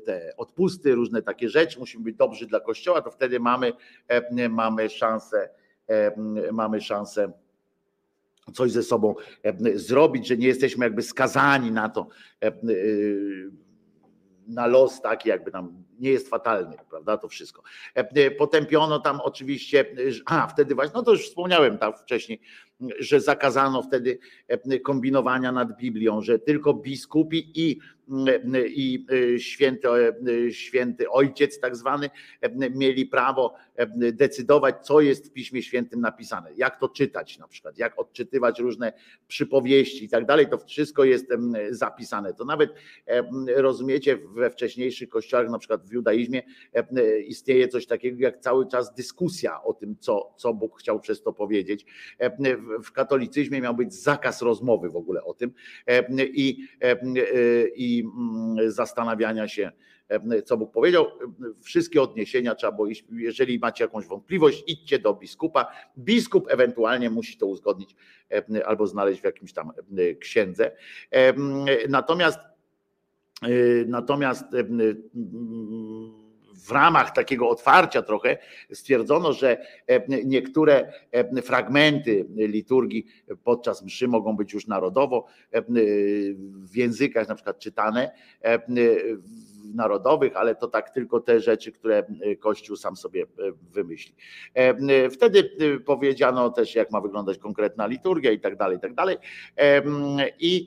[0.06, 3.72] te odpusty, różne takie rzeczy, musimy być dobrzy dla Kościoła, to wtedy mamy,
[4.08, 5.50] e, mamy szansę,
[5.86, 6.12] e,
[6.52, 7.32] mamy szansę
[8.54, 12.08] coś ze sobą e, zrobić, że nie jesteśmy jakby skazani na to,
[14.48, 17.62] na los taki jakby nam nie jest fatalny, prawda, to wszystko.
[18.38, 19.84] Potępiono tam oczywiście,
[20.26, 22.40] a wtedy właśnie, no to już wspomniałem tam wcześniej,
[22.98, 24.18] że zakazano wtedy
[24.84, 27.78] kombinowania nad Biblią, że tylko biskupi i
[28.66, 32.10] i e, święty, e, święty ojciec, tak zwany,
[32.40, 33.54] e, mieli prawo
[34.12, 38.92] decydować, co jest w Piśmie Świętym napisane, jak to czytać na przykład, jak odczytywać różne
[39.28, 40.48] przypowieści i tak dalej.
[40.48, 41.26] To wszystko jest
[41.70, 42.34] zapisane.
[42.34, 42.70] To nawet
[43.56, 46.42] rozumiecie, we wcześniejszych kościołach, na przykład w judaizmie,
[47.26, 51.32] istnieje coś takiego jak cały czas dyskusja o tym, co, co Bóg chciał przez to
[51.32, 51.86] powiedzieć.
[52.84, 55.52] W katolicyzmie miał być zakaz rozmowy w ogóle o tym
[56.20, 56.68] i,
[57.74, 59.72] i Mm, zastanawiania się,
[60.08, 61.06] e, co Bóg powiedział.
[61.62, 65.72] Wszystkie odniesienia trzeba iść, jeżeli macie jakąś wątpliwość, idźcie do biskupa.
[65.98, 67.94] Biskup ewentualnie musi to uzgodnić
[68.30, 70.72] e, albo znaleźć w jakimś tam e, księdze.
[71.88, 72.38] Natomiast
[73.86, 74.44] natomiast
[76.68, 78.38] w ramach takiego otwarcia trochę
[78.72, 79.66] stwierdzono, że
[80.24, 80.92] niektóre
[81.42, 83.06] fragmenty liturgii
[83.44, 85.26] podczas mszy mogą być już narodowo
[86.70, 88.10] w językach na przykład czytane
[89.74, 92.06] narodowych, ale to tak tylko te rzeczy, które
[92.38, 93.26] Kościół sam sobie
[93.72, 94.14] wymyśli.
[95.10, 95.50] Wtedy
[95.86, 99.16] powiedziano też, jak ma wyglądać konkretna liturgia i tak dalej, i tak dalej.
[100.38, 100.66] I,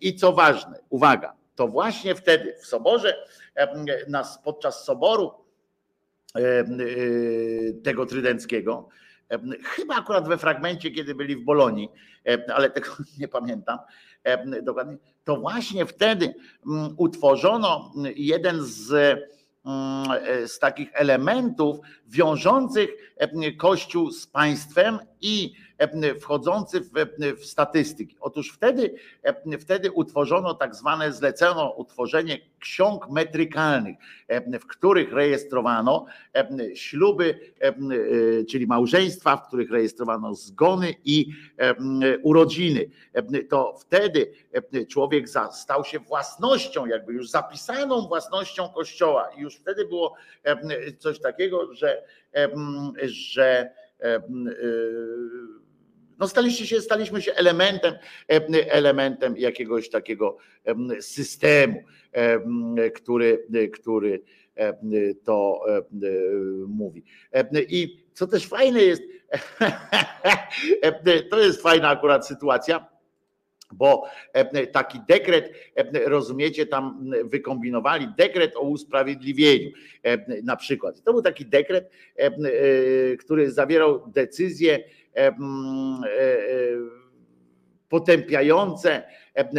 [0.00, 3.26] i co ważne, uwaga, to właśnie wtedy w soborze,
[4.08, 5.30] nas podczas soboru
[7.84, 8.88] tego trydenckiego,
[9.62, 11.88] chyba akurat we fragmencie, kiedy byli w Bolonii,
[12.54, 12.88] ale tego
[13.20, 13.78] nie pamiętam
[14.62, 16.34] dokładnie, to właśnie wtedy
[16.96, 19.18] utworzono jeden z,
[20.46, 21.76] z takich elementów
[22.06, 22.90] wiążących
[23.56, 25.54] Kościół z państwem i
[26.20, 26.90] wchodzący w,
[27.40, 28.16] w statystyki.
[28.20, 28.94] Otóż wtedy,
[29.60, 33.96] wtedy utworzono tak zwane, zlecono utworzenie ksiąg metrykalnych,
[34.60, 36.06] w których rejestrowano
[36.74, 37.40] śluby,
[38.48, 41.26] czyli małżeństwa, w których rejestrowano zgony i
[42.22, 42.90] urodziny.
[43.48, 44.32] To wtedy
[44.88, 49.30] człowiek stał się własnością, jakby już zapisaną własnością Kościoła.
[49.36, 50.14] I już wtedy było
[50.98, 52.02] coś takiego, że,
[53.04, 53.70] że
[56.18, 57.94] no staliście się, staliśmy się elementem,
[58.68, 60.36] elementem jakiegoś takiego
[61.00, 61.82] systemu,
[62.94, 64.22] który, który
[65.24, 65.64] to
[66.66, 67.04] mówi.
[67.68, 69.02] I co też fajne jest,
[71.30, 72.86] to jest fajna akurat sytuacja,
[73.72, 74.04] bo
[74.72, 75.52] taki dekret,
[76.04, 79.70] rozumiecie, tam wykombinowali dekret o usprawiedliwieniu
[80.42, 81.02] na przykład.
[81.02, 81.90] To był taki dekret,
[83.18, 84.97] który zawierał decyzję E, e,
[87.88, 89.02] potępiające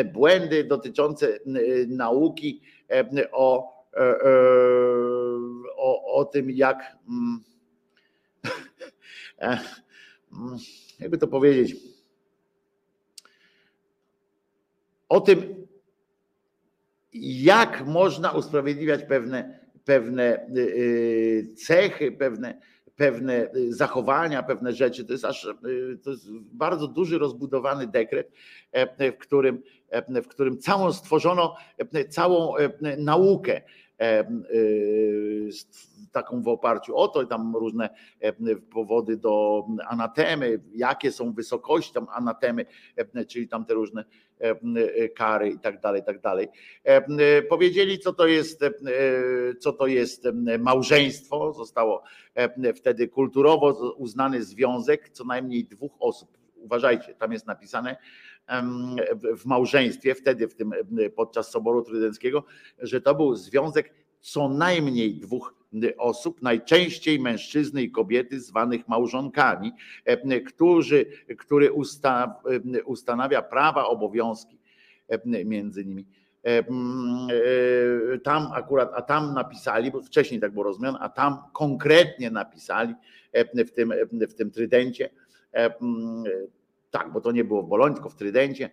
[0.05, 1.39] błędy dotyczące
[1.87, 2.61] nauki
[3.31, 3.73] o,
[5.77, 7.43] o, o tym, jak mm,
[9.41, 9.59] e,
[10.33, 10.57] mm,
[10.99, 11.75] jakby to powiedzieć,
[15.09, 15.67] o tym,
[17.13, 22.59] jak można usprawiedliwiać pewne, pewne y, y, cechy, pewne,
[22.99, 25.05] pewne zachowania, pewne rzeczy.
[25.05, 25.47] To jest aż
[26.03, 28.31] to jest bardzo duży, rozbudowany dekret,
[28.71, 32.53] e, w którym, e, w którym całą stworzono e, całą
[32.97, 33.61] naukę
[36.11, 37.89] taką w oparciu o to, i tam różne
[38.71, 42.65] powody do anatemy, jakie są wysokości tam anatemy,
[43.27, 44.05] czyli tam te różne
[45.15, 46.47] kary i tak dalej, i tak dalej.
[47.49, 48.65] Powiedzieli, co to jest,
[49.59, 50.23] co to jest
[50.59, 51.53] małżeństwo.
[51.53, 52.03] Zostało
[52.75, 56.37] wtedy kulturowo uznany związek co najmniej dwóch osób.
[56.55, 57.97] Uważajcie, tam jest napisane
[59.37, 60.73] w małżeństwie, wtedy w tym
[61.15, 62.43] podczas Soboru Trydenckiego,
[62.79, 65.55] że to był związek co najmniej dwóch
[65.97, 69.71] osób, najczęściej mężczyzny i kobiety zwanych małżonkami,
[70.47, 71.05] którzy,
[71.37, 72.41] który usta,
[72.85, 74.59] ustanawia prawa, obowiązki
[75.25, 76.05] między nimi.
[78.23, 82.95] Tam akurat, a tam napisali, bo wcześniej tak było rozumiane, a tam konkretnie napisali
[83.67, 83.93] w tym,
[84.29, 85.09] w tym trydencie,
[86.91, 88.69] tak, bo to nie było w Boloń, tylko w Trydencie,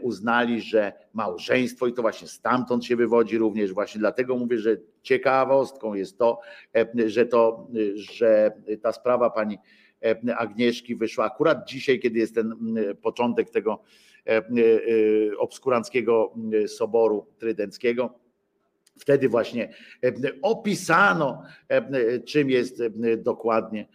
[0.00, 5.94] uznali, że małżeństwo i to właśnie stamtąd się wywodzi również, właśnie dlatego mówię, że ciekawostką
[5.94, 6.40] jest to,
[7.06, 8.52] że to, że
[8.82, 9.58] ta sprawa pani
[10.36, 12.54] Agnieszki wyszła akurat dzisiaj, kiedy jest ten
[13.02, 13.82] początek tego
[15.38, 16.34] obskuranckiego
[16.66, 18.26] soboru trydenckiego,
[18.98, 19.68] Wtedy właśnie
[20.42, 21.42] opisano,
[22.24, 22.82] czym jest
[23.18, 23.88] dokładnie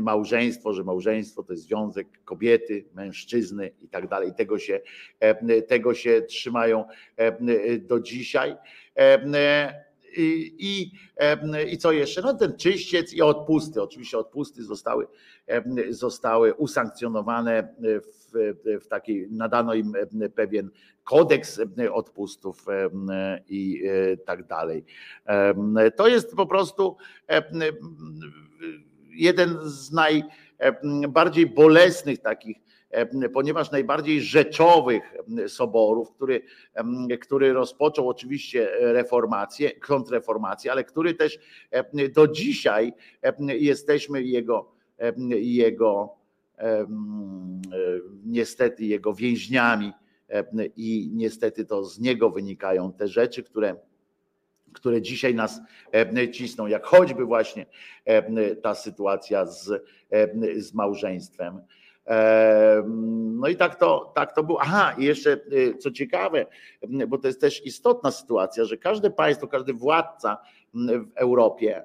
[0.00, 4.34] małżeństwo, że małżeństwo to jest związek kobiety, mężczyzny i tak dalej.
[4.34, 4.80] Tego się,
[5.68, 6.84] tego się trzymają
[7.80, 8.56] do dzisiaj.
[10.18, 10.92] I, i,
[11.72, 12.22] I co jeszcze?
[12.22, 13.82] No ten czyściec i odpusty.
[13.82, 15.06] Oczywiście odpusty zostały,
[15.88, 19.92] zostały usankcjonowane w, w takiej, nadano im
[20.34, 20.70] pewien
[21.04, 21.60] kodeks
[21.92, 22.66] odpustów
[23.48, 23.82] i
[24.24, 24.84] tak dalej.
[25.96, 26.96] To jest po prostu
[29.16, 32.56] jeden z najbardziej bolesnych takich,
[33.32, 35.02] ponieważ najbardziej rzeczowych
[35.48, 36.42] soborów, który,
[37.20, 41.38] który rozpoczął oczywiście reformację, kontrreformację, ale który też
[42.14, 42.92] do dzisiaj
[43.48, 44.72] jesteśmy jego,
[45.40, 46.14] jego
[48.24, 49.92] niestety jego więźniami
[50.76, 53.76] i niestety to z niego wynikają te rzeczy, które
[54.76, 55.60] które dzisiaj nas
[55.92, 57.66] e, cisną, jak choćby właśnie
[58.04, 59.70] e, ta sytuacja z,
[60.10, 60.28] e,
[60.60, 61.60] z małżeństwem.
[63.40, 64.60] No i tak to, tak to było.
[64.60, 65.40] Aha, i jeszcze
[65.78, 66.46] co ciekawe,
[67.08, 70.38] bo to jest też istotna sytuacja, że każde państwo, każdy władca
[70.74, 71.82] w Europie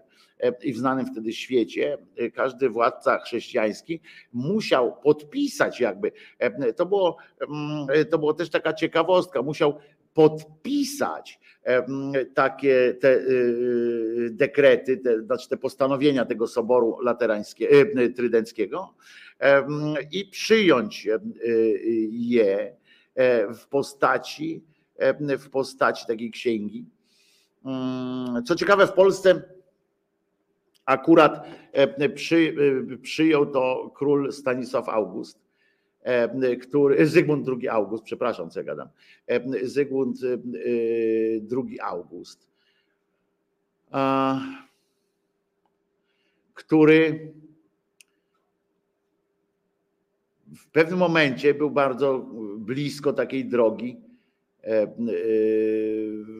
[0.63, 1.97] i w znanym wtedy świecie,
[2.33, 3.99] każdy władca chrześcijański
[4.33, 6.11] musiał podpisać jakby,
[6.75, 7.17] to było,
[8.09, 9.79] to było też taka ciekawostka, musiał
[10.13, 11.39] podpisać
[12.33, 18.93] takie te y, dekrety, te, znaczy te postanowienia tego soboru laterańskiego, y, trydenckiego
[20.11, 21.19] i przyjąć y,
[22.11, 22.75] je
[23.15, 24.63] e, w postaci,
[25.39, 26.85] w postaci takiej księgi.
[27.65, 29.41] Mm, co ciekawe, w Polsce
[30.85, 31.47] akurat
[32.15, 32.55] przy,
[33.01, 35.40] przyjął to król Stanisław August
[36.61, 38.87] który, Zygmunt II August, przepraszam, co ja gadam,
[39.27, 40.17] e, Zygmunt
[41.51, 42.47] II e, August,
[46.53, 47.33] który
[50.55, 52.25] w pewnym momencie był bardzo
[52.57, 53.97] blisko takiej drogi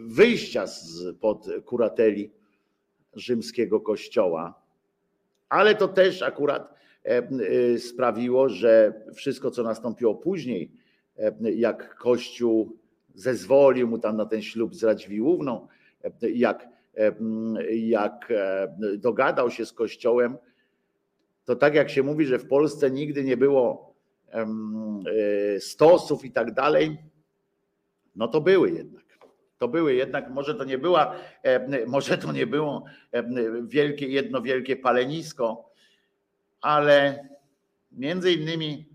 [0.06, 2.32] wyjścia spod kurateli
[3.14, 4.62] rzymskiego kościoła,
[5.50, 6.81] ale to też akurat E, e,
[7.78, 10.72] sprawiło, że wszystko, co nastąpiło później,
[11.18, 12.78] e, jak Kościół
[13.14, 15.68] zezwolił mu tam na ten ślub z Radziwiłłówną,
[16.22, 16.70] jak,
[17.72, 18.34] jak
[18.98, 20.38] dogadał się z Kościołem,
[21.46, 23.94] to tak jak się mówi, że w Polsce nigdy nie było
[25.60, 26.98] stosów i tak dalej,
[28.16, 29.04] no to były jednak.
[29.58, 31.16] To były jednak, może to nie była,
[31.88, 32.84] może to nie było
[33.64, 35.71] wielkie, jedno wielkie palenisko,
[36.62, 37.28] ale
[37.92, 38.86] między innymi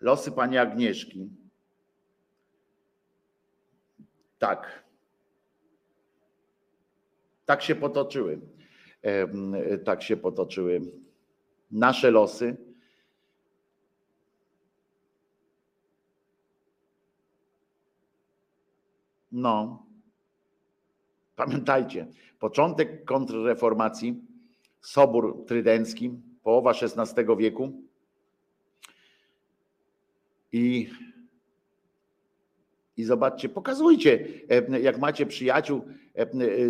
[0.00, 1.30] losy pani Agnieszki.
[4.38, 4.84] Tak.
[7.44, 8.40] Tak się potoczyły.
[9.84, 10.80] Tak się potoczyły
[11.70, 12.56] nasze losy.
[19.32, 19.84] No.
[21.36, 22.06] Pamiętajcie,
[22.38, 24.33] początek kontrreformacji,
[24.84, 26.10] Sobór Trydencki,
[26.42, 27.72] połowa XVI wieku.
[30.52, 30.90] I
[32.96, 34.28] i zobaczcie, pokazujcie,
[34.82, 35.82] jak macie przyjaciół,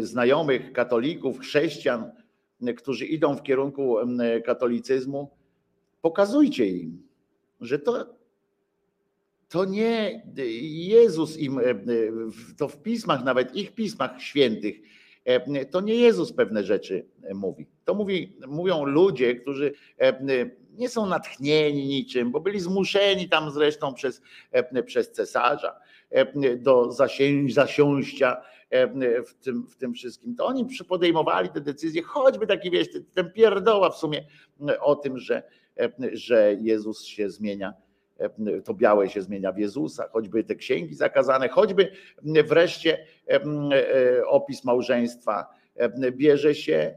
[0.00, 2.10] znajomych, katolików, chrześcijan,
[2.76, 3.96] którzy idą w kierunku
[4.44, 5.30] katolicyzmu,
[6.02, 7.02] pokazujcie im,
[7.60, 8.14] że to,
[9.48, 10.22] to nie
[10.88, 11.60] Jezus im,
[12.56, 14.76] to w pismach, nawet ich pismach świętych,
[15.70, 17.66] to nie Jezus pewne rzeczy mówi.
[17.84, 19.72] To mówi, mówią ludzie, którzy
[20.70, 24.22] nie są natchnieni niczym, bo byli zmuszeni tam zresztą przez,
[24.86, 25.80] przez cesarza
[26.56, 26.92] do
[27.48, 28.42] zasiąścia
[29.26, 30.36] w tym, w tym wszystkim.
[30.36, 34.24] To oni podejmowali te decyzje, choćby taki, wiesz, ten pierdoła w sumie
[34.80, 35.42] o tym, że,
[36.12, 37.74] że Jezus się zmienia
[38.64, 41.92] to białe się zmienia w Jezusa, choćby te księgi zakazane, choćby
[42.44, 43.06] wreszcie
[44.26, 45.46] opis małżeństwa
[46.12, 46.94] bierze się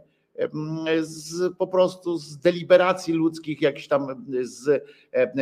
[1.01, 4.83] z, po prostu z deliberacji ludzkich, jakichś tam z,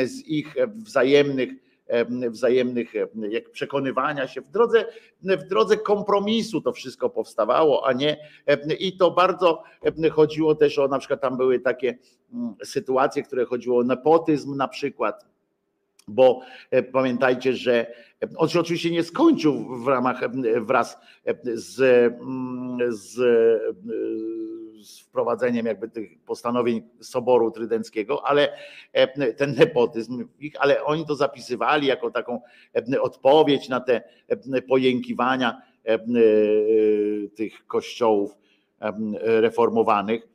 [0.05, 1.49] z ich wzajemnych
[2.29, 2.93] wzajemnych
[3.29, 4.85] jak przekonywania się w drodze,
[5.23, 8.17] w drodze kompromisu to wszystko powstawało, a nie
[8.79, 9.63] i to bardzo
[10.11, 11.97] chodziło też o na przykład tam były takie
[12.63, 15.25] sytuacje, które chodziło o nepotyzm na przykład,
[16.07, 16.41] bo
[16.91, 17.93] pamiętajcie, że
[18.37, 20.21] on się oczywiście nie skończył w ramach
[20.65, 20.97] wraz
[21.55, 22.13] z,
[22.89, 23.21] z
[24.85, 28.53] z wprowadzeniem jakby tych postanowień Soboru Trydenckiego, ale
[28.93, 32.41] e, ten nepotyzm ich, ale oni to zapisywali jako taką
[32.93, 35.61] e, odpowiedź na te e, pojękiwania
[37.35, 38.37] tych kościołów
[39.21, 40.27] reformowanych,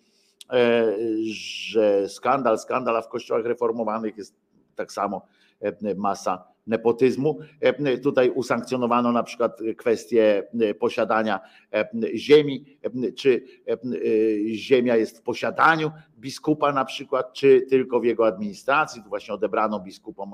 [1.30, 4.36] że skandal, skandal, a w kościołach reformowanych jest
[4.76, 5.26] tak samo
[5.96, 7.38] masa nepotyzmu.
[7.60, 11.40] E, tutaj usankcjonowano na przykład kwestię e, posiadania
[11.72, 12.64] e, ziemi,
[13.16, 13.44] czy
[14.52, 19.02] ziemia jest w posiadaniu biskupa na przykład, czy tylko w jego administracji.
[19.02, 20.32] Tu właśnie odebrano biskupom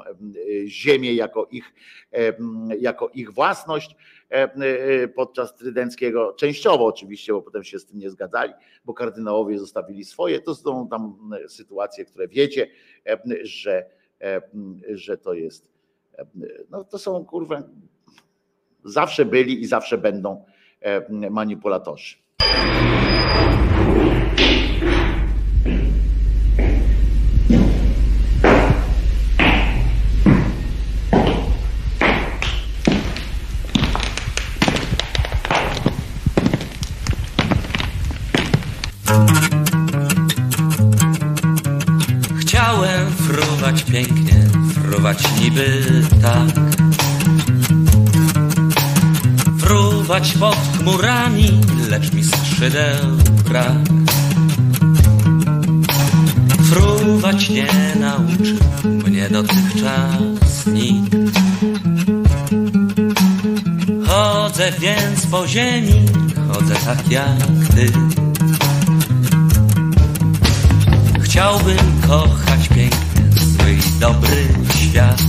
[0.67, 1.75] ziemię jako ich,
[2.79, 3.97] jako ich własność
[5.15, 8.53] podczas trydenckiego, częściowo oczywiście, bo potem się z tym nie zgadzali,
[8.85, 10.41] bo kardynałowie zostawili swoje.
[10.41, 12.67] To są tam sytuacje, które wiecie,
[13.43, 13.87] że,
[14.95, 15.77] że to jest
[16.71, 17.63] no to są kurwa,
[18.85, 20.45] zawsze byli i zawsze będą
[20.81, 22.17] e, manipulatorzy.
[52.57, 53.17] Skrzydeł
[53.49, 53.89] brak.
[56.71, 57.69] Fruwać nie
[58.01, 61.17] nauczył mnie dotychczas nikt.
[64.07, 66.07] Chodzę więc po ziemi,
[66.49, 67.39] chodzę tak jak
[67.75, 67.93] ty.
[71.21, 75.23] Chciałbym kochać pięknie swój dobry świat.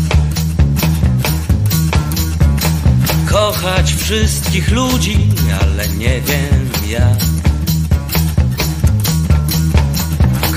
[3.30, 5.18] Kochać wszystkich ludzi,
[5.62, 7.18] ale nie wiem jak.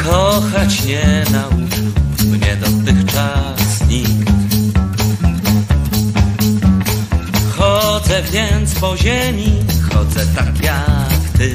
[0.04, 1.92] Kochać nie nauczył
[2.26, 4.30] mnie dotychczas nikt.
[7.56, 11.54] Chodzę więc po ziemi, chodzę tak jak ty.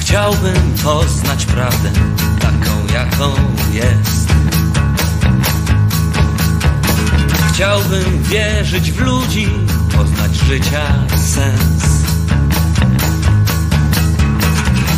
[0.00, 1.90] Chciałbym poznać prawdę
[2.40, 3.34] taką, jaką
[3.72, 4.28] jest.
[7.52, 9.48] Chciałbym wierzyć w ludzi,
[10.00, 11.84] poznać życia sens.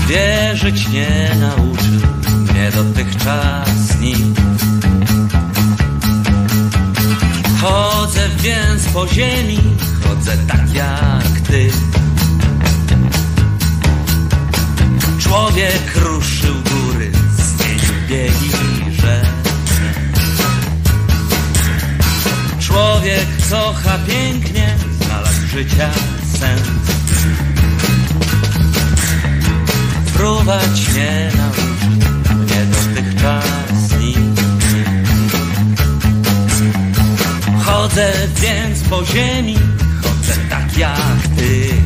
[0.08, 2.00] Wierzyć nie nauczył
[2.50, 4.40] mnie dotychczas nikt.
[7.60, 9.58] Chodzę więc po ziemi,
[10.04, 11.70] chodzę tak jak ty.
[15.18, 18.50] Człowiek ruszył góry, zmienił biegi
[18.96, 19.42] rzece.
[22.60, 24.76] Człowiek cocha pięknie,
[25.52, 25.90] życia
[26.38, 26.62] sens.
[30.06, 34.42] Fruwać nie nauczył mnie dotychczas nikt.
[37.64, 39.58] Chodzę więc po ziemi,
[40.02, 41.81] chodzę tak jak ty.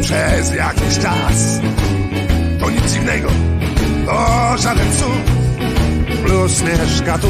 [0.00, 1.60] Przez jakiś czas.
[2.60, 3.28] To nic innego,
[4.06, 5.30] to żaden cud.
[6.22, 7.28] Blues mieszka tu.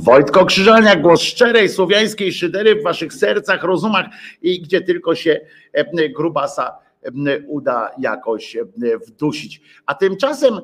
[0.00, 4.06] Wojtko Krzyżaniak, głos szczerej słowiańskiej szydery w waszych sercach, rozumach
[4.42, 5.40] i gdzie tylko się
[5.72, 7.10] e, grubasa e,
[7.46, 8.64] uda jakoś e,
[9.06, 9.60] wdusić.
[9.86, 10.60] A tymczasem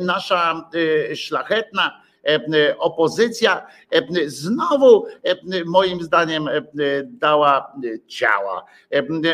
[0.00, 0.70] nasza
[1.14, 2.02] szlachetna
[2.78, 3.66] opozycja
[4.26, 5.06] znowu
[5.66, 6.48] moim zdaniem
[7.04, 7.72] dała
[8.06, 8.64] ciała.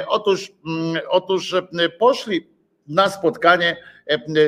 [0.09, 0.53] Otóż,
[1.09, 1.55] otóż
[1.99, 2.51] poszli
[2.89, 3.77] na spotkanie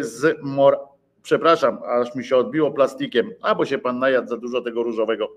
[0.00, 0.91] z Mor
[1.22, 5.28] przepraszam, aż mi się odbiło plastikiem, albo się pan najadł za dużo tego różowego.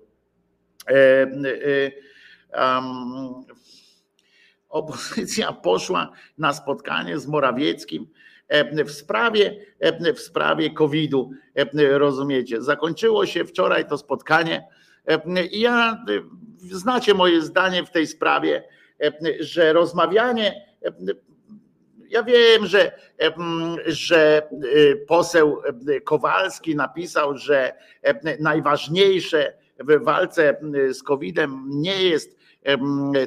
[0.88, 1.92] E, e,
[2.76, 3.46] um,
[4.70, 8.08] opozycja poszła na spotkanie z Morawieckim
[8.86, 9.66] w sprawie,
[10.16, 11.32] w sprawie COVID-u.
[11.74, 12.62] Rozumiecie?
[12.62, 14.68] Zakończyło się wczoraj to spotkanie.
[15.52, 16.06] I ja
[16.72, 18.64] znacie moje zdanie w tej sprawie,
[19.40, 20.66] że rozmawianie
[22.16, 22.92] ja wiem, że,
[23.86, 25.62] że y, poseł
[26.04, 27.74] Kowalski napisał, że
[28.40, 30.62] najważniejsze w walce
[30.92, 32.38] z COVID-em nie jest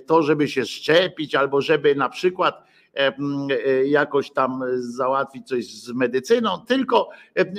[0.07, 2.65] to, żeby się szczepić, albo żeby na przykład
[3.51, 7.09] y, jakoś tam załatwić coś z medycyną, tylko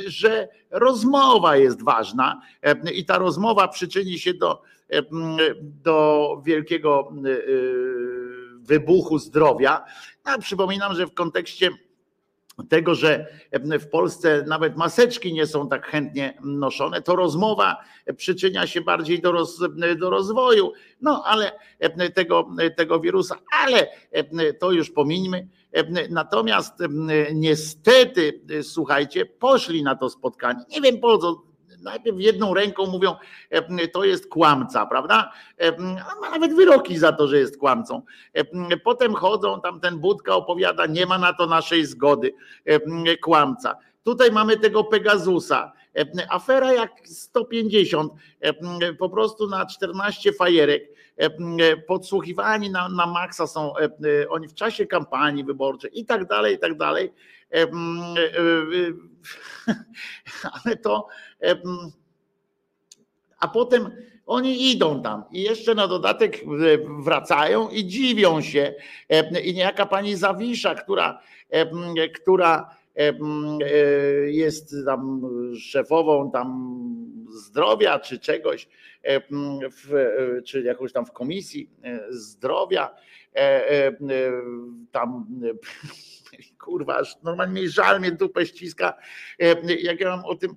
[0.07, 2.41] że rozmowa jest ważna
[2.93, 4.61] i ta rozmowa przyczyni się do,
[5.84, 9.86] do wielkiego y, wybuchu zdrowia.
[10.23, 11.69] A przypominam, że w kontekście
[12.69, 13.27] tego, że
[13.80, 17.77] w Polsce nawet maseczki nie są tak chętnie noszone, to rozmowa
[18.18, 19.60] przyczynia się bardziej do, roz,
[19.98, 20.72] do rozwoju,
[21.02, 21.52] no ale
[22.14, 23.88] tego, tego wirusa, ale
[24.60, 25.48] to już pomińmy.
[26.10, 26.73] Natomiast
[27.34, 30.64] niestety, słuchajcie, poszli na to spotkanie.
[30.69, 31.49] Nie wiem po co,
[31.84, 33.15] najpierw jedną ręką mówią,
[33.93, 35.31] to jest kłamca, prawda?
[36.11, 38.01] A ma nawet wyroki za to, że jest kłamcą.
[38.84, 42.34] Potem chodzą, tam ten Budka opowiada, nie ma na to naszej zgody,
[43.22, 43.76] kłamca.
[44.03, 45.72] Tutaj mamy tego Pegasusa.
[46.30, 48.14] Afera jak 150,
[48.99, 50.84] po prostu na 14 fajerek.
[51.88, 53.73] Podsłuchiwani na, na maksa są
[54.30, 57.14] oni w czasie kampanii wyborczej i tak dalej, i tak dalej.
[60.65, 61.07] Ale to.
[63.40, 63.91] A potem
[64.26, 66.40] oni idą tam i jeszcze na dodatek
[67.03, 68.74] wracają i dziwią się.
[69.44, 71.22] I niejaka pani Zawisza, która,
[72.16, 73.14] która E,
[74.32, 75.22] jest tam
[75.60, 76.80] szefową tam
[77.30, 78.68] zdrowia czy czegoś,
[79.72, 80.07] w,
[80.45, 82.95] czy jakąś tam w komisji e, zdrowia,
[83.36, 83.91] e,
[84.91, 85.26] tam
[86.64, 88.93] kurwa, aż normalnie mi żal mnie dupę ściska,
[89.80, 90.56] jak ja mam o tym,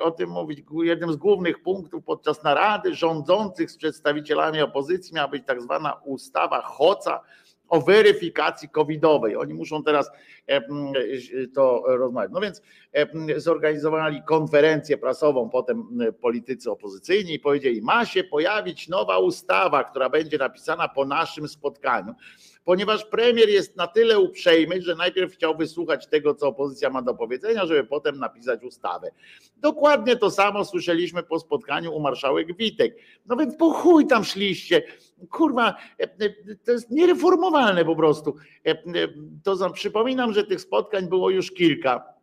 [0.00, 0.60] o tym mówić.
[0.82, 6.62] Jednym z głównych punktów podczas narady rządzących z przedstawicielami opozycji miała być tak zwana ustawa
[6.62, 7.20] Hoca,
[7.68, 9.36] o weryfikacji covidowej.
[9.36, 10.10] Oni muszą teraz
[11.54, 12.30] to rozmawiać.
[12.32, 12.62] No więc
[13.36, 15.88] zorganizowali konferencję prasową, potem
[16.20, 22.14] politycy opozycyjni i powiedzieli, ma się pojawić nowa ustawa, która będzie napisana po naszym spotkaniu
[22.64, 27.14] ponieważ premier jest na tyle uprzejmy, że najpierw chciał wysłuchać tego, co opozycja ma do
[27.14, 29.10] powiedzenia, żeby potem napisać ustawę.
[29.56, 32.96] Dokładnie to samo słyszeliśmy po spotkaniu u marszałek Witek.
[33.26, 34.82] No więc po chuj tam szliście.
[35.30, 38.36] Kurwa, e, e, to jest niereformowalne po prostu.
[38.66, 38.74] E,
[39.42, 42.14] to przypominam, że tych spotkań było już kilka.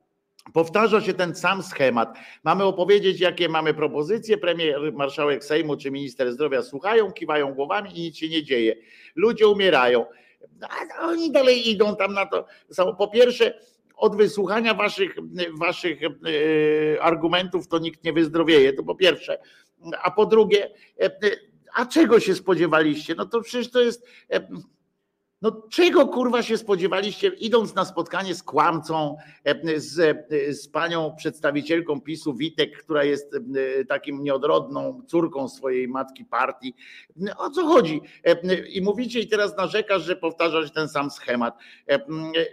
[0.53, 2.17] Powtarza się ten sam schemat.
[2.43, 4.37] Mamy opowiedzieć, jakie mamy propozycje.
[4.37, 8.75] Premier, marszałek Sejmu czy minister zdrowia słuchają, kiwają głowami i nic się nie dzieje.
[9.15, 10.05] Ludzie umierają.
[10.99, 12.45] A oni dalej idą tam na to.
[12.97, 13.53] Po pierwsze,
[13.95, 15.15] od wysłuchania waszych,
[15.59, 19.39] waszych e, argumentów to nikt nie wyzdrowieje, to po pierwsze.
[20.03, 20.69] A po drugie,
[21.01, 21.11] e,
[21.73, 23.15] a czego się spodziewaliście?
[23.15, 24.47] No to przecież to jest e,
[25.41, 31.15] no czego kurwa się spodziewaliście, idąc na spotkanie z kłamcą, e, z, e, z panią
[31.17, 36.73] przedstawicielką PiSu Witek, która jest e, takim nieodrodną córką swojej matki partii.
[37.37, 38.01] O co chodzi?
[38.73, 41.57] I mówicie i teraz narzekasz, że powtarzasz ten sam schemat.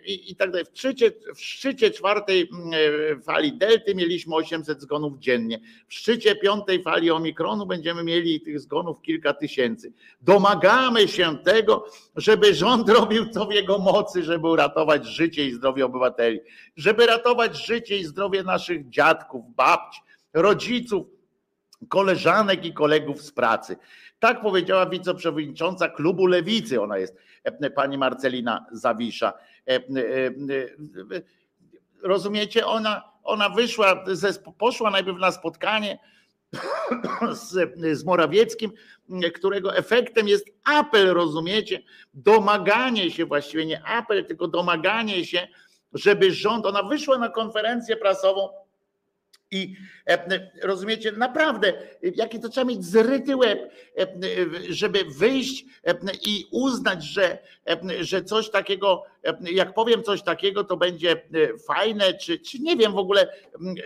[0.06, 0.66] I, i tak dalej.
[0.73, 2.51] W szczycie, w szczycie czwartej
[3.23, 5.60] fali delty mieliśmy 800 zgonów dziennie.
[5.89, 9.93] W szczycie piątej fali omikronu będziemy mieli tych zgonów kilka tysięcy.
[10.20, 11.86] Domagamy się tego,
[12.16, 16.40] żeby rząd rząd robił co w jego mocy, żeby uratować życie i zdrowie obywateli,
[16.76, 20.02] żeby ratować życie i zdrowie naszych dziadków, babć,
[20.32, 21.06] rodziców,
[21.88, 23.76] koleżanek i kolegów z pracy.
[24.18, 29.32] Tak powiedziała wiceprzewodnicząca klubu Lewicy, ona jest e, pani Marcelina Zawisza.
[29.68, 29.80] E, e,
[32.02, 34.05] rozumiecie, ona, ona wyszła,
[34.59, 35.98] poszła najpierw na spotkanie,
[37.32, 38.72] z, z Morawieckim,
[39.34, 41.82] którego efektem jest apel, rozumiecie?
[42.14, 45.48] Domaganie się właściwie, nie apel, tylko domaganie się,
[45.92, 48.48] żeby rząd, ona wyszła na konferencję prasową
[49.50, 49.76] i
[50.06, 51.72] e, rozumiecie, naprawdę,
[52.14, 54.06] jaki to trzeba mieć zryty łeb, e,
[54.68, 55.96] żeby wyjść e,
[56.26, 57.38] i uznać, że,
[58.00, 59.04] że coś takiego,
[59.52, 61.22] jak powiem coś takiego, to będzie
[61.66, 63.32] fajne, czy, czy nie wiem w ogóle,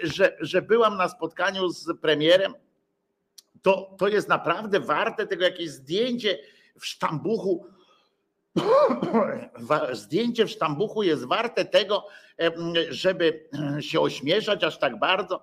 [0.03, 2.55] że, że byłam na spotkaniu z premierem.
[3.63, 6.39] To, to jest naprawdę warte tego jakieś zdjęcie
[6.79, 7.67] w sztambuchu
[9.93, 12.07] zdjęcie w sztambuchu jest warte tego,
[12.91, 13.49] żeby
[13.81, 15.43] się ośmieszać aż tak bardzo,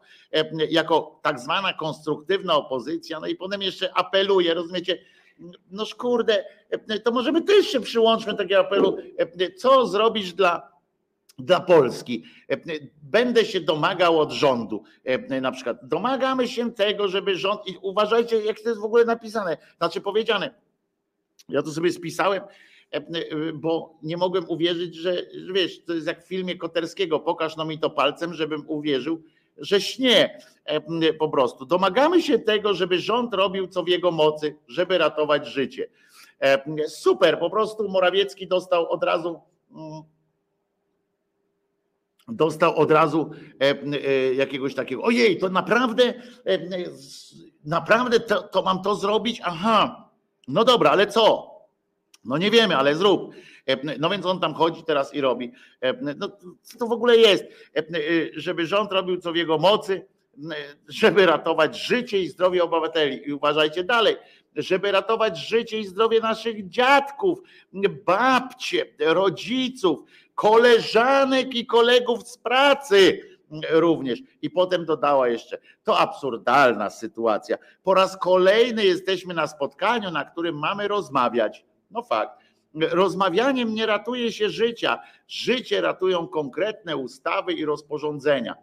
[0.69, 3.19] jako tak zwana konstruktywna opozycja.
[3.19, 4.99] No i potem jeszcze apeluje, rozumiecie?
[5.71, 6.45] No kurde,
[7.03, 8.97] to możemy też się przyłączmy takiego apelu,
[9.57, 10.71] co zrobić dla,
[11.39, 12.23] dla Polski.
[13.01, 14.83] Będę się domagał od rządu.
[15.41, 19.57] Na przykład domagamy się tego, żeby rząd, i uważajcie, jak to jest w ogóle napisane,
[19.77, 20.53] znaczy powiedziane.
[21.49, 22.41] Ja to sobie spisałem,
[23.53, 27.79] bo nie mogłem uwierzyć, że wiesz, to jest jak w filmie Koterskiego, pokaż no mi
[27.79, 29.23] to palcem, żebym uwierzył,
[29.57, 30.39] że śnie
[31.19, 31.65] po prostu.
[31.65, 35.87] Domagamy się tego, żeby rząd robił co w jego mocy, żeby ratować życie.
[36.87, 39.41] Super, po prostu Morawiecki dostał od razu
[39.71, 40.03] mm,
[42.27, 43.31] dostał od razu
[44.35, 46.13] jakiegoś takiego, ojej, to naprawdę
[47.65, 49.41] naprawdę to, to mam to zrobić?
[49.43, 50.09] Aha,
[50.47, 51.48] no dobra, ale co?
[52.23, 53.33] No nie wiemy, ale zrób.
[53.67, 55.51] E, no więc on tam chodzi teraz i robi.
[55.81, 56.29] E, no
[56.61, 57.43] co to w ogóle jest?
[57.75, 57.83] E,
[58.33, 60.05] żeby rząd robił co w jego mocy,
[60.87, 63.29] żeby ratować życie i zdrowie obywateli.
[63.29, 64.15] I uważajcie dalej.
[64.55, 67.39] żeby ratować życie i zdrowie naszych dziadków,
[68.05, 69.99] babcie, rodziców,
[70.35, 73.21] koleżanek i kolegów z pracy
[73.69, 74.19] również.
[74.41, 77.57] I potem dodała jeszcze, to absurdalna sytuacja.
[77.83, 81.65] Po raz kolejny jesteśmy na spotkaniu, na którym mamy rozmawiać.
[81.91, 82.39] No fakt.
[82.73, 84.99] Rozmawianiem nie ratuje się życia.
[85.27, 88.55] Życie ratują konkretne ustawy i rozporządzenia.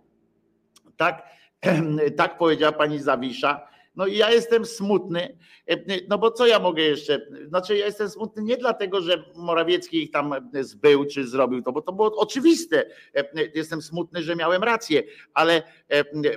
[0.96, 1.22] Tak,
[2.16, 5.38] tak powiedziała pani Zawisza no i ja jestem smutny,
[6.08, 7.26] no bo co ja mogę jeszcze?
[7.48, 11.82] Znaczy, ja jestem smutny nie dlatego, że Morawiecki ich tam zbył czy zrobił to, bo
[11.82, 12.84] to było oczywiste.
[13.54, 15.02] Jestem smutny, że miałem rację,
[15.34, 15.62] ale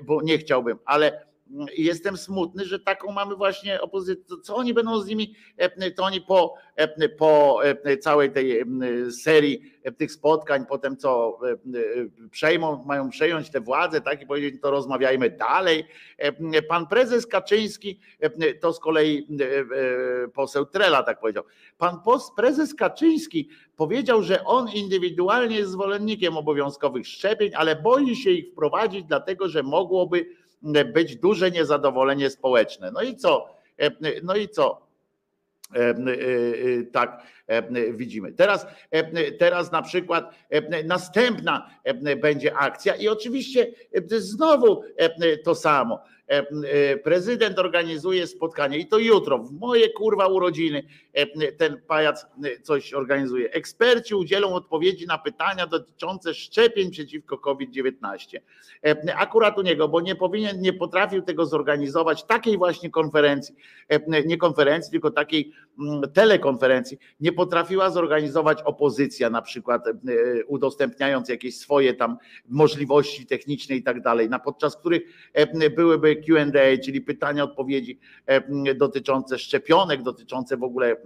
[0.03, 1.28] bo nie chciałbym, ale
[1.77, 4.37] jestem smutny, że taką mamy właśnie opozycję.
[4.43, 8.63] Co oni będą z nimi, e, to oni po, e, po e, całej tej
[9.11, 11.39] serii tych spotkań, potem co
[12.31, 15.85] przejmą, mają przejąć tę władzę, tak i powiedzieć, to rozmawiajmy dalej.
[16.69, 17.99] Pan prezes Kaczyński,
[18.61, 19.27] to z kolei
[20.33, 21.43] poseł Trela tak powiedział,
[21.77, 21.99] pan
[22.35, 29.03] prezes Kaczyński powiedział, że on indywidualnie jest zwolennikiem obowiązkowych szczepień, ale boi się ich wprowadzić,
[29.03, 30.25] dlatego że mogłoby
[30.93, 32.91] być duże niezadowolenie społeczne.
[32.91, 33.55] No i co?
[33.77, 33.91] E,
[34.23, 34.81] no i co?
[35.75, 35.95] E, e,
[36.91, 37.21] tak
[37.93, 38.31] widzimy.
[38.31, 38.65] Teraz,
[39.39, 40.35] teraz na przykład
[40.85, 41.69] następna
[42.21, 43.71] będzie akcja i oczywiście
[44.07, 44.83] znowu
[45.43, 45.99] to samo.
[46.29, 50.83] E, e, prezydent organizuje spotkanie i to jutro, w moje kurwa urodziny,
[51.13, 52.27] e, ten pajac
[52.63, 53.51] coś organizuje.
[53.51, 58.41] Eksperci udzielą odpowiedzi na pytania dotyczące szczepień przeciwko COVID-19.
[59.15, 63.55] Akurat u niego, bo nie powinien, nie potrafił tego zorganizować, takiej właśnie konferencji,
[64.25, 65.51] nie konferencji, tylko takiej
[66.13, 69.85] telekonferencji, nie potrafiła zorganizować opozycja, na przykład
[70.47, 72.17] udostępniając jakieś swoje tam
[72.49, 75.01] możliwości techniczne i tak dalej, na podczas których
[75.75, 76.45] byłyby QA,
[76.85, 80.97] czyli pytania, odpowiedzi e, dotyczące szczepionek, dotyczące w ogóle e,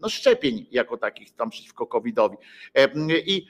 [0.00, 2.36] no, szczepień jako takich tam przeciwko COVID-owi.
[2.74, 2.88] E,
[3.26, 3.46] I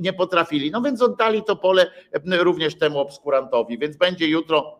[0.00, 0.70] nie potrafili.
[0.70, 1.90] No więc oddali to pole
[2.24, 4.79] również temu obskurantowi, więc będzie jutro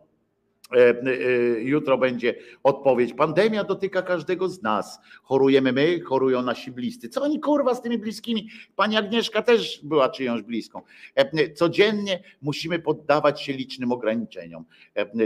[1.59, 3.13] jutro będzie odpowiedź.
[3.13, 4.99] Pandemia dotyka każdego z nas.
[5.23, 7.09] Chorujemy my, chorują nasi bliscy.
[7.09, 8.49] Co oni kurwa z tymi bliskimi?
[8.75, 10.81] Pani Agnieszka też była czyjąś bliską.
[11.15, 14.65] E, codziennie musimy poddawać się licznym ograniczeniom.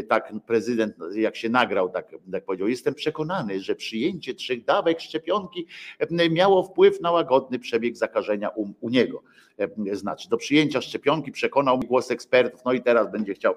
[0.10, 2.68] Tak prezydent, jak się nagrał, tak, tak powiedział.
[2.68, 5.68] Jestem przekonany, że przyjęcie trzech dawek szczepionki
[6.32, 9.24] miało wpływ na łagodny przebieg zakażenia u, u niego.
[9.92, 12.66] Znaczy, do przyjęcia szczepionki przekonał mi głos ekspertów.
[12.66, 13.56] No i teraz będzie chciał,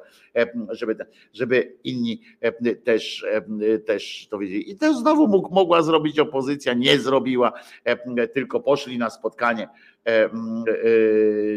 [0.70, 0.96] żeby,
[1.32, 4.70] żeby inni e, też, e, też to wiedzieli.
[4.70, 7.52] I to znowu mógł, mogła zrobić opozycja, nie zrobiła,
[7.84, 9.68] e, tylko poszli na spotkanie,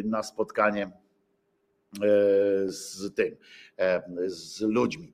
[0.04, 0.92] na spotkanie
[2.66, 3.36] z tym,
[4.26, 5.14] z ludźmi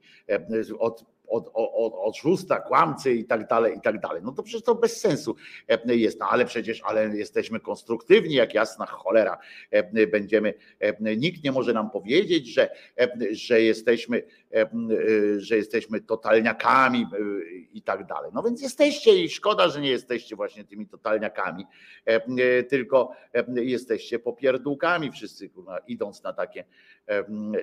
[0.79, 4.21] od od, od, oszusta, kłamcy i tak dalej, i tak dalej.
[4.23, 5.35] No to przecież to bez sensu
[5.67, 9.37] e, jest, no ale przecież, ale jesteśmy konstruktywni, jak jasna cholera
[9.71, 12.69] e, będziemy, e, nikt nie może nam powiedzieć, że,
[13.31, 14.23] że jesteśmy,
[15.37, 17.05] że jesteśmy totalniakami
[17.73, 18.31] i tak dalej.
[18.33, 21.65] No więc jesteście i szkoda, że nie jesteście właśnie tymi totalniakami,
[22.69, 23.11] tylko
[23.55, 25.49] jesteście popierdółkami wszyscy,
[25.87, 26.63] idąc na takie,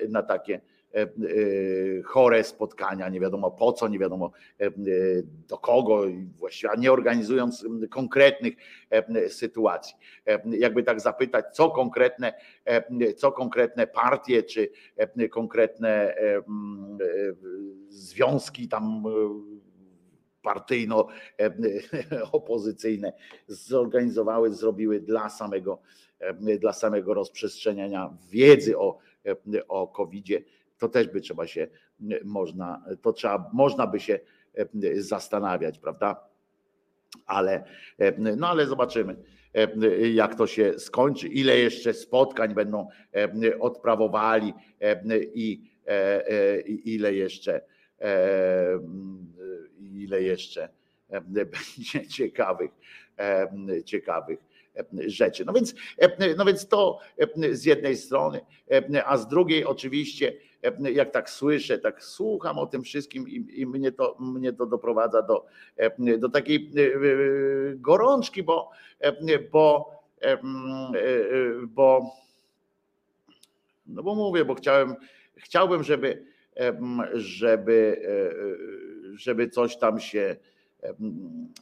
[0.09, 0.61] na takie
[2.05, 4.31] chore spotkania, nie wiadomo po co, nie wiadomo
[4.61, 4.71] e,
[5.49, 6.03] do kogo,
[6.39, 8.55] właściwie, nie organizując konkretnych
[9.29, 9.95] sytuacji.
[10.45, 12.33] Jakby tak zapytać, co konkretne,
[13.17, 14.71] co konkretne partie czy
[15.31, 16.15] konkretne
[17.89, 19.05] związki tam
[20.43, 23.13] partyjno-opozycyjne
[23.69, 25.79] zorganizowały, zrobiły dla samego,
[26.61, 28.99] dla samego rozprzestrzeniania wiedzy o,
[29.69, 30.43] o COVID-zie
[30.79, 31.67] to też by trzeba się
[32.25, 34.21] można, to trzeba, można by się
[34.97, 36.29] zastanawiać, prawda?
[37.27, 37.65] Ale,
[38.37, 39.17] no ale zobaczymy,
[40.15, 42.89] jak to się skończy, ile jeszcze spotkań będą
[43.61, 44.55] odprawowali
[45.35, 45.71] i,
[46.67, 47.61] i ile jeszcze
[49.95, 50.69] ile jeszcze
[51.23, 52.71] będzie ciekawych,
[53.85, 54.39] ciekawych
[55.07, 55.45] rzeczy.
[55.45, 55.75] No więc,
[56.37, 56.99] no więc to
[57.53, 58.41] z jednej strony,
[59.05, 60.33] a z drugiej oczywiście
[60.93, 65.23] jak tak słyszę, tak słucham o tym wszystkim i, i mnie, to, mnie to doprowadza
[65.23, 65.47] do,
[66.19, 66.91] do takiej e, e,
[67.77, 68.71] gorączki, bo,
[69.53, 69.91] bo,
[71.69, 72.11] bo
[73.87, 74.95] no bo mówię, bo chciałem,
[75.37, 76.25] chciałbym, żeby,
[77.15, 80.37] żeby, e, żeby coś tam się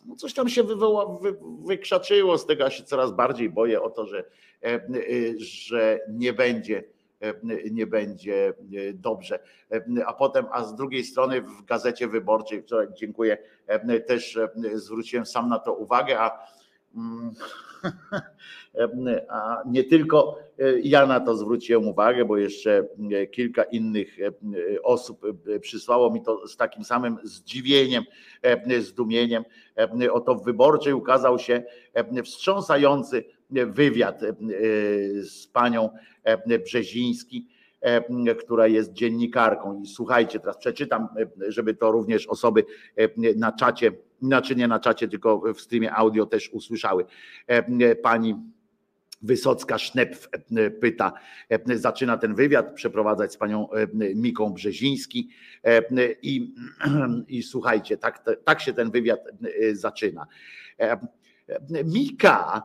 [0.07, 3.91] no coś tam się wywoła, wy, wykrzaczyło z tego, ja się coraz bardziej boję o
[3.91, 4.25] to, że,
[5.37, 6.85] że nie będzie
[7.71, 8.55] nie będzie
[8.95, 9.39] dobrze.
[10.07, 13.39] A potem, a z drugiej strony w gazecie wyborczej, wczoraj dziękuję,
[14.07, 14.39] też
[14.75, 16.47] zwróciłem sam na to uwagę, a
[16.95, 17.31] mm,
[19.29, 20.39] a nie tylko
[20.83, 22.89] ja na to zwróciłem uwagę, bo jeszcze
[23.31, 24.17] kilka innych
[24.83, 25.21] osób
[25.61, 28.05] przysłało mi to z takim samym zdziwieniem,
[28.81, 29.45] zdumieniem.
[30.13, 31.63] Oto w wyborczej ukazał się
[32.25, 33.25] wstrząsający
[33.67, 34.21] wywiad
[35.23, 35.91] z panią
[36.65, 37.49] Brzeziński,
[38.39, 39.83] która jest dziennikarką.
[39.83, 41.09] I słuchajcie, teraz przeczytam,
[41.49, 42.65] żeby to również osoby
[43.37, 43.93] na czacie
[44.23, 47.05] znaczy nie na czacie, tylko w streamie audio też usłyszały.
[47.47, 48.37] E, pani
[49.23, 51.13] Wysocka Sznepf e, pyta,
[51.49, 53.69] e, zaczyna ten wywiad przeprowadzać z panią
[54.15, 55.29] Miką Brzeziński
[56.23, 56.55] i,
[57.29, 59.21] i słuchajcie, tak, tak się ten wywiad
[59.73, 60.27] zaczyna.
[61.85, 62.63] Mika,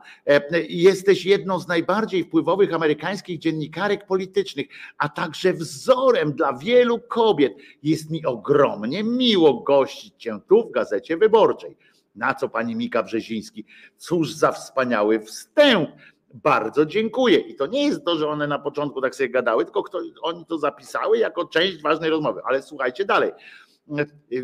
[0.68, 4.66] jesteś jedną z najbardziej wpływowych amerykańskich dziennikarek politycznych,
[4.98, 7.54] a także wzorem dla wielu kobiet.
[7.82, 11.76] Jest mi ogromnie miło gościć Cię tu w Gazecie Wyborczej.
[12.16, 13.64] Na co pani Mika Brzeziński?
[13.96, 15.90] Cóż za wspaniały wstęp.
[16.34, 17.38] Bardzo dziękuję.
[17.38, 20.46] I to nie jest to, że one na początku tak sobie gadały, tylko kto, oni
[20.46, 22.40] to zapisały jako część ważnej rozmowy.
[22.44, 23.32] Ale słuchajcie dalej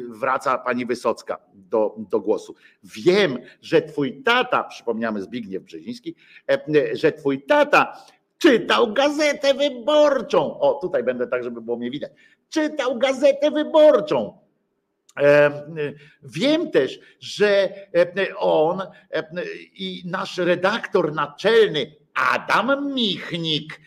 [0.08, 2.54] wraca pani Wysocka do, do głosu.
[2.84, 6.14] Wiem, że twój tata, przypomniamy Zbigniew Brzeziński,
[6.50, 8.06] e, że twój tata
[8.38, 10.60] czytał gazetę wyborczą.
[10.60, 12.12] O, tutaj będę tak, żeby było mnie widać.
[12.48, 14.38] Czytał gazetę wyborczą.
[15.20, 15.50] E,
[16.22, 18.82] wiem też, że e, on
[19.74, 23.80] i nasz redaktor naczelny Adam Michnik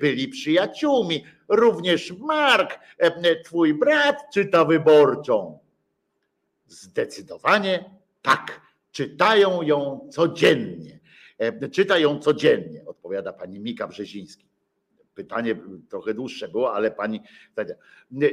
[0.00, 1.24] byli przyjaciółmi.
[1.48, 2.78] Również Mark,
[3.44, 5.58] twój brat, czyta wyborczą.
[6.66, 7.90] Zdecydowanie
[8.22, 8.66] tak.
[8.92, 11.00] Czytają ją codziennie.
[11.72, 14.46] Czyta ją codziennie, odpowiada pani Mika Brzeziński.
[15.14, 15.56] Pytanie
[15.88, 17.22] trochę dłuższe było, ale pani.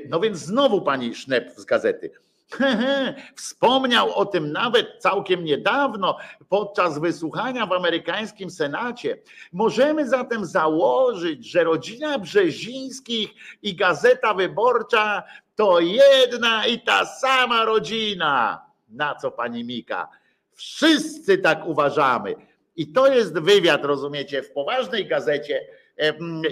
[0.10, 2.12] No więc znowu pani Sznep z gazety.
[3.36, 6.18] Wspomniał o tym nawet całkiem niedawno
[6.50, 9.18] podczas wysłuchania w amerykańskim Senacie.
[9.54, 13.30] Możemy zatem założyć, że rodzina Brzezińskich
[13.62, 15.24] i Gazeta Wyborcza
[15.56, 18.66] to jedna i ta sama rodzina.
[18.90, 20.10] Na co pani Mika?
[20.52, 22.36] Wszyscy tak uważamy.
[22.76, 25.68] I to jest wywiad, rozumiecie, w poważnej gazecie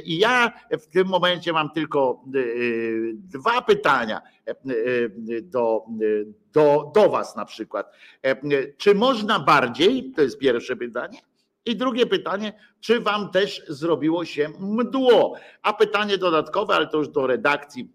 [0.05, 4.21] i ja w tym momencie mam tylko y, y, dwa pytania
[4.69, 5.85] y, do,
[6.53, 7.93] do, do Was na przykład.
[8.77, 10.11] Czy można bardziej?
[10.11, 11.19] To jest pierwsze pytanie.
[11.65, 15.35] I drugie pytanie, czy Wam też zrobiło się mdło?
[15.61, 17.89] A pytanie dodatkowe, ale to już do redakcji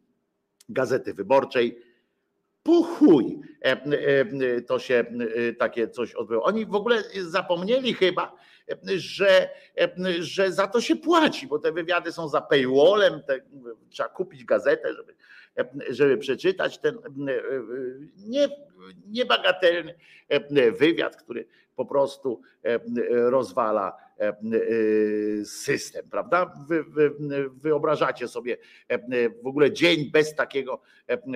[0.68, 1.78] Gazety Wyborczej.
[2.62, 3.40] Puchuj,
[4.66, 5.04] to się
[5.58, 6.42] takie coś odbyło.
[6.42, 8.36] Oni w ogóle zapomnieli chyba,
[8.96, 9.50] że,
[10.18, 13.40] że za to się płaci, bo te wywiady są za paywallem, te,
[13.90, 15.14] trzeba kupić gazetę, żeby,
[15.90, 16.98] żeby przeczytać ten
[18.16, 18.48] nie,
[19.06, 19.94] niebagatelny
[20.72, 22.40] wywiad, który po prostu
[23.08, 23.96] rozwala
[25.44, 26.54] system, prawda?
[26.68, 27.10] Wy, wy,
[27.50, 28.56] wyobrażacie sobie
[29.42, 30.80] w ogóle dzień bez takiego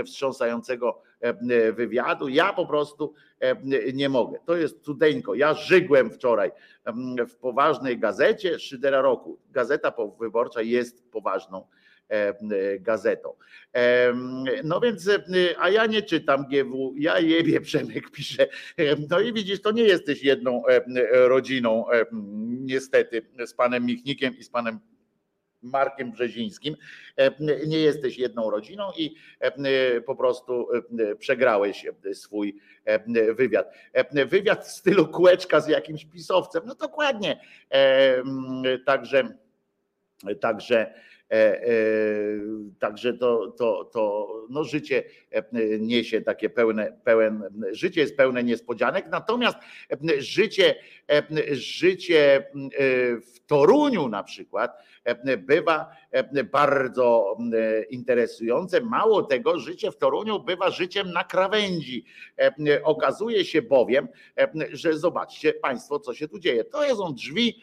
[0.06, 1.02] wstrząsającego
[1.72, 2.28] wywiadu.
[2.28, 3.14] Ja po prostu
[3.94, 4.38] nie mogę.
[4.44, 5.34] To jest cudeńko.
[5.34, 6.52] Ja żygłem wczoraj
[7.28, 9.38] w poważnej gazecie Szydera Roku.
[9.50, 11.66] Gazeta wyborcza jest poważną
[12.80, 13.34] gazetą.
[14.64, 15.10] No więc,
[15.58, 18.46] a ja nie czytam GW, ja jebie, Przemek pisze.
[19.10, 20.62] No i widzisz, to nie jesteś jedną
[21.10, 21.84] rodziną,
[22.48, 24.78] niestety, z panem Michnikiem i z panem
[25.62, 26.76] Markiem Brzezińskim.
[27.66, 29.14] Nie jesteś jedną rodziną i
[30.06, 30.68] po prostu
[31.18, 32.60] przegrałeś swój
[33.34, 33.74] wywiad.
[34.26, 36.62] Wywiad w stylu kółeczka z jakimś pisowcem.
[36.66, 37.40] No dokładnie.
[38.84, 39.36] Także,
[40.40, 41.09] także E, e,
[42.78, 45.44] także to, to, to no życie e,
[45.78, 47.42] niesie takie pełne, pełen,
[47.72, 49.56] życie jest pełne niespodzianek, natomiast
[50.18, 50.74] życie,
[51.50, 52.46] życie
[53.34, 54.82] w Toruniu na przykład
[55.38, 55.90] bywa
[56.52, 57.36] bardzo
[57.90, 58.80] interesujące.
[58.80, 62.04] Mało tego, życie w Toruniu bywa życiem na krawędzi.
[62.82, 64.08] Okazuje się bowiem,
[64.72, 66.64] że zobaczcie Państwo, co się tu dzieje.
[66.64, 67.62] To są drzwi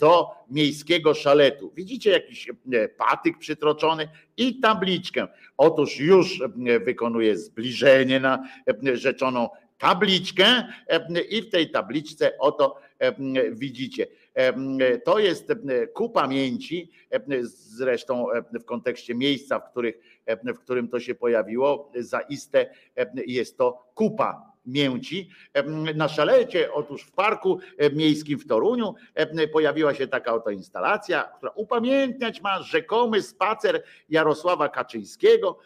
[0.00, 1.72] do miejskiego szaletu.
[1.74, 2.50] Widzicie jakiś
[2.96, 5.28] patyk przytroczony i tabliczkę.
[5.56, 6.42] Otóż już
[6.84, 8.48] wykonuje zbliżenie na
[8.92, 9.48] rzeczoną
[9.78, 10.64] tabliczkę
[11.30, 12.76] i w tej tabliczce oto
[13.50, 14.06] widzicie
[15.04, 15.52] To jest
[15.94, 16.90] ku pamięci,
[17.42, 18.26] zresztą
[18.60, 19.98] w kontekście miejsca, w, których,
[20.44, 22.70] w którym to się pojawiło, zaiste
[23.26, 25.30] jest to kupa mięci.
[25.94, 27.58] Na szalecie, otóż w parku
[27.92, 28.94] miejskim w Toruniu
[29.52, 35.58] pojawiła się taka oto instalacja, która upamiętniać ma rzekomy spacer Jarosława Kaczyńskiego,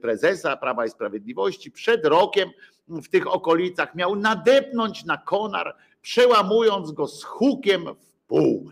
[0.00, 2.50] prezesa Prawa i Sprawiedliwości przed rokiem
[2.88, 5.76] w tych okolicach miał nadepnąć na konar,
[6.06, 8.70] przełamując go z hukiem w pół.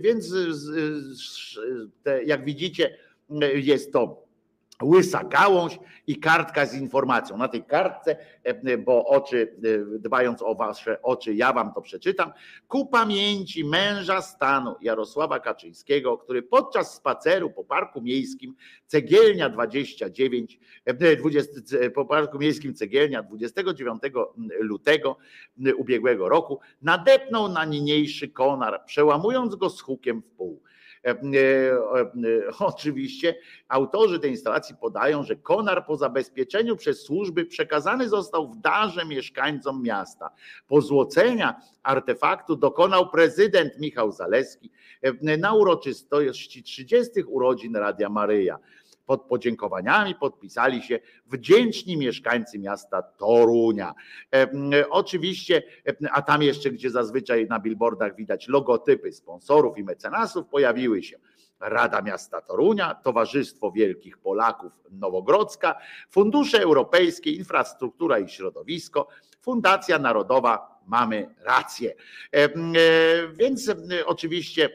[0.00, 0.34] Więc
[2.26, 2.98] jak widzicie,
[3.54, 4.27] jest to
[4.82, 7.36] łysa gałąź i kartka z informacją.
[7.36, 12.32] Na tej kartce, e, bo oczy, e, dbając o wasze oczy, ja wam to przeczytam.
[12.68, 18.54] Ku pamięci męża stanu Jarosława Kaczyńskiego, który podczas spaceru po parku miejskim
[18.86, 20.58] Cegielnia 29,
[21.18, 24.26] 20, e, po parku miejskim Cegielnia 29
[24.60, 25.16] lutego
[25.76, 30.62] ubiegłego roku nadepnął na niniejszy konar, przełamując go z hukiem w pół.
[31.08, 33.34] E, e, e, oczywiście
[33.68, 39.82] autorzy tej instalacji podają, że konar po zabezpieczeniu przez służby przekazany został w darze mieszkańcom
[39.82, 40.30] miasta.
[40.66, 44.70] Pozłocenia artefaktu dokonał prezydent Michał Zaleski
[45.38, 47.22] na uroczystości 30.
[47.26, 48.58] urodzin Radia Maryja
[49.08, 53.94] pod podziękowaniami podpisali się wdzięczni mieszkańcy miasta Torunia.
[54.34, 54.48] E,
[54.90, 55.62] oczywiście,
[56.12, 61.18] a tam jeszcze, gdzie zazwyczaj na billboardach widać logotypy sponsorów i mecenasów, pojawiły się
[61.60, 65.78] Rada Miasta Torunia, Towarzystwo Wielkich Polaków Nowogrodzka,
[66.10, 69.08] Fundusze Europejskie, Infrastruktura i Środowisko,
[69.40, 71.94] Fundacja Narodowa Mamy Rację.
[72.34, 72.48] E, e,
[73.32, 73.72] więc
[74.06, 74.70] oczywiście,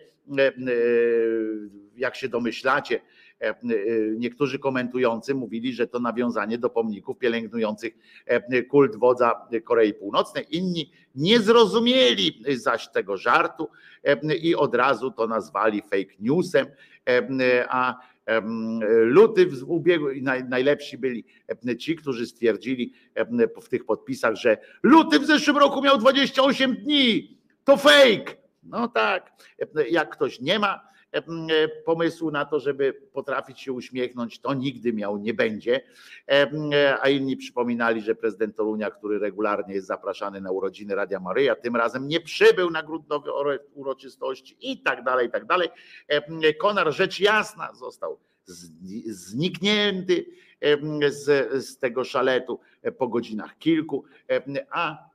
[1.95, 3.22] jak się domyślacie, E, e,
[4.17, 7.93] niektórzy komentujący mówili, że to nawiązanie do pomników pielęgnujących
[8.25, 10.45] e, kult wodza Korei Północnej.
[10.57, 13.69] Inni nie zrozumieli zaś tego żartu
[14.41, 16.65] i od razu to nazwali fake newsem,
[17.69, 17.99] a
[19.03, 21.25] luty w ubiegły, najlepsi byli
[21.79, 22.93] ci, którzy stwierdzili
[23.63, 28.35] w tych podpisach, że luty w zeszłym roku miał 28 dni, to fake.
[28.63, 29.31] No tak,
[29.89, 30.92] jak ktoś nie ma E,
[31.85, 35.81] pomysłu na to, żeby potrafić się uśmiechnąć, to nigdy miał nie będzie.
[36.27, 41.55] E, a inni przypominali, że prezydent Torunia, który regularnie jest zapraszany na urodziny Radia Maryja,
[41.55, 43.31] tym razem nie przybył na grudnowe
[43.73, 45.69] uroczystości i tak dalej, i tak dalej.
[46.07, 48.19] E, Konar rzecz jasna został
[49.05, 50.25] zniknięty
[51.09, 52.59] z, z tego szaletu
[52.97, 54.05] po godzinach kilku,
[54.71, 55.12] a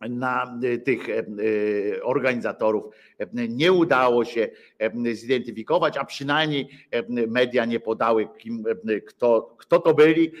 [0.00, 4.48] na y, tych e, y, organizatorów e, nie udało się
[4.78, 6.68] e, zidentyfikować, a przynajmniej
[7.08, 8.64] media nie podały, kim,
[9.06, 10.32] kto, kto to byli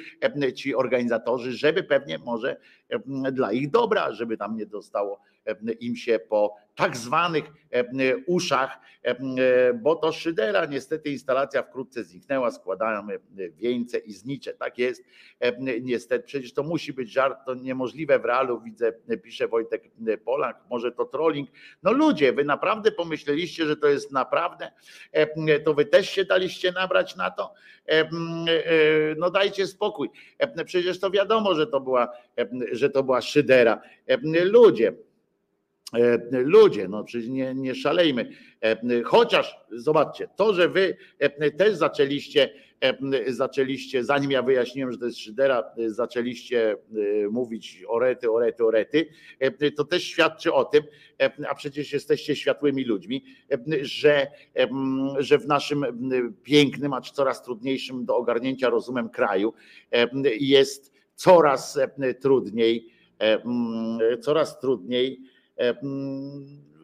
[0.54, 2.56] ci organizatorzy, żeby pewnie może
[3.32, 5.20] dla ich dobra, żeby tam nie dostało
[5.80, 7.44] im się po tak zwanych
[8.26, 8.80] uszach,
[9.74, 13.18] bo to Szydera niestety instalacja wkrótce zniknęła, składamy
[13.56, 14.54] wieńce i znicze.
[14.54, 15.04] Tak jest,
[15.80, 18.92] niestety, przecież to musi być żart, to niemożliwe w realu, widzę,
[19.22, 19.90] pisze Wojtek
[20.24, 21.50] Polak, może to trolling.
[21.82, 24.72] No ludzie, wy naprawdę pomyśleliście, że to jest naprawdę,
[25.64, 27.54] to wy też się daliście nabrać na to?
[29.16, 30.08] No dajcie spokój.
[30.64, 32.08] Przecież to wiadomo, że to była,
[32.72, 33.80] że to była Szydera.
[34.44, 34.92] Ludzie,
[35.94, 38.30] E, ludzie, no przecież nie, nie szalejmy.
[38.60, 42.50] E, chociaż zobaczcie, to, że wy e, też zaczęliście,
[43.26, 46.76] zaczęliście, zanim ja wyjaśniłem, że to jest Szydera, zaczęliście
[47.30, 49.08] mówić orety, orety, orety,
[49.76, 50.82] to też świadczy o tym,
[51.48, 53.24] a przecież jesteście światłymi ludźmi,
[53.80, 54.26] że,
[55.18, 55.84] że w naszym
[56.42, 59.54] pięknym, acz coraz trudniejszym do ogarnięcia rozumem kraju
[60.40, 61.78] jest coraz
[62.20, 62.88] trudniej,
[64.20, 65.20] coraz trudniej
[65.58, 65.74] E,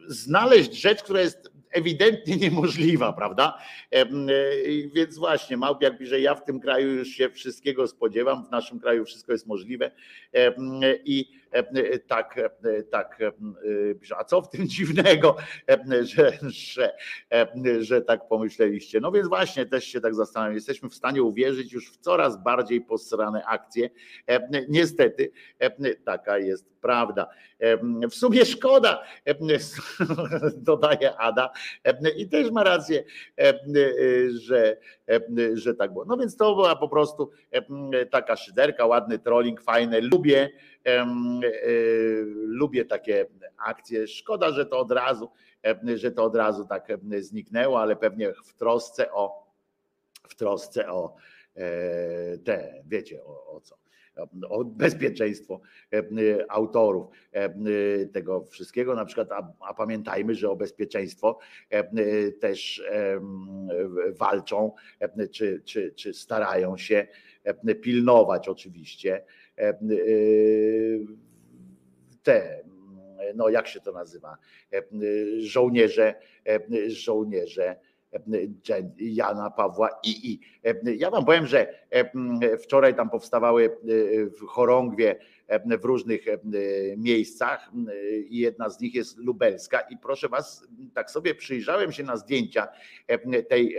[0.07, 3.57] znaleźć rzecz, która jest ewidentnie niemożliwa, prawda?
[3.91, 4.07] E, e,
[4.93, 9.05] więc właśnie, Małpiak że ja w tym kraju już się wszystkiego spodziewam, w naszym kraju
[9.05, 9.91] wszystko jest możliwe
[10.33, 11.44] mm, i
[12.07, 12.39] tak,
[12.91, 13.19] tak,
[14.17, 15.35] a co w tym dziwnego,
[16.01, 16.93] że, że,
[17.79, 18.99] że tak pomyśleliście.
[18.99, 22.81] No więc właśnie, też się tak zastanawiam, jesteśmy w stanie uwierzyć już w coraz bardziej
[22.81, 23.89] posrane akcje.
[24.69, 25.31] Niestety,
[26.05, 27.27] taka jest prawda.
[28.11, 29.03] W sumie szkoda,
[30.57, 31.49] dodaje Ada,
[32.17, 33.03] i też ma rację,
[34.29, 34.77] że,
[35.53, 36.05] że tak było.
[36.05, 37.31] No więc to była po prostu
[38.11, 40.01] taka szyderka, ładny trolling, fajny.
[40.01, 40.49] Lubię,
[42.33, 43.25] lubię takie
[43.57, 44.07] akcje.
[44.07, 45.29] Szkoda, że to od razu,
[45.95, 46.87] że to od razu tak
[47.19, 49.45] zniknęło, ale pewnie w trosce o
[50.29, 51.15] w trosce o
[51.55, 53.85] e, te, wiecie o, o co
[54.49, 55.61] o bezpieczeństwo
[56.49, 57.07] autorów
[58.13, 61.39] tego wszystkiego, na przykład, a, a pamiętajmy, że o bezpieczeństwo
[62.39, 62.83] też
[64.19, 64.71] walczą,
[65.31, 67.07] czy, czy, czy starają się
[67.81, 69.23] pilnować oczywiście
[72.23, 72.65] te
[73.35, 74.37] no jak się to nazywa,
[75.39, 76.15] żołnierze,
[76.87, 77.75] żołnierze
[78.97, 80.39] Jana Pawła II.
[80.97, 81.73] Ja wam powiem, że
[82.63, 83.77] wczoraj tam powstawały
[84.41, 85.15] w chorągwie
[85.81, 86.25] w różnych
[86.97, 87.71] miejscach
[88.29, 92.67] i jedna z nich jest lubelska i proszę was, tak sobie przyjrzałem się na zdjęcia
[93.49, 93.77] tej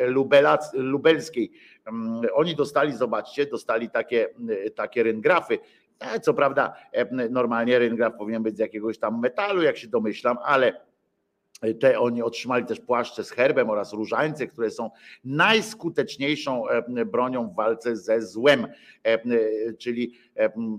[0.75, 1.53] lubelskiej.
[2.35, 4.29] Oni dostali, zobaczcie, dostali takie,
[4.75, 5.59] takie ryngrafy
[6.23, 6.77] co prawda,
[7.31, 10.86] normalnie ryngraf powinien być z jakiegoś tam metalu, jak się domyślam, ale
[11.81, 14.91] te oni otrzymali też płaszcze z herbem oraz różańce, które są
[15.24, 16.65] najskuteczniejszą
[17.07, 18.66] bronią w walce ze złem.
[19.78, 20.12] Czyli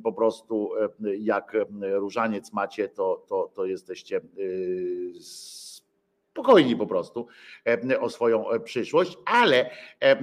[0.04, 0.72] po prostu
[1.20, 4.22] jak różaniec macie, to, to, to jesteście
[6.38, 7.28] spokojni po prostu
[8.00, 9.70] o swoją e, przyszłość, ale
[10.00, 10.18] e,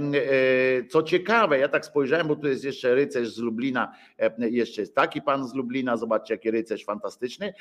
[0.85, 3.95] co ciekawe, ja tak spojrzałem, bo tu jest jeszcze rycerz z Lublina,
[4.39, 7.55] jeszcze jest taki pan z Lublina, zobaczcie jaki rycerz fantastyczny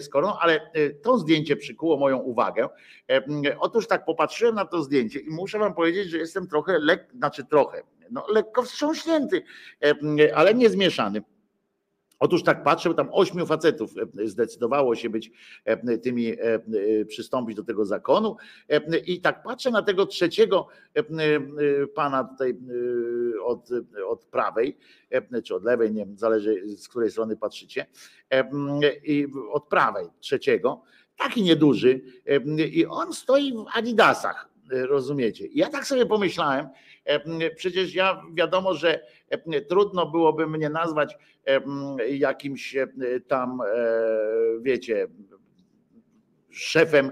[0.00, 2.68] skoro, ale e, to zdjęcie przykuło moją uwagę.
[3.58, 7.44] Otóż tak popatrzyłem na to zdjęcie i muszę wam powiedzieć, że jestem trochę, lek, znaczy
[7.44, 9.42] trochę, no, lekko wstrząśnięty,
[10.34, 11.22] ale nie zmieszany
[12.22, 15.30] Otóż tak patrzę, tam ośmiu facetów e, zdecydowało się być
[15.64, 18.36] e, tymi, e, przystąpić do tego zakonu.
[19.06, 20.68] I tak patrzę na tego trzeciego
[21.94, 22.56] pana tutaj
[23.44, 23.68] od,
[24.06, 24.76] od prawej,
[25.44, 27.86] czy od lewej, nie wiem, zależy z której strony patrzycie,
[29.04, 30.82] i od prawej trzeciego,
[31.16, 32.00] taki nieduży
[32.72, 35.46] i on stoi w adidasach, rozumiecie.
[35.54, 36.68] Ja tak sobie pomyślałem,
[37.56, 39.06] przecież ja wiadomo, że
[39.68, 41.16] trudno byłoby mnie nazwać
[42.08, 42.76] jakimś
[43.28, 43.60] tam,
[44.60, 45.06] wiecie,
[46.50, 47.10] szefem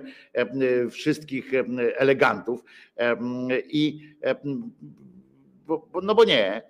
[0.91, 1.53] wszystkich
[1.97, 2.65] elegantów.
[3.69, 4.15] I
[6.03, 6.63] no bo nie.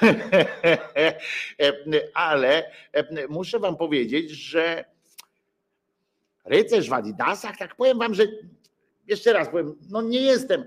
[2.14, 2.70] Ale
[3.28, 4.84] muszę wam powiedzieć, że
[6.44, 8.26] rycerz w Adidasach, tak powiem wam, że
[9.06, 10.64] jeszcze raz powiem, no nie jestem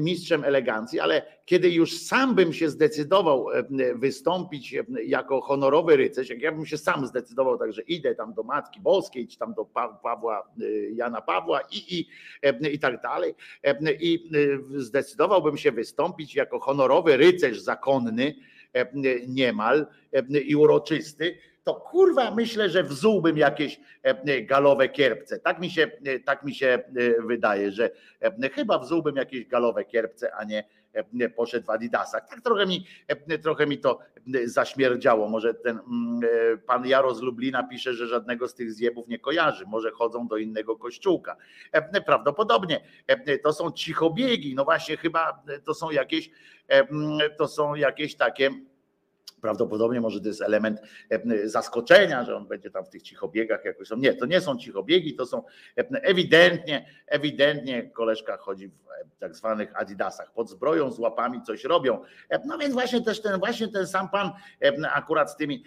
[0.00, 3.46] mistrzem elegancji, ale kiedy już sam bym się zdecydował
[3.94, 8.80] wystąpić jako honorowy rycerz, jak ja bym się sam zdecydował, także idę tam do Matki
[8.80, 9.64] Boskiej, czy tam do
[10.02, 10.52] Pawła,
[10.94, 12.08] Jana Pawła i, i,
[12.72, 13.34] i tak dalej,
[14.00, 14.30] i
[14.76, 18.34] zdecydowałbym się wystąpić jako honorowy rycerz zakonny,
[19.28, 19.86] niemal
[20.44, 21.38] i uroczysty,
[21.68, 25.38] to kurwa myślę, że wzułbym jakieś e, galowe kierpce.
[25.38, 26.82] Tak mi się, e, tak mi się e,
[27.22, 27.90] wydaje, że
[28.52, 30.64] chyba wzułbym jakieś galowe kierpce, a nie
[31.36, 32.28] poszedł w Adidasach.
[32.28, 32.86] Tak trochę mi,
[33.42, 33.98] trochę mi to
[34.44, 35.28] zaśmierdziało.
[35.28, 36.20] Może ten mm,
[36.66, 39.64] pan Jaro z Lublina pisze, że żadnego z tych zjebów nie kojarzy.
[39.66, 41.36] Może chodzą do innego kościółka.
[42.06, 42.80] Prawdopodobnie
[43.42, 44.54] to są cichobiegi.
[44.54, 46.30] No właśnie chyba to są jakieś,
[47.38, 48.50] to są jakieś takie
[49.40, 53.88] Prawdopodobnie może to jest element e, zaskoczenia, że on będzie tam w tych cichobiegach jakoś.
[53.96, 55.42] Nie, to nie są cichobiegi, to są
[55.78, 61.64] e, ewidentnie, ewidentnie koleżka chodzi w e, tak zwanych adidasach, pod zbroją, z łapami coś
[61.64, 62.00] robią.
[62.44, 64.30] No więc właśnie też ten, właśnie ten sam pan
[64.92, 65.64] akurat z tymi,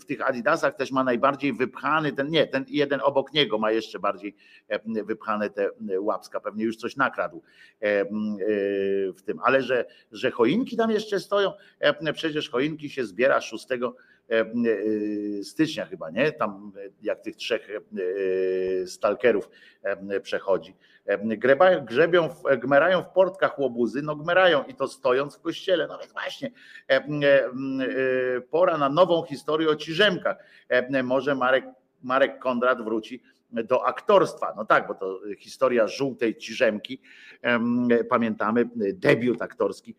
[0.00, 3.98] w tych adidasach też ma najbardziej wypchany, ten nie, ten jeden obok niego ma jeszcze
[3.98, 4.36] bardziej
[4.86, 5.70] wypchane te
[6.00, 7.42] łapska, pewnie już coś nakradł
[9.16, 11.52] w tym, ale że, że choinki tam jeszcze stoją,
[12.14, 13.78] przecież choinki się się zbiera 6 e,
[14.30, 14.46] e,
[15.44, 16.32] stycznia chyba, nie?
[16.32, 17.68] Tam e, jak tych trzech
[18.86, 19.50] stalkerów
[20.22, 20.76] przechodzi.
[21.86, 22.28] Grzebią,
[22.58, 25.86] gmerają w portkach łobuzy, no gmerają i to stojąc w kościele.
[25.86, 26.50] No więc właśnie
[28.50, 30.36] pora na nową historię o Ciżemkach.
[31.04, 31.64] Może Marek,
[32.02, 34.54] Marek Kondrat wróci do aktorstwa.
[34.56, 37.00] No tak, bo to historia żółtej ciżemki.
[38.08, 39.96] Pamiętamy debiut aktorski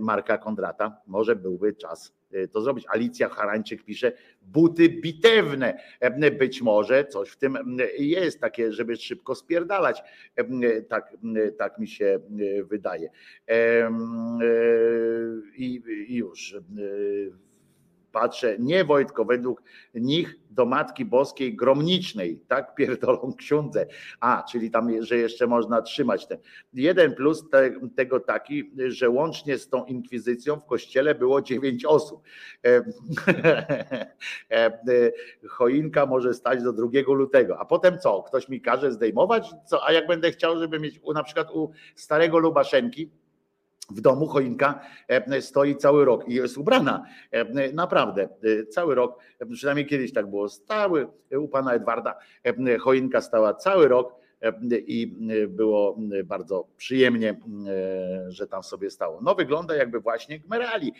[0.00, 1.00] Marka Kondrata.
[1.06, 2.84] Może byłby czas Y, to zrobić.
[2.88, 5.78] Alicja Harańczyk pisze, buty bitewne.
[6.00, 7.58] E, być może coś w tym
[7.98, 10.02] jest takie, żeby szybko spierdalać.
[10.36, 11.16] E, tak,
[11.58, 12.20] tak mi się
[12.64, 13.10] wydaje.
[13.48, 13.90] E,
[15.56, 16.56] I już
[18.12, 19.62] patrzę, nie Wojtko, według
[19.94, 23.86] nich do Matki Boskiej Gromnicznej, tak pierdolą ksiądze.
[24.20, 26.38] A, czyli tam, że jeszcze można trzymać ten.
[26.74, 32.22] Jeden plus te, tego taki, że łącznie z tą inkwizycją w kościele było dziewięć osób.
[32.66, 32.82] E,
[34.50, 34.80] e,
[35.48, 37.58] choinka może stać do 2 lutego.
[37.58, 38.22] A potem co?
[38.22, 39.50] Ktoś mi każe zdejmować?
[39.66, 39.86] Co?
[39.86, 43.10] A jak będę chciał, żeby mieć u, na przykład u starego Lubaszenki,
[43.90, 47.04] w domu choinka e, stoi cały rok i jest ubrana.
[47.30, 49.18] E, naprawdę, e, cały rok,
[49.52, 52.18] przynajmniej kiedyś tak było, stały u pana Edwarda,
[52.80, 54.20] choinka stała cały rok
[54.86, 55.16] i
[55.48, 57.40] było bardzo przyjemnie,
[58.28, 59.20] że tam sobie stało.
[59.22, 60.92] No wygląda jakby właśnie gmerali,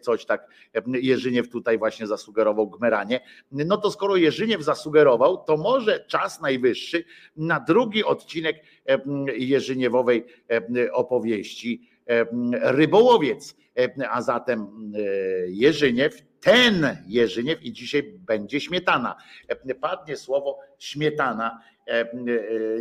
[0.00, 0.48] coś tak
[0.86, 3.20] Jerzyniew tutaj właśnie zasugerował gmeranie.
[3.52, 7.04] No to skoro Jerzyniew zasugerował, to może czas najwyższy
[7.36, 8.62] na drugi odcinek
[9.36, 10.24] Jerzyniewowej
[10.92, 11.95] opowieści
[12.62, 13.56] rybołowiec,
[14.10, 14.92] a zatem
[15.46, 19.16] Jerzyniew, ten Jerzyniew i dzisiaj będzie śmietana.
[19.80, 21.60] Padnie słowo śmietana.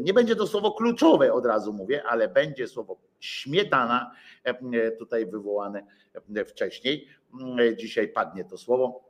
[0.02, 4.12] Nie będzie to słowo kluczowe, od razu mówię, ale będzie słowo śmietana,
[5.00, 5.84] tutaj wywołane
[6.48, 7.08] wcześniej.
[7.78, 9.04] Dzisiaj padnie to słowo.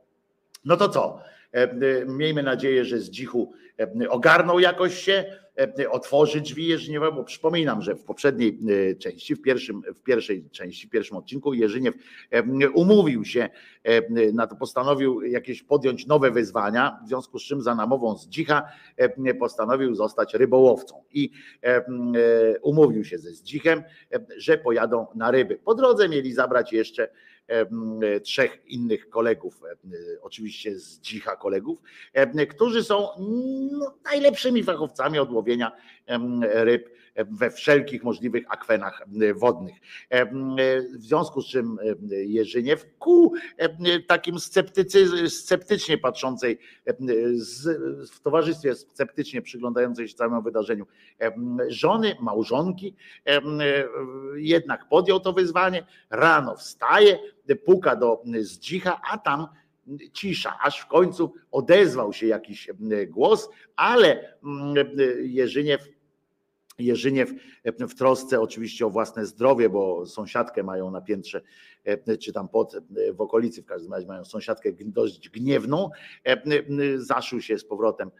[0.64, 1.20] No to co?
[2.06, 3.52] Miejmy nadzieję, że z dzichu
[4.08, 5.45] ogarnął jakoś się E,
[5.90, 8.58] otworzy drzwi Jerzyniewa, bo przypominam, że w poprzedniej
[8.90, 11.94] e, części, w, pierwszym, w pierwszej części, w pierwszym odcinku Jerzyniew
[12.30, 13.48] e, umówił się
[14.32, 18.62] na to, postanowił jakieś podjąć nowe wyzwania, w związku z czym za namową z dzicha
[19.40, 21.30] postanowił zostać rybołowcą i
[22.62, 23.82] umówił się ze zdzichem,
[24.36, 25.58] że pojadą na ryby.
[25.64, 27.08] Po drodze mieli zabrać jeszcze
[28.22, 29.62] trzech innych kolegów,
[30.22, 31.78] oczywiście z dzicha kolegów,
[32.50, 33.08] którzy są
[33.70, 35.72] no, najlepszymi fachowcami od łowienia
[36.40, 39.02] ryb we wszelkich możliwych akwenach
[39.34, 39.74] wodnych.
[40.98, 41.78] W związku z czym
[42.10, 43.32] Jerzyniew ku
[44.06, 46.58] takim sceptycy, sceptycznie patrzącej,
[48.12, 50.86] w towarzystwie sceptycznie przyglądającej się całemu wydarzeniu
[51.68, 52.94] żony, małżonki,
[54.36, 57.18] jednak podjął to wyzwanie, rano wstaje,
[57.64, 59.46] puka do zdzicha, a tam
[60.12, 62.70] cisza, aż w końcu odezwał się jakiś
[63.08, 64.34] głos, ale
[65.22, 65.88] Jerzyniew
[66.78, 67.30] Jerzyniew
[67.88, 71.42] w trosce oczywiście o własne zdrowie, bo sąsiadkę mają na piętrze,
[72.20, 72.76] czy tam pod,
[73.14, 75.90] w okolicy w każdym razie mają sąsiadkę dość gniewną,
[76.96, 78.10] zaszył się z powrotem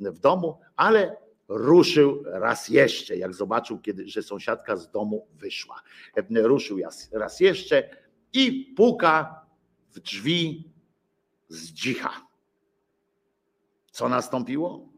[0.00, 1.16] w domu, ale
[1.48, 5.82] ruszył raz jeszcze, jak zobaczył, kiedy, że sąsiadka z domu wyszła.
[6.30, 6.78] Ruszył
[7.12, 7.90] raz jeszcze
[8.32, 9.46] i puka
[9.90, 10.72] w drzwi
[11.48, 12.28] z dzicha.
[13.90, 14.88] Co nastąpiło?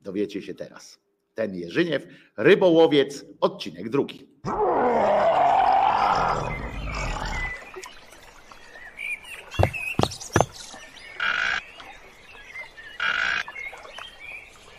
[0.00, 1.01] Dowiecie się teraz.
[1.34, 4.28] Ten Jerzyniew, rybołowiec, odcinek drugi.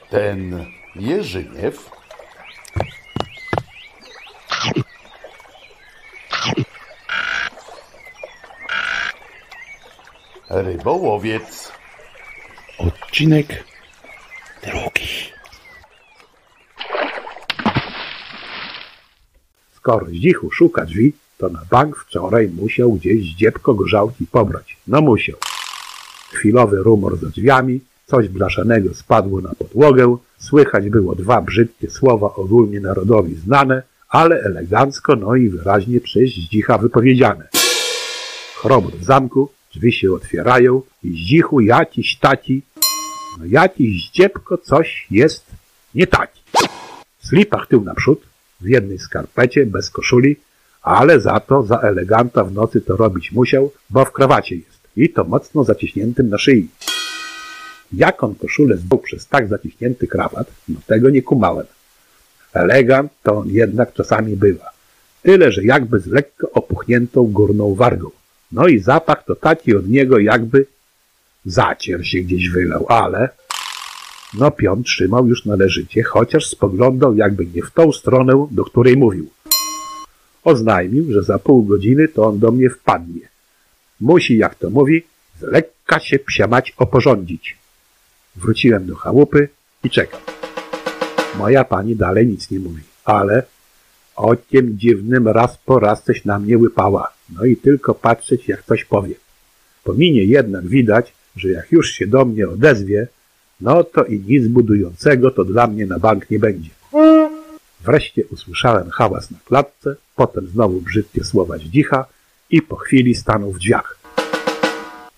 [0.10, 0.66] Ten
[0.96, 1.90] Jerzyniew
[10.50, 11.72] Rybołowiec.
[12.78, 13.73] Odcinek
[19.84, 24.78] Skoro Zdzichu szuka drzwi, to na bank wczoraj musiał gdzieś dziebko grzałki pobrać.
[24.88, 25.38] No musiał.
[26.32, 32.80] Chwilowy rumor za drzwiami, coś blaszanego spadło na podłogę, słychać było dwa brzydkie słowa ogólnie
[32.80, 37.48] narodowi znane, ale elegancko, no i wyraźnie przez Zdzicha wypowiedziane.
[38.56, 42.62] Chrobot w zamku, Drzwi się otwierają i zdzichu jakiś taci,
[43.40, 45.46] no jakiś zdziebko coś jest
[45.96, 46.42] nie taki.
[47.18, 48.33] W slipach tył naprzód,
[48.64, 50.36] w jednej skarpecie, bez koszuli,
[50.82, 55.10] ale za to za eleganta w nocy to robić musiał, bo w krawacie jest i
[55.10, 56.68] to mocno zaciśniętym na szyi.
[57.94, 61.66] Jak on koszulę zdjął przez tak zaciśnięty krawat, no tego nie kumałem.
[62.54, 64.70] Elegant to on jednak czasami bywa.
[65.24, 68.10] Tyle, że jakby z lekko opuchniętą górną wargą.
[68.52, 70.66] No i zapach to taki od niego jakby
[71.46, 73.30] zacier się gdzieś wylał, ale
[74.34, 79.30] no Pion trzymał już należycie, chociaż spoglądał jakby nie w tą stronę, do której mówił.
[80.44, 83.22] Oznajmił, że za pół godziny to on do mnie wpadnie.
[84.02, 85.04] Musi, jak to mówi,
[85.40, 87.58] z lekka się psiamać oporządzić.
[88.36, 89.50] Wróciłem do chałupy
[89.84, 90.22] i czekam.
[91.38, 93.44] Moja pani dalej nic nie mówi, ale
[94.16, 97.14] okiem dziwnym raz po raz coś na mnie łypała.
[97.30, 99.16] No i tylko patrzeć, jak coś powie.
[99.84, 103.08] Po minie jednak widać, że jak już się do mnie odezwie,
[103.64, 106.70] no to i nic budującego to dla mnie na bank nie będzie.
[107.86, 112.06] Wreszcie usłyszałem hałas na klatce, potem znowu brzydkie słowa zdzicha
[112.50, 113.98] i po chwili stanął w drzwiach.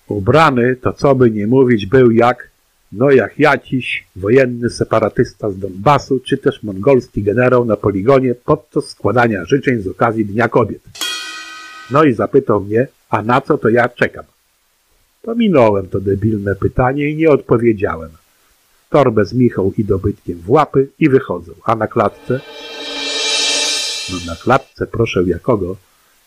[0.07, 2.49] Ubrany, to co by nie mówić, był jak,
[2.91, 9.45] no jak jakiś wojenny separatysta z Donbasu, czy też mongolski generał na poligonie podczas składania
[9.45, 10.81] życzeń z okazji Dnia Kobiet.
[11.91, 14.25] No i zapytał mnie, a na co to ja czekam?
[15.21, 18.09] Pominąłem to debilne pytanie i nie odpowiedziałem.
[18.95, 22.39] Torbę z Michał i dobytkiem w łapy i wychodzą, a na klatce
[24.11, 25.75] No na klatce proszę jakogo,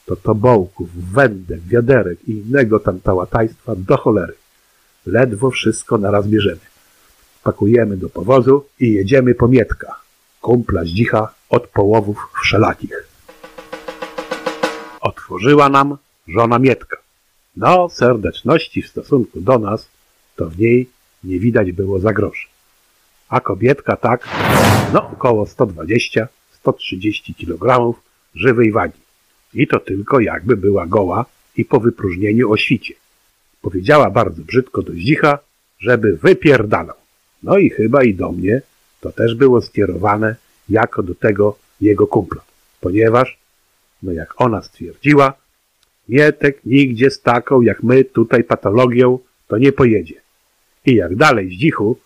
[0.07, 4.35] to tobołków, wędek, wiaderek i innego tam tałatajstwa do cholery.
[5.07, 6.61] Ledwo wszystko naraz bierzemy.
[7.43, 10.01] Pakujemy do powozu i jedziemy po Mietka.
[10.41, 13.09] Kumpla zdzicha od połowów wszelakich.
[15.01, 16.97] Otworzyła nam żona Mietka.
[17.57, 19.89] No, serdeczności w stosunku do nas,
[20.37, 20.89] to w niej
[21.25, 22.13] nie widać było za.
[23.29, 24.29] A kobietka tak,
[24.93, 26.27] no około 120-130
[27.39, 27.95] kg
[28.35, 29.01] żywej wagi.
[29.55, 31.25] I to tylko jakby była goła
[31.57, 32.95] i po wypróżnieniu o świcie.
[33.63, 35.39] Powiedziała bardzo brzydko do Zdzicha,
[35.79, 36.97] żeby wypierdalał.
[37.43, 38.63] No i chyba i do mnie
[39.01, 40.37] to też było skierowane
[40.69, 42.43] jako do tego jego kumpla.
[42.81, 43.39] Ponieważ,
[44.03, 45.35] no jak ona stwierdziła,
[46.09, 50.15] Mietek nigdzie z taką jak my tutaj patologią to nie pojedzie.
[50.87, 51.99] I jak dalej Zdzichu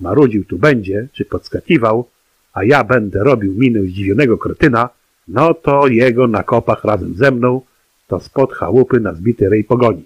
[0.00, 2.08] marudził tu będzie, czy podskakiwał,
[2.52, 4.88] a ja będę robił minę zdziwionego kretyna,
[5.28, 7.60] no to jego na kopach razem ze mną
[8.06, 10.04] to spod chałupy na zbity rej pogoni.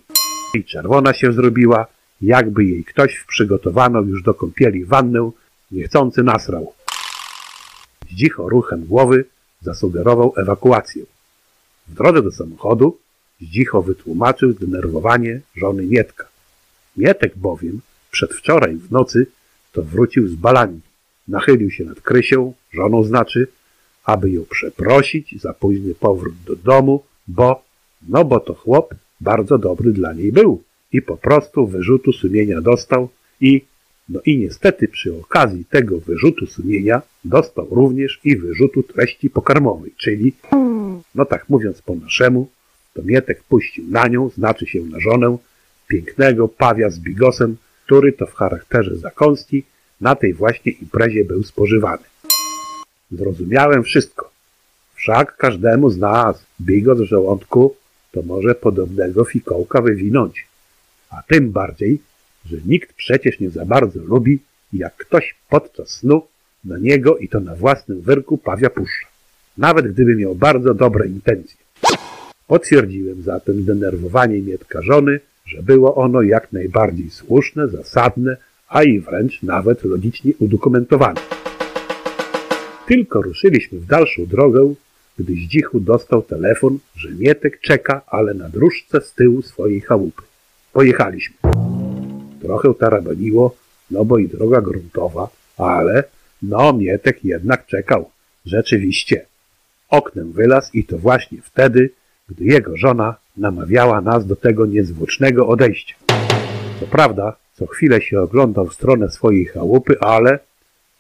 [0.54, 1.86] I czerwona się zrobiła,
[2.20, 5.30] jakby jej ktoś w przygotowaną już do kąpieli wannę
[5.70, 6.72] niechcący nasrał.
[8.10, 9.24] Zdzicho ruchem głowy
[9.60, 11.04] zasugerował ewakuację.
[11.88, 12.98] W drodze do samochodu
[13.42, 16.28] Zdzicho wytłumaczył zdenerwowanie żony Mietka.
[16.96, 17.80] Mietek bowiem
[18.10, 19.26] przedwczoraj w nocy
[19.72, 20.80] to wrócił z balani.
[21.28, 23.48] Nachylił się nad Krysią, żoną znaczy,
[24.04, 27.62] aby ją przeprosić za późny powrót do domu, bo,
[28.08, 33.08] no bo to chłop bardzo dobry dla niej był i po prostu wyrzutu sumienia dostał
[33.40, 33.64] i,
[34.08, 40.32] no i niestety przy okazji tego wyrzutu sumienia dostał również i wyrzutu treści pokarmowej, czyli,
[41.14, 42.48] no tak mówiąc po naszemu,
[42.94, 45.38] to Mietek puścił na nią, znaczy się na żonę,
[45.88, 49.64] pięknego pawia z bigosem, który to w charakterze zakąski
[50.00, 52.02] na tej właśnie imprezie był spożywany.
[53.10, 54.30] Zrozumiałem wszystko.
[54.94, 57.76] Wszak każdemu z nas bigos w żołądku
[58.12, 60.46] to może podobnego fikołka wywinąć.
[61.10, 61.98] A tym bardziej,
[62.46, 64.38] że nikt przecież nie za bardzo lubi,
[64.72, 66.26] jak ktoś podczas snu
[66.64, 69.06] na niego i to na własnym wyrku pawia puszcza.
[69.58, 71.56] Nawet gdyby miał bardzo dobre intencje.
[72.46, 78.36] Potwierdziłem zatem zdenerwowanie Mietka żony, że było ono jak najbardziej słuszne, zasadne,
[78.68, 81.20] a i wręcz nawet logicznie udokumentowane.
[82.86, 84.74] Tylko ruszyliśmy w dalszą drogę,
[85.18, 90.22] gdy Zdzichu dostał telefon, że Mietek czeka, ale na dróżce z tyłu swojej chałupy.
[90.72, 91.36] Pojechaliśmy.
[92.42, 93.56] Trochę tarabaniło,
[93.90, 96.04] no bo i droga gruntowa, ale
[96.42, 98.10] no Mietek jednak czekał.
[98.46, 99.26] Rzeczywiście.
[99.88, 101.90] Oknem wylazł i to właśnie wtedy,
[102.28, 105.94] gdy jego żona namawiała nas do tego niezwłocznego odejścia.
[106.80, 110.38] Co prawda, co chwilę się oglądał w stronę swojej chałupy, ale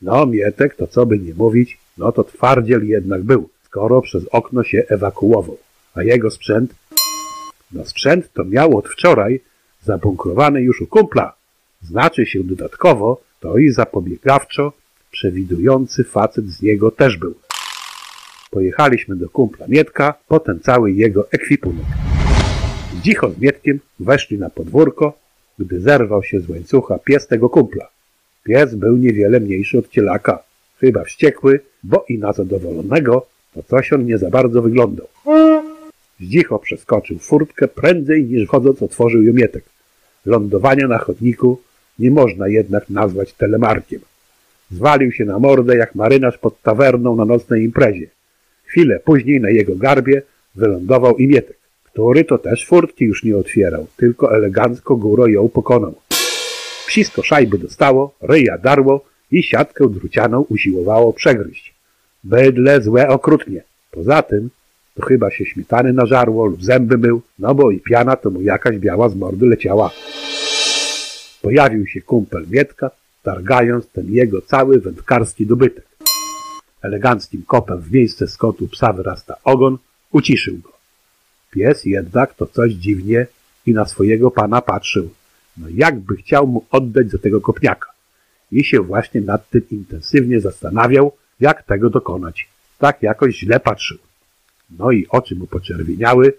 [0.02, 4.64] no Mietek, to co by nie mówić, no to twardziel jednak był, skoro przez okno
[4.64, 5.58] się ewakuował.
[5.94, 6.74] A jego sprzęt?
[7.72, 9.40] No sprzęt to miał od wczoraj
[9.82, 11.34] zabunkrowany już u kumpla.
[11.82, 14.72] Znaczy się dodatkowo, to i zapobiegawczo
[15.10, 17.34] przewidujący facet z niego też był.
[18.50, 21.86] Pojechaliśmy do kumpla Mietka, potem cały jego ekwipunek.
[23.00, 25.18] Dzicho z Mietkiem weszli na podwórko,
[25.58, 27.88] gdy zerwał się z łańcucha pies tego kumpla.
[28.44, 30.42] Pies był niewiele mniejszy od cielaka,
[30.80, 35.06] chyba wściekły, bo i na zadowolonego to coś on nie za bardzo wyglądał.
[36.20, 39.64] Zdzicho przeskoczył furtkę prędzej niż wchodząc otworzył ją Mietek.
[40.26, 41.60] Lądowania na chodniku
[41.98, 44.00] nie można jednak nazwać telemarkiem.
[44.70, 48.06] Zwalił się na mordę jak marynarz pod tawerną na nocnej imprezie.
[48.64, 50.22] Chwilę później na jego garbie
[50.54, 51.56] wylądował i Mietek,
[51.92, 55.94] który to też furtki już nie otwierał, tylko elegancko góro ją pokonał.
[56.86, 61.74] Psisko szajby dostało, ryja darło i siatkę drucianą usiłowało przegryźć.
[62.24, 63.62] Bydle złe okrutnie.
[63.90, 64.50] Poza tym
[64.94, 68.78] to chyba się śmietany nażarło lub zęby mył, no bo i piana to mu jakaś
[68.78, 69.90] biała z mordy leciała.
[71.42, 72.90] Pojawił się kumpel Mietka,
[73.22, 75.86] targając ten jego cały wędkarski dobytek.
[76.82, 79.78] Eleganckim kopem w miejsce skotu psa wyrasta ogon,
[80.12, 80.71] uciszył go.
[81.52, 83.26] Pies jednak to coś dziwnie
[83.66, 85.10] i na swojego pana patrzył.
[85.56, 87.92] No jakby chciał mu oddać za tego kopniaka.
[88.52, 92.48] I się właśnie nad tym intensywnie zastanawiał, jak tego dokonać.
[92.78, 93.98] Tak jakoś źle patrzył.
[94.78, 96.32] No i oczy mu poczerwieniały,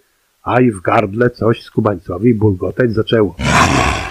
[0.43, 3.35] a i w gardle coś skubańcowi bulgotać zaczęło.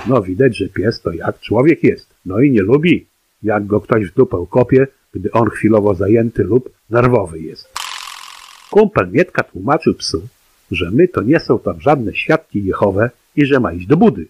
[0.07, 2.15] No widać, że pies to jak człowiek jest.
[2.27, 3.07] No i nie lubi,
[3.43, 7.69] jak go ktoś w dupę kopie, gdy on chwilowo zajęty lub nerwowy jest.
[8.71, 10.29] Kumpel Mietka tłumaczył psu,
[10.75, 14.27] że my to nie są tam żadne świadki Jehowe i że ma iść do budy.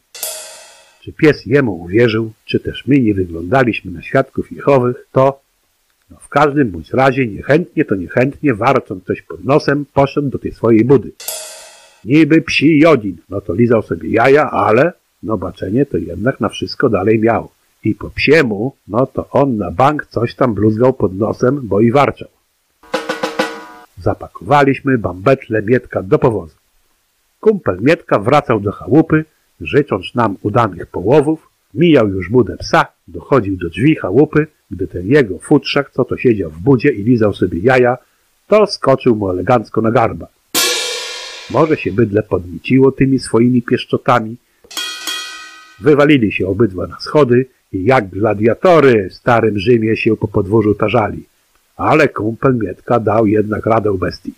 [1.01, 5.41] Czy pies jemu uwierzył, czy też my nie wyglądaliśmy na świadków Jehowych, to
[6.11, 10.53] No, w każdym bądź razie niechętnie to niechętnie, warcząc coś pod nosem, poszedł do tej
[10.53, 11.13] swojej budy.
[12.05, 16.89] Niby psi jodin, no to lizał sobie jaja, ale no baczenie to jednak na wszystko
[16.89, 17.49] dalej miał.
[17.85, 21.91] I po psiemu, no to on na bank coś tam bluzgał pod nosem, bo i
[21.91, 22.29] warczał.
[24.03, 26.57] Zapakowaliśmy bambetle Mietka do powozu.
[27.41, 29.25] Kumpel Mietka wracał do chałupy,
[29.61, 35.39] życząc nam udanych połowów, mijał już budę psa, dochodził do drzwi chałupy, gdy ten jego
[35.39, 37.99] futrzak, co to siedział w budzie i lizał sobie jaja,
[38.47, 40.27] to skoczył mu elegancko na garba.
[41.51, 44.37] Może się bydle podmiciło tymi swoimi pieszczotami.
[45.81, 51.32] Wywalili się obydwa na schody i jak gladiatory w starym Rzymie się po podwórzu tarzali.
[51.77, 54.35] Ale kumpel Mietka dał jednak radę bestii.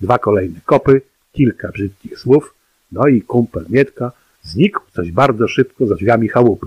[0.00, 1.00] Dwa kolejne kopy,
[1.32, 2.54] kilka brzydkich słów,
[2.92, 6.66] no i kumpel Mietka znikł coś bardzo szybko za drzwiami chałupy.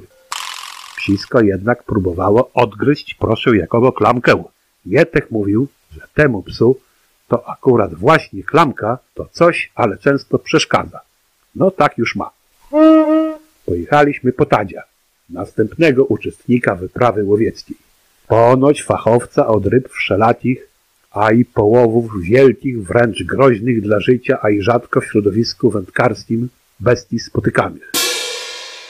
[0.97, 4.43] Psisko jednak próbowało odgryźć proszę jakogo klamkę.
[4.85, 6.79] Mietek mówił, że temu psu
[7.27, 10.99] to akurat właśnie klamka to coś, ale często przeszkadza.
[11.55, 12.29] No tak już ma.
[13.65, 14.83] Pojechaliśmy po Tadzia,
[15.29, 17.77] następnego uczestnika wyprawy łowieckiej.
[18.29, 20.67] Ponoć fachowca od ryb wszelakich,
[21.11, 26.49] a i połowów wielkich, wręcz groźnych dla życia, a i rzadko w środowisku wędkarskim
[26.79, 27.91] bestii spotykanych.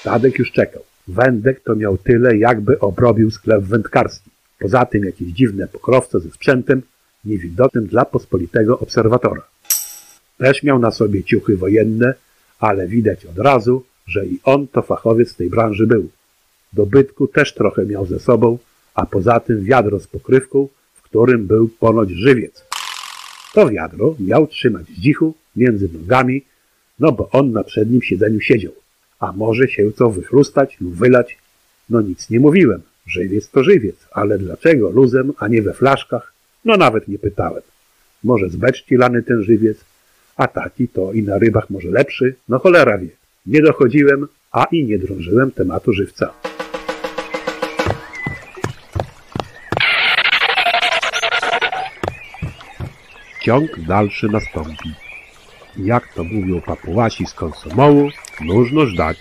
[0.03, 0.84] Tadek już czekał.
[1.08, 4.30] Wędek to miał tyle, jakby obrobił sklep wędkarski.
[4.59, 6.82] Poza tym jakieś dziwne pokrowce ze sprzętem,
[7.26, 9.42] niewidocznym dla pospolitego obserwatora.
[10.38, 12.14] Też miał na sobie ciuchy wojenne,
[12.59, 16.09] ale widać od razu, że i on to fachowiec tej branży był.
[16.74, 18.58] Dobytku też trochę miał ze sobą,
[18.93, 22.66] a poza tym wiadro z pokrywką, w którym był ponoć żywiec.
[23.53, 26.45] To wiadro miał trzymać zdzichu między nogami,
[27.00, 28.74] no bo on na przednim siedzeniu siedział.
[29.19, 31.38] A może się co wychrustać lub wylać?
[31.90, 32.82] No nic nie mówiłem.
[33.08, 36.34] Żywiec to żywiec, ale dlaczego luzem, a nie we flaszkach?
[36.66, 37.61] No nawet nie pytałem.
[38.24, 39.77] Może z beczki lany ten żywiec,
[40.35, 42.35] a taki to i na rybach może lepszy?
[42.50, 43.09] No cholera wie.
[43.45, 46.34] Nie dochodziłem, a i nie drążyłem tematu żywca.
[53.42, 54.93] Ciąg dalszy nastąpi.
[55.77, 58.09] Jak to mówią papułasi z konsomołu,
[58.42, 59.18] nóżno żdać.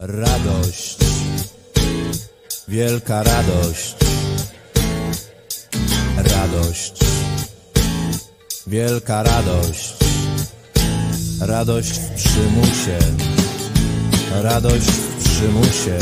[0.00, 0.98] Radość,
[2.68, 3.96] wielka radość,
[6.52, 6.92] radość,
[8.66, 9.96] wielka radość,
[11.40, 12.98] radość w przymusie,
[14.42, 15.98] radość w przymusie,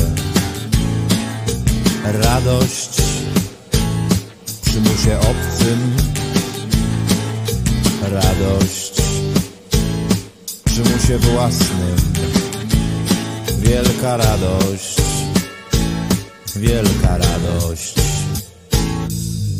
[2.04, 3.02] radość
[4.46, 5.96] w przymusie obcym,
[8.12, 9.02] radość
[10.46, 11.96] w przymusie własnym.
[13.58, 14.96] Wielka radość,
[16.56, 18.05] wielka radość.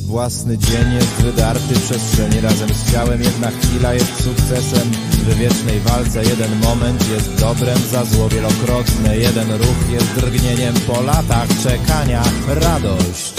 [0.06, 4.90] Własny dzień jest wydarty przestrzeni razem z ciałem, jedna chwila jest sukcesem.
[5.12, 11.00] W wiecznej walce jeden moment jest dobrem za zło wielokrotne, jeden ruch jest drgnieniem po
[11.02, 12.22] latach czekania.
[12.48, 13.34] Radość,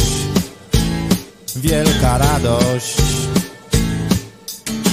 [1.56, 2.98] wielka radość,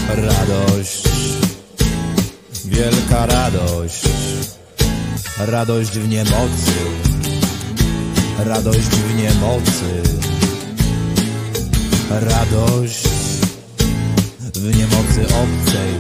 [0.09, 1.03] radość,
[2.65, 4.09] wielka radość.
[5.39, 6.75] Radość w niemocy,
[8.39, 10.03] radość w niemocy,
[12.11, 13.09] radość
[14.55, 15.95] w niemocy obcej,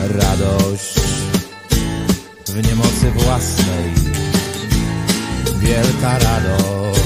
[0.00, 0.94] radość
[2.46, 3.92] w niemocy własnej,
[5.60, 7.00] wielka radość,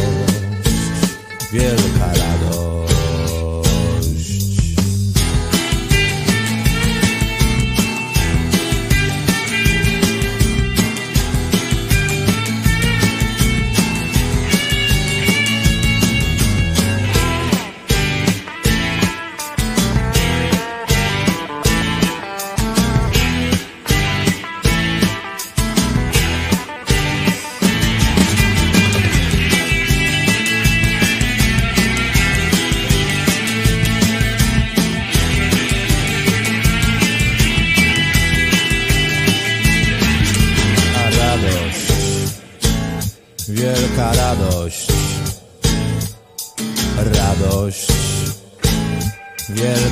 [1.52, 2.29] wielka radość.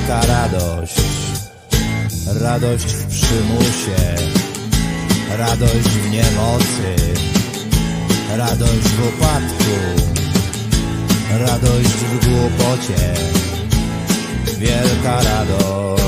[0.09, 1.01] Radość,
[2.41, 4.15] radość w przymusie,
[5.37, 6.95] radość w niemocy,
[8.37, 9.75] radość w upadku,
[11.31, 13.13] radość w głupocie,
[14.57, 16.01] wielka radość,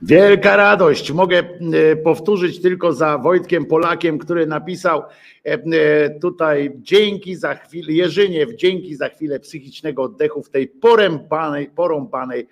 [0.06, 1.12] Wielka radość.
[1.12, 5.04] Mogę e, powtórzyć tylko za Wojtkiem Polakiem, który napisał e,
[5.44, 12.46] e, tutaj dzięki za chwilę, Jerzyniew, dzięki za chwilę psychicznego oddechu w tej porąbanej, porąbanej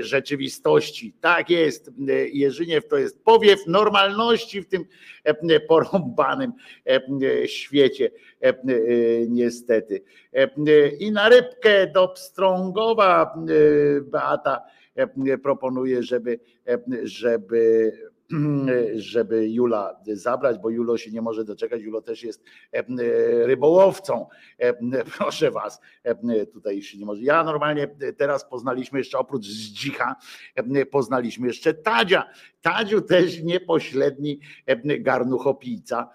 [0.00, 1.14] rzeczywistości.
[1.20, 1.90] Tak jest.
[2.32, 4.84] Jerzyniew to jest powiew normalności w tym
[5.68, 6.52] porąbanym
[7.46, 8.10] świecie.
[9.28, 10.02] Niestety.
[10.98, 13.34] I na rybkę do Pstrągowa
[14.02, 14.62] Beata
[15.42, 16.40] proponuje, żeby,
[17.02, 17.92] żeby
[18.94, 21.82] żeby Jula zabrać, bo Julo się nie może doczekać.
[21.82, 22.44] Julo też jest
[23.44, 24.26] rybołowcą.
[25.18, 25.80] Proszę was,
[26.52, 27.22] tutaj się nie może.
[27.22, 30.16] Ja normalnie teraz poznaliśmy jeszcze oprócz Zdzicha,
[30.90, 32.28] poznaliśmy jeszcze Tadzia.
[32.60, 34.40] Tadziu też niepośredni
[35.00, 36.10] garnuchopijca,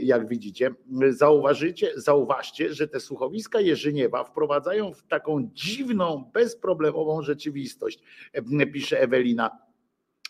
[0.00, 0.70] jak widzicie.
[1.10, 8.02] Zauważycie, zauważcie, że te słuchowiska Jerzyniewa wprowadzają w taką dziwną, bezproblemową rzeczywistość,
[8.72, 9.67] pisze Ewelina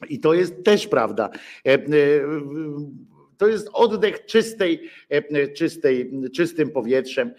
[0.09, 1.31] i to jest też prawda.
[1.67, 1.81] E, e,
[3.37, 7.35] to jest oddech czystej, e, czystej, czystym powietrzem,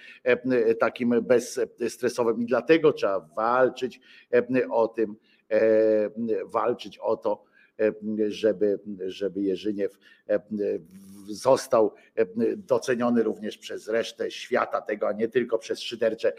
[0.79, 1.15] takim
[1.79, 2.41] bezstresowym.
[2.41, 3.99] I dlatego trzeba walczyć
[4.71, 5.15] o tym,
[6.45, 7.48] walczyć o to,
[8.27, 9.97] żeby, żeby Jerzyniew
[11.27, 11.93] został
[12.57, 16.33] doceniony również przez resztę świata tego, a nie tylko przez szydercze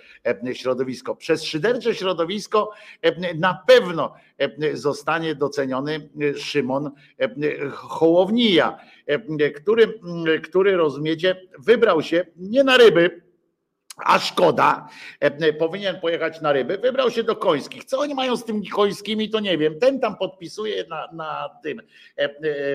[0.53, 1.17] środowisko.
[1.17, 2.71] Przez szydercze środowisko
[3.35, 4.15] na pewno
[4.73, 6.91] zostanie doceniony Szymon
[7.73, 8.79] Hołownija,
[9.57, 10.01] który,
[10.43, 13.30] który rozumiecie, wybrał się nie na ryby,
[14.05, 14.89] a szkoda,
[15.21, 17.85] e, powinien pojechać na ryby, wybrał się do końskich.
[17.85, 19.79] Co oni mają z tymi końskimi, to nie wiem.
[19.79, 21.81] Ten tam podpisuje na, na tym,
[22.19, 22.31] e, e,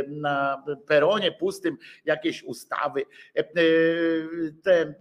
[0.07, 3.05] na peronie pustym jakieś ustawy.
[4.63, 4.93] Te,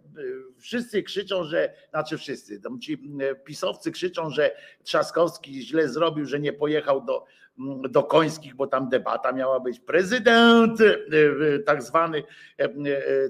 [0.58, 2.98] wszyscy krzyczą, że, znaczy wszyscy, ci
[3.44, 7.24] pisowcy krzyczą, że Trzaskowski źle zrobił, że nie pojechał do,
[7.90, 9.80] do Końskich, bo tam debata miała być.
[9.80, 12.22] Prezydent, e, e, tak zwany
[12.58, 12.68] e,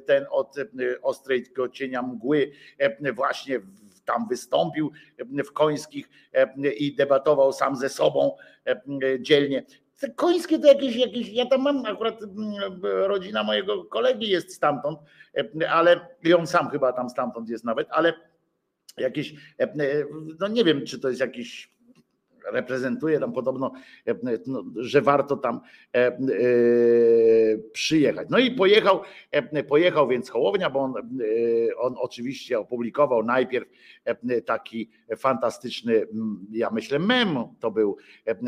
[0.01, 0.57] ten od
[1.03, 2.53] ostrej cienia mgły,
[3.15, 3.61] właśnie
[4.05, 4.93] tam wystąpił
[5.47, 6.09] w Końskich
[6.77, 8.37] i debatował sam ze sobą
[9.21, 9.65] dzielnie.
[10.01, 12.21] Te końskie to jakieś, jakieś, ja tam mam akurat
[12.83, 14.99] rodzina mojego kolegi jest stamtąd,
[15.69, 18.13] ale i on sam chyba tam stamtąd jest nawet, ale
[18.97, 19.35] jakieś,
[20.41, 21.74] no nie wiem, czy to jest jakiś
[22.53, 23.73] reprezentuje tam podobno,
[24.07, 24.15] e,
[24.47, 25.61] no, że warto tam
[25.95, 26.19] e, e,
[27.73, 28.29] przyjechać.
[28.31, 29.03] No i pojechał,
[29.69, 30.95] pojechał więc Hołownia, bo on,
[31.77, 33.69] on oczywiście opublikował najpierw
[34.47, 36.07] taki fantastyczny,
[36.53, 37.97] ja myślę, mem, to był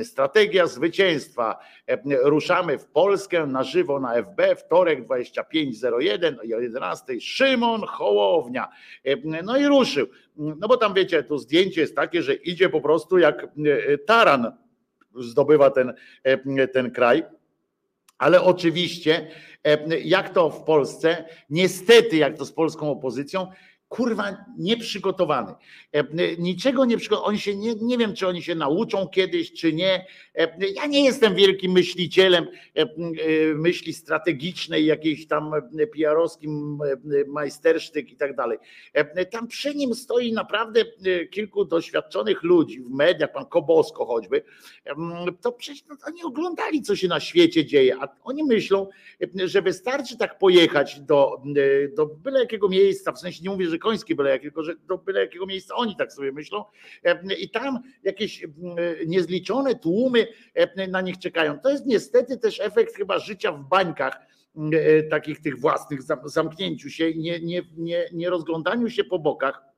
[0.03, 1.59] strategia zwycięstwa.
[2.23, 7.21] Ruszamy w Polskę na żywo na FB, wtorek 25.01 o 11.
[7.21, 8.69] Szymon Hołownia.
[9.45, 10.07] No i ruszył.
[10.37, 13.47] No bo tam wiecie, tu zdjęcie jest takie, że idzie po prostu jak
[14.07, 14.53] taran
[15.15, 15.95] zdobywa ten,
[16.73, 17.25] ten kraj.
[18.19, 19.31] Ale oczywiście,
[20.05, 23.47] jak to w Polsce, niestety, jak to z polską opozycją,
[23.89, 25.55] kurwa nieprzygotowany.
[25.93, 26.05] E,
[26.39, 27.29] niczego nie przygotowany.
[27.29, 30.07] Oni się nie, nie wiem, czy oni się nauczą kiedyś, czy nie.
[30.35, 32.87] E, ja nie jestem wielkim myślicielem e,
[33.55, 35.51] myśli strategicznej, jakiejś tam
[35.95, 36.79] PR-owskim
[37.27, 38.59] majstersztyk i tak dalej.
[39.31, 40.85] Tam przy nim stoi naprawdę
[41.31, 44.43] kilku doświadczonych ludzi w mediach, pan Kobosko choćby.
[45.41, 48.89] To przecież no, oni oglądali, co się na świecie dzieje, a oni myślą,
[49.45, 51.43] że wystarczy tak pojechać do,
[51.97, 54.99] do byle jakiego miejsca, w sensie nie mówię, że że końskie byle tylko że do
[54.99, 56.65] byle jakiego miejsca oni tak sobie myślą
[57.05, 58.49] e, i tam jakieś e,
[59.07, 61.59] niezliczone tłumy e, na nich czekają.
[61.59, 64.19] To jest niestety też efekt chyba życia w bańkach,
[65.11, 69.76] takich tych własnych, zamknięciu się, nie, nie, nie, nie rozglądaniu się po bokach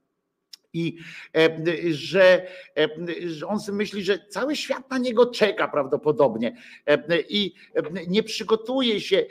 [0.72, 0.98] i
[1.36, 1.58] e,
[1.92, 2.46] że,
[2.78, 2.88] e,
[3.28, 6.56] że on myśli, że cały świat na niego czeka prawdopodobnie
[6.86, 7.54] e, i
[8.08, 9.26] nie przygotuje się,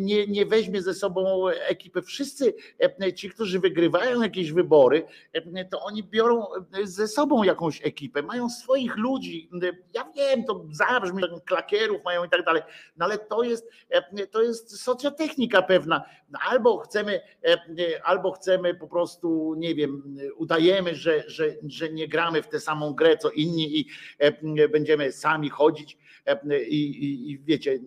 [0.00, 2.02] nie, nie weźmie ze sobą ekipy.
[2.02, 2.54] Wszyscy
[3.14, 5.06] ci, którzy wygrywają jakieś wybory,
[5.70, 6.46] to oni biorą
[6.82, 9.50] ze sobą jakąś ekipę, mają swoich ludzi.
[9.94, 12.62] Ja wiem, to zabrzmi, klakierów mają i tak dalej,
[12.96, 13.70] no ale to jest,
[14.30, 16.04] to jest socjotechnika pewna.
[16.50, 17.20] Albo chcemy,
[18.04, 22.60] albo chcemy po prostu, nie wiem, udajemy, wiemy, że, że, że nie gramy w tę
[22.60, 23.86] samą grę co inni i
[24.18, 27.78] e, będziemy sami chodzić e, i, i, i wiecie,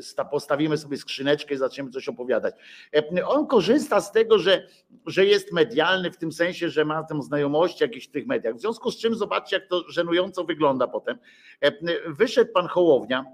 [0.00, 2.54] sta- postawimy sobie skrzyneczkę i zaczniemy coś opowiadać.
[2.96, 4.66] E, On korzysta z tego, że,
[5.06, 8.54] że jest medialny w tym sensie, że ma tę znajomość jakichś w tych mediach.
[8.54, 11.18] W związku z czym zobaczcie, jak to żenująco wygląda potem.
[11.60, 11.72] E,
[12.12, 13.24] Wyszedł pan Hołownia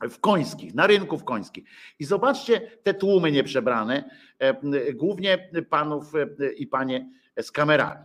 [0.00, 1.64] w Końskich, na rynku w Końskich.
[1.98, 7.10] I zobaczcie te tłumy nieprzebrane, e, głównie panów e, i panie
[7.42, 8.04] z kamerami.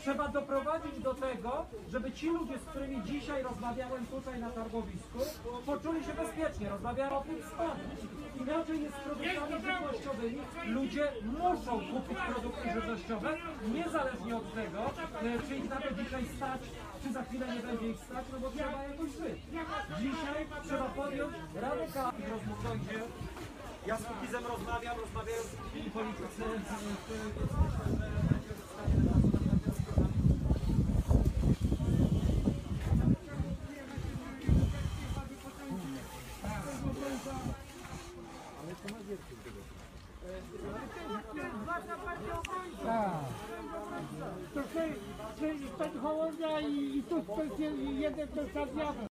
[0.00, 5.18] Trzeba doprowadzić do tego, żeby ci ludzie, z którymi dzisiaj rozmawiałem tutaj na targowisku,
[5.66, 6.68] poczuli się bezpiecznie.
[6.68, 7.80] Rozmawiałem o tym spadku.
[8.40, 10.38] Inaczej jest z produktami żywnościowymi.
[10.66, 13.36] Ludzie muszą kupić produkty żywnościowe,
[13.74, 16.60] niezależnie od tego, e, czy ich na to dzisiaj stać,
[17.02, 19.40] czy za chwilę nie będzie ich stać, no bo trzeba jakoś żyć.
[19.98, 22.56] Dzisiaj trzeba podjąć radykalnych rozmów.
[23.86, 25.42] Ja z Kukizem rozmawiam, rozmawiają
[25.74, 26.42] i politycy.
[44.54, 44.94] To ty,
[45.40, 47.24] ty, ten Hołownia i, i tu
[48.00, 49.15] jeden to sam.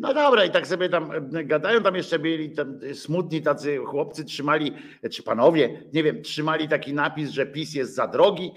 [0.00, 3.76] No dobra, i tak sobie tam e, gadają, tam jeszcze byli tam e, smutni tacy
[3.76, 4.72] chłopcy, trzymali,
[5.02, 8.52] e, czy panowie, nie wiem, trzymali taki napis, że PiS jest za drogi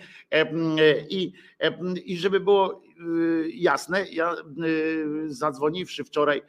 [1.09, 1.33] i,
[2.05, 2.81] i żeby było
[3.53, 4.35] jasne, ja
[5.27, 6.41] zadzwoniwszy wczoraj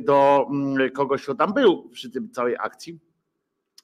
[0.00, 0.46] do
[0.94, 2.98] kogoś, kto tam był przy tym całej akcji,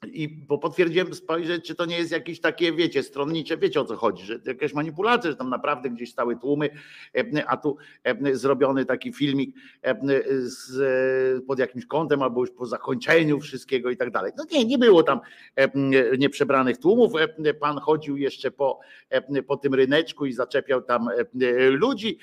[0.05, 3.97] i bo potwierdziłem spojrzeć, czy to nie jest jakieś takie, wiecie, stronnicze, wiecie o co
[3.97, 6.70] chodzi, że to jakaś manipulacja, że tam naprawdę gdzieś stały tłumy,
[7.15, 9.97] e, a tu e, zrobiony taki filmik e,
[10.41, 14.33] z, pod jakimś kątem albo już po zakończeniu wszystkiego i tak dalej.
[14.36, 15.20] No nie, nie było tam
[16.18, 17.12] nieprzebranych tłumów.
[17.60, 18.81] Pan chodził jeszcze po,
[19.47, 21.08] po tym ryneczku i zaczepiał tam
[21.70, 22.18] ludzi.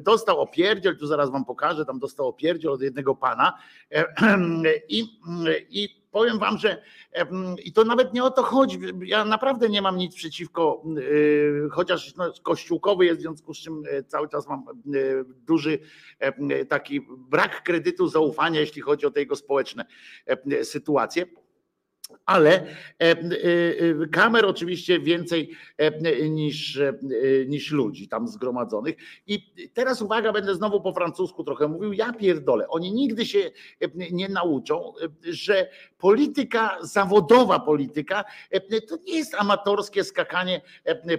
[0.00, 3.52] Dostał opierdziel, tu zaraz wam pokażę, tam dostał opierdziel od jednego pana
[4.88, 5.04] i,
[5.70, 6.82] i powiem wam, że
[7.64, 8.80] i to nawet nie o to chodzi.
[9.04, 13.82] Ja naprawdę nie mam nic przeciwko, y, chociaż no, kościółkowy jest, w związku z czym
[13.86, 14.64] y, cały czas mam
[14.94, 15.78] y, duży
[16.68, 19.84] taki brak kredytu zaufania, jeśli chodzi o te jego społeczne
[20.62, 21.26] sytuacje
[22.28, 22.66] ale
[24.12, 25.50] kamer oczywiście więcej
[26.30, 26.80] niż,
[27.46, 28.96] niż ludzi tam zgromadzonych.
[29.26, 31.92] I teraz uwaga, będę znowu po francusku trochę mówił.
[31.92, 32.68] Ja pierdolę.
[32.68, 33.50] Oni nigdy się
[34.12, 34.92] nie nauczą,
[35.22, 38.24] że polityka, zawodowa polityka,
[38.88, 40.60] to nie jest amatorskie skakanie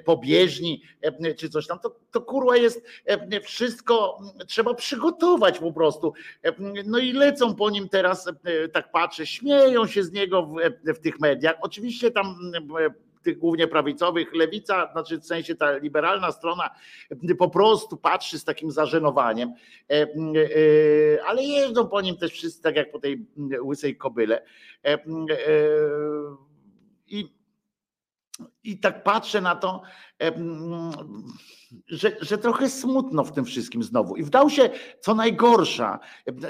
[0.06, 0.82] po bieżni
[1.38, 1.80] czy coś tam.
[1.80, 2.88] To, to kurwa jest
[3.44, 6.14] wszystko, trzeba przygotować po prostu.
[6.86, 8.30] No i lecą po nim teraz,
[8.74, 10.50] tak patrzę, śmieją się z niego
[10.94, 11.56] w, w tych mediach.
[11.62, 12.36] Oczywiście tam
[13.24, 16.70] tych głównie prawicowych, lewica, znaczy w sensie ta liberalna strona
[17.38, 19.54] po prostu patrzy z takim zażenowaniem,
[21.28, 23.26] ale jeżdżą po nim też wszyscy tak jak po tej
[23.62, 24.44] łysej kobyle.
[27.08, 27.39] I
[28.64, 29.82] i tak patrzę na to,
[31.88, 34.16] że, że trochę smutno w tym wszystkim znowu.
[34.16, 34.70] I wdał się,
[35.00, 36.00] co najgorsza,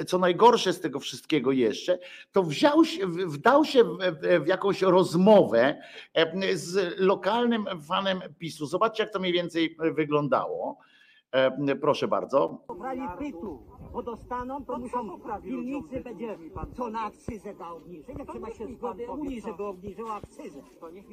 [0.07, 1.99] co najgorsze z tego wszystkiego jeszcze,
[2.31, 5.81] to wziął się, wdał się w, w jakąś rozmowę
[6.53, 8.65] z lokalnym fanem PiSu.
[8.65, 10.77] Zobaczcie, jak to mniej więcej wyglądało.
[11.81, 12.57] Proszę bardzo.
[12.67, 13.59] Pobrali pytu,
[13.93, 16.37] bo dostaną, to muszą pilnicy będzie
[16.73, 20.61] co na akcyzę da obniżyć, jak trzeba się zgody Unii, żeby obniżyła akcyzę,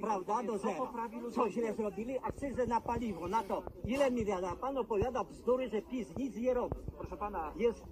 [0.00, 0.92] prawda, do zera.
[1.30, 2.18] Co źle zrobili?
[2.18, 6.54] Akcyzę na paliwo, na to ile miliardów, a pan opowiada bzdury, że PiS nic nie
[6.54, 6.76] robi.
[6.98, 7.84] Proszę pana, jest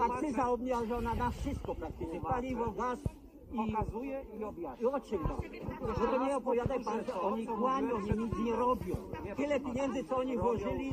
[0.00, 2.98] akcyza obniżona na wszystko praktycznie, paliwo, gaz,
[3.52, 4.90] i pokazuje i objaśnia.
[4.90, 5.40] I o czym to?
[6.00, 8.96] Że to nie opowiadaj pan, że oni kłamią, oni nic nie robią.
[9.36, 10.92] Tyle pieniędzy, co oni włożyli,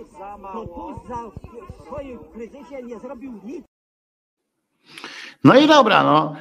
[0.54, 1.32] to Tusk za
[1.70, 3.66] w swoim kryzysie nie zrobił nic.
[5.44, 6.36] No i dobra, no.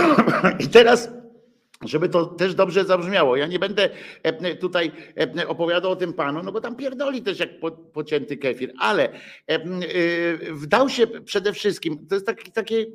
[0.64, 1.08] I teraz
[1.84, 3.36] żeby to też dobrze zabrzmiało.
[3.36, 3.90] Ja nie będę
[4.22, 4.92] e, tutaj
[5.38, 9.08] e, opowiadał o tym panu, no bo tam pierdoli też jak po, pocięty kefir, ale
[9.46, 9.58] e,
[10.52, 12.86] wdał się przede wszystkim, to jest taki, takie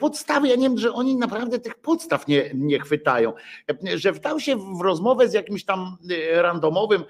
[0.00, 3.32] podstawy, ja nie wiem, że oni naprawdę tych podstaw nie, nie chwytają,
[3.94, 5.96] że wdał się w rozmowę z jakimś tam
[6.32, 7.04] randomowym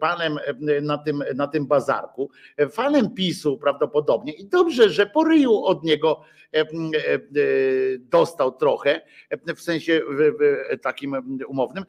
[0.00, 0.38] panem
[0.82, 2.30] na tym, na tym bazarku,
[2.70, 6.20] fanem PiSu prawdopodobnie i dobrze, że po ryju od niego
[7.98, 9.00] dostał trochę,
[9.56, 10.00] w sensie
[10.82, 11.14] takim
[11.48, 11.84] umownym,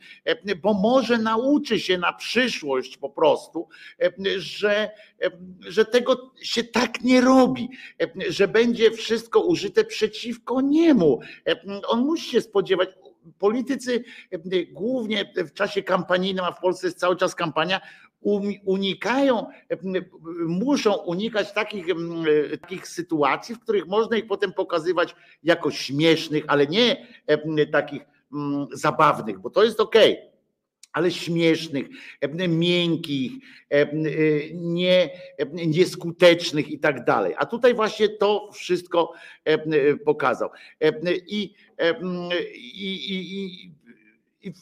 [0.62, 3.68] bo może nauczy się na przyszłość po prostu,
[4.38, 4.90] że,
[5.60, 7.70] że tego się tak nie robi,
[8.30, 11.20] że będzie wszystko użyte przeciwko niemu.
[11.88, 12.90] On musi się spodziewać,
[13.40, 14.04] politycy
[14.72, 17.82] głównie w czasie kampanijnym, a w Polsce jest cały czas kampania,
[18.66, 19.48] unikają,
[20.48, 21.86] muszą unikać takich,
[22.62, 27.08] takich sytuacji, w których można ich potem pokazywać jako śmiesznych, ale nie
[27.72, 28.02] takich
[28.74, 29.80] zabawnych, bo to jest.
[29.80, 30.30] Okay
[30.92, 31.88] ale śmiesznych,
[32.50, 33.32] miękkich,
[34.54, 35.10] nie,
[35.54, 37.34] nieskutecznych i tak dalej.
[37.38, 39.14] A tutaj właśnie to wszystko
[40.06, 40.50] pokazał.
[41.28, 41.54] I,
[42.74, 43.72] i, i,
[44.42, 44.54] i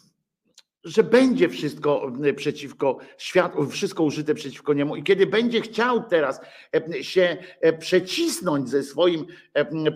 [0.88, 6.41] że będzie wszystko przeciwko światu, wszystko użyte przeciwko niemu i kiedy będzie chciał teraz
[7.01, 7.38] się
[7.80, 9.25] przecisnąć ze swoim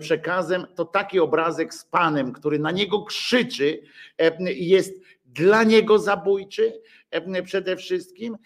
[0.00, 3.82] przekazem, to taki obrazek z Panem, który na niego krzyczy,
[4.46, 6.80] jest dla niego zabójczy
[7.44, 8.36] przede wszystkim,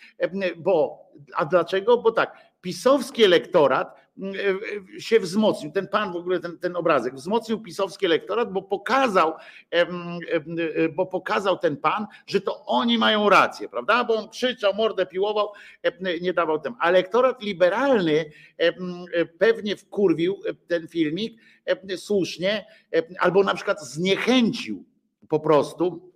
[0.57, 0.99] bo,
[1.35, 1.97] a dlaczego?
[1.99, 4.06] Bo tak, pisowski elektorat
[4.99, 9.35] się wzmocnił, ten pan w ogóle, ten, ten obrazek, wzmocnił pisowski elektorat, bo pokazał,
[10.95, 14.05] bo pokazał ten pan, że to oni mają rację, prawda?
[14.05, 15.49] Bo on krzyczał, mordę piłował,
[16.21, 16.75] nie dawał tem.
[16.81, 18.31] A elektorat liberalny
[19.39, 21.41] pewnie wkurwił ten filmik
[21.97, 22.67] słusznie,
[23.19, 24.85] albo na przykład zniechęcił
[25.29, 26.13] po prostu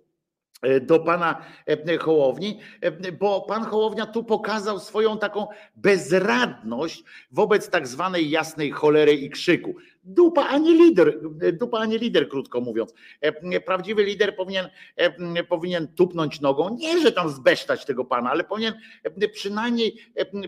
[0.81, 7.87] do pana e, Hołowni, e, bo pan Hołownia tu pokazał swoją taką bezradność wobec tak
[7.87, 9.75] zwanej jasnej cholery i krzyku.
[10.03, 11.19] Dupa, a nie lider,
[11.53, 12.93] dupa, a nie lider, krótko mówiąc.
[13.65, 14.69] Prawdziwy lider powinien,
[15.49, 18.73] powinien tupnąć nogą, nie, że tam zbesztać tego pana, ale powinien
[19.33, 19.97] przynajmniej,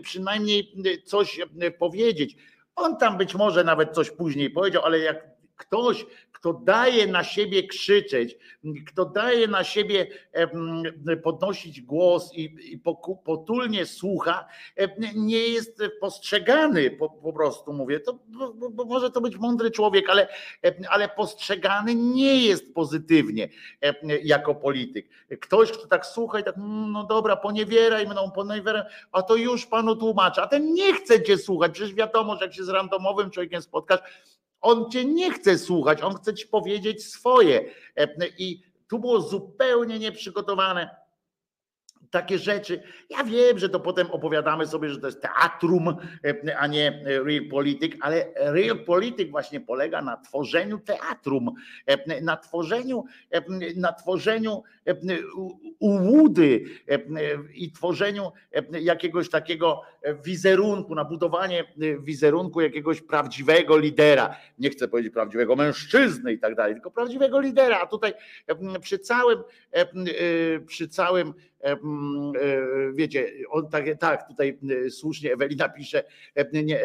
[0.02, 0.72] przynajmniej
[1.04, 1.40] coś
[1.78, 2.36] powiedzieć.
[2.76, 6.06] On tam być może nawet coś później powiedział, ale jak ktoś,
[6.44, 8.36] kto daje na siebie krzyczeć,
[8.86, 10.06] kto daje na siebie
[11.22, 12.80] podnosić głos i,
[13.24, 14.48] potulnie słucha,
[15.14, 18.18] nie jest postrzegany, po, prostu mówię, to
[18.86, 20.28] może to być mądry człowiek, ale,
[20.88, 23.48] ale postrzegany nie jest pozytywnie
[24.22, 25.08] jako polityk.
[25.40, 29.66] Ktoś, kto tak słucha i tak, mm, no dobra, poniewieraj mną, poniewieraj, a to już
[29.66, 33.30] panu tłumaczę, a ten nie chce cię słuchać, przecież wiadomo, że jak się z randomowym
[33.30, 34.00] człowiekiem spotkasz,
[34.64, 37.70] on cię nie chce słuchać, on chce ci powiedzieć swoje.
[38.38, 41.03] I tu było zupełnie nieprzygotowane
[42.14, 42.82] takie rzeczy.
[43.10, 45.96] Ja wiem, że to potem opowiadamy sobie, że to jest teatrum,
[46.58, 51.54] a nie real polityk, ale real polityk właśnie polega na tworzeniu teatrum,
[52.22, 53.04] na tworzeniu,
[53.76, 54.62] na tworzeniu
[55.78, 56.64] ułudy
[57.54, 58.32] i tworzeniu
[58.80, 59.82] jakiegoś takiego
[60.24, 61.64] wizerunku, na budowanie
[62.00, 64.36] wizerunku jakiegoś prawdziwego lidera.
[64.58, 67.80] Nie chcę powiedzieć prawdziwego mężczyzny i tak dalej, tylko prawdziwego lidera.
[67.80, 68.12] A tutaj
[68.80, 69.42] przy całym,
[70.66, 71.34] przy całym
[72.92, 74.58] wiecie, on tak, tak, tutaj
[74.90, 76.04] słusznie Ewelina pisze,
[76.52, 76.80] nie,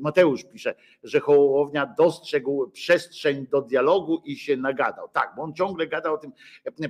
[0.00, 5.08] Mateusz pisze, że Hołownia dostrzegł przestrzeń do dialogu i się nagadał.
[5.08, 6.32] Tak, bo on ciągle gadał o tym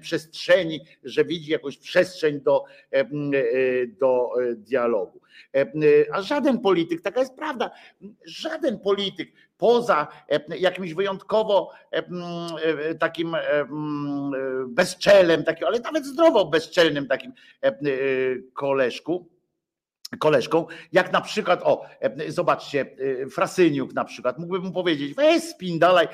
[0.00, 2.64] przestrzeni, że widzi jakąś przestrzeń do,
[4.00, 5.20] do dialogu.
[6.12, 7.70] A żaden polityk, taka jest prawda,
[8.24, 10.06] żaden polityk poza
[10.58, 11.70] jakimś wyjątkowo
[13.00, 13.36] takim
[14.68, 17.32] bezczelem, takim, ale nawet zdrowo bezczelnym takim
[18.54, 19.28] koleżku,
[20.18, 21.86] koleżką, jak na przykład, o,
[22.28, 22.96] zobaczcie,
[23.32, 26.08] Frasyniuk na przykład, mógłby mu powiedzieć, weź spin dalej,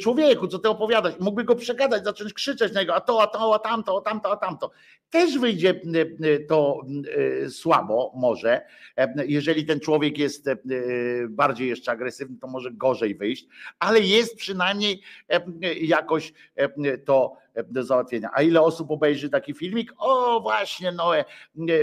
[0.00, 3.54] człowieku, co ty opowiadasz, mógłby go przegadać, zacząć krzyczeć na niego, a to, a to,
[3.54, 4.70] a tamto, a tamto, a tamto.
[5.10, 5.80] Też wyjdzie
[6.48, 6.80] to
[7.48, 8.60] słabo, może,
[9.26, 10.46] jeżeli ten człowiek jest
[11.28, 13.46] bardziej jeszcze agresywny, to może gorzej wyjść,
[13.78, 15.02] ale jest przynajmniej
[15.80, 16.32] jakoś
[17.04, 18.30] to do załatwienia.
[18.32, 19.92] A ile osób obejrzy taki filmik?
[19.98, 21.24] O właśnie, Noe,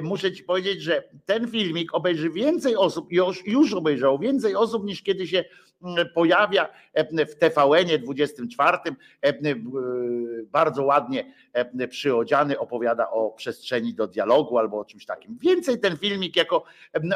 [0.03, 5.03] muszę ci powiedzieć, że ten filmik obejrzy więcej osób, już, już obejrzało więcej osób niż
[5.03, 5.43] kiedy się
[5.83, 6.69] mm, pojawia
[7.29, 8.77] w TVN-ie 24.
[10.45, 11.33] Bardzo ładnie
[11.89, 15.37] przyodziany opowiada o przestrzeni do dialogu albo o czymś takim.
[15.41, 16.63] Więcej ten filmik jako,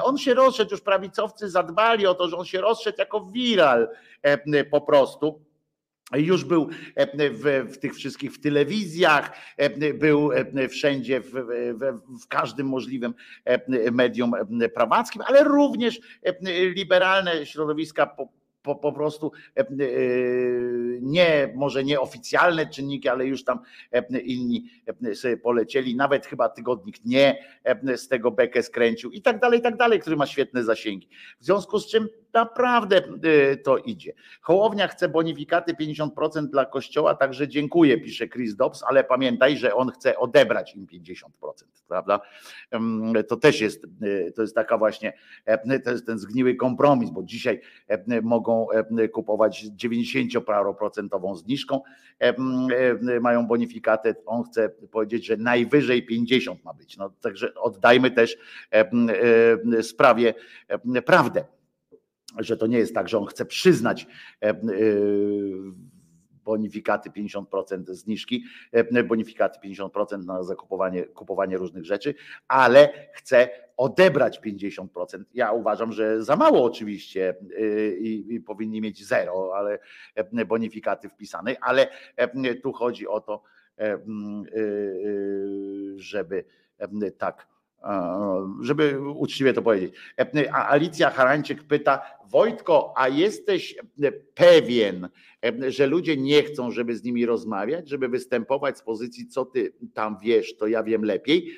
[0.04, 3.88] on się rozszedł, już prawicowcy zadbali o to, że on się rozszedł jako viral
[4.72, 5.49] po prostu
[6.18, 6.70] już był
[7.32, 9.32] w, w, tych wszystkich w telewizjach,
[9.94, 10.30] był
[10.70, 11.32] wszędzie, w,
[12.24, 13.14] w, każdym możliwym
[13.92, 14.34] medium
[14.74, 16.00] prawackim, ale również
[16.76, 18.30] liberalne środowiska po,
[18.62, 19.32] po, po prostu
[21.02, 23.60] nie, może nie oficjalne czynniki, ale już tam
[24.24, 24.70] inni
[25.14, 27.46] sobie polecieli, nawet chyba tygodnik nie
[27.96, 31.10] z tego bekę skręcił i tak dalej, i tak dalej, który ma świetne zasięgi.
[31.40, 34.14] W związku z czym naprawdę y, to idzie.
[34.42, 39.92] Hołownia chce bonifikaty 50% dla kościoła, także dziękuję, pisze Chris Dobbs, ale pamiętaj, że on
[39.92, 41.24] chce odebrać im 50%,
[41.88, 42.20] prawda?
[43.28, 45.14] To też jest, y, to jest taka właśnie,
[45.46, 51.82] e, to jest ten zgniły kompromis, bo dzisiaj e, mogą e, kupować 90% zniżką,
[53.22, 56.98] mają bonifikatę, on chce powiedzieć, że najwyżej 50 ma być.
[56.98, 58.38] No, także oddajmy też
[59.82, 60.34] sprawie
[61.06, 61.46] prawdę,
[62.38, 64.08] że to nie jest tak, że on chce przyznać
[64.42, 64.56] e, e,
[66.44, 72.16] bonifikaty 50% zniżki, e, bonifikaty 50% na zakupowanie kupowanie różnych rzeczy,
[72.48, 75.24] ale chce odebrać 50%.
[75.34, 77.36] Ja uważam, że za mało oczywiście
[78.00, 79.80] i, i powinni mieć zero, ale
[80.46, 81.88] bonifikaty wpisane, ale
[82.64, 83.44] tu chodzi o to,
[85.98, 86.46] żeby
[87.18, 87.48] tak
[88.62, 89.94] żeby uczciwie to powiedzieć.
[90.20, 95.10] E, Alicja Harańczyk pyta, Wojtko, a jesteś e, pewien,
[95.46, 99.74] e, że ludzie nie chcą, żeby z nimi rozmawiać, żeby występować z pozycji, co ty
[99.94, 101.52] tam wiesz, to ja wiem lepiej?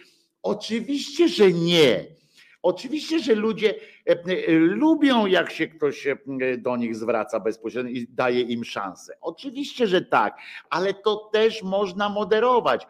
[0.44, 2.21] Oczywiście, że nie.
[2.64, 3.76] Oczywiście, że ludzie
[4.08, 6.18] e, e, lubią, jak się ktoś e,
[6.58, 9.18] do nich zwraca bezpośrednio i daje im szansę.
[9.22, 10.38] Oczywiście, że tak,
[10.70, 12.88] ale to też można moderować.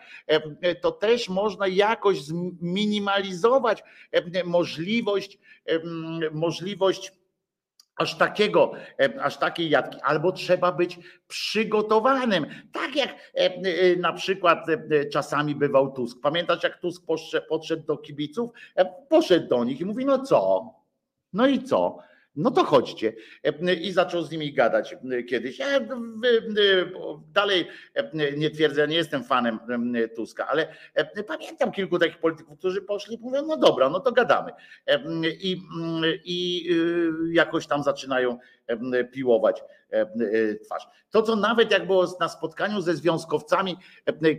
[0.82, 3.84] To też można jakoś zminimalizować
[4.46, 5.40] możliwość,
[6.32, 7.12] możliwość
[8.02, 12.46] aż takiego, e, aż takiej jadki, albo trzeba być przygotowanym.
[12.72, 14.66] Tak jak e, e, na przykład
[15.12, 16.18] czasami bywał Tusk.
[16.22, 17.04] Pamiętasz, jak Tusk
[17.50, 18.52] poszedł, do kibiców,
[19.10, 20.74] poszedł do nich i mówi: No co?
[21.34, 21.98] No i co?
[22.36, 23.14] No to chodźcie.
[23.44, 25.60] E, I zaczął z nimi gadać e, kiedyś.
[25.60, 25.88] Ja e,
[27.34, 27.68] dalej
[28.38, 29.60] nie twierdzę, ja nie jestem fanem
[30.16, 30.76] Tuska, ale
[31.28, 34.52] pamiętam kilku takich polityków, którzy poszli i mówią, no dobra, no to gadamy.
[35.42, 35.62] I,
[36.26, 38.38] i y, jakoś tam zaczynają
[39.12, 39.64] piłować
[40.66, 40.88] twarz.
[41.10, 43.78] To, co nawet jak było na spotkaniu ze związkowcami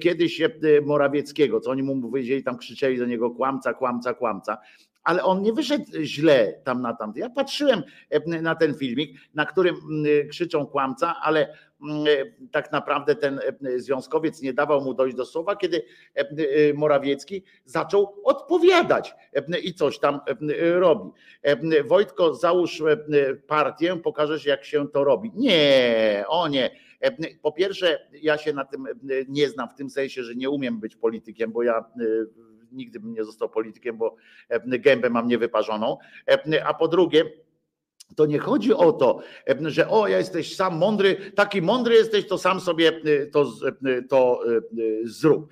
[0.01, 0.43] kiedyś
[0.83, 4.59] Morawieckiego, co oni mu powiedzieli, tam krzyczeli do niego kłamca, kłamca, kłamca,
[5.05, 7.21] ale on nie wyszedł źle tam na tamty.
[7.21, 12.73] Ja patrzyłem e, na ten filmik, na którym mm, krzyczą kłamca, ale mm, e, tak
[12.73, 15.83] naprawdę ten e, związkowiec nie dawał mu dojść do słowa, kiedy
[16.17, 21.11] e, e, Morawiecki zaczął odpowiadać e, i coś tam e, robi.
[21.43, 22.97] E, Wojtko, załóż e,
[23.35, 25.31] partię, pokażesz jak się to robi.
[25.35, 26.71] Nie, o nie.
[27.01, 28.91] E, Po pierwsze, ja się na tym e,
[29.29, 32.05] nie znam w tym sensie, że nie umiem być politykiem, bo ja e,
[32.73, 34.17] nigdy bym nie został politykiem, bo
[34.49, 35.99] e, gębę mam niewyparzoną.
[36.29, 37.25] E, A po drugie,
[38.17, 42.27] to nie chodzi o to, e, że o, ja jesteś sam mądry, taki mądry jesteś,
[42.27, 43.53] to sam sobie e, to,
[43.87, 44.41] e, to
[45.05, 45.49] zrób.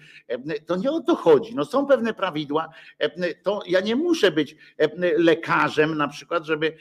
[0.66, 1.54] To nie o to chodzi.
[1.54, 2.68] No są pewne prawidła.
[3.42, 4.56] To ja nie muszę być
[5.16, 6.76] lekarzem na przykład, żeby,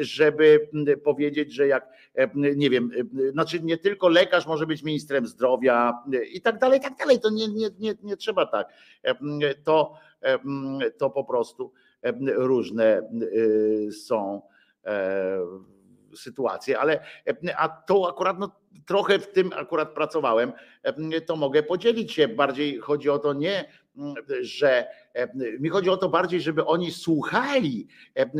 [0.00, 0.68] żeby
[1.04, 1.88] powiedzieć, że jak
[2.34, 2.90] nie wiem,
[3.32, 7.20] znaczy nie tylko lekarz może być ministrem zdrowia i tak dalej, i tak dalej.
[7.20, 8.68] To nie, nie, nie, nie trzeba tak.
[9.64, 9.94] To,
[10.98, 11.72] to po prostu
[12.36, 13.10] różne
[14.06, 14.42] są
[14.86, 15.38] e,
[16.16, 18.50] sytuacje, ale e, a to akurat no,
[18.86, 20.52] trochę w tym akurat pracowałem,
[20.82, 22.28] e, to mogę podzielić się.
[22.28, 24.86] Bardziej chodzi o to nie, m, że
[25.60, 27.86] mi chodzi o to bardziej, żeby oni słuchali,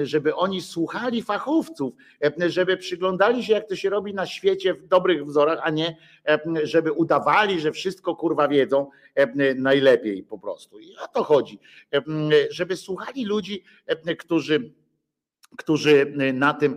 [0.02, 1.94] żeby oni słuchali fachowców,
[2.46, 5.96] żeby przyglądali się, jak to się robi na świecie w dobrych wzorach, a nie
[6.62, 8.90] żeby udawali, że wszystko kurwa wiedzą
[9.56, 10.78] najlepiej po prostu.
[10.78, 11.58] I o to chodzi,
[12.50, 13.64] żeby słuchali ludzi,
[14.18, 14.72] którzy
[15.56, 16.76] którzy na tym,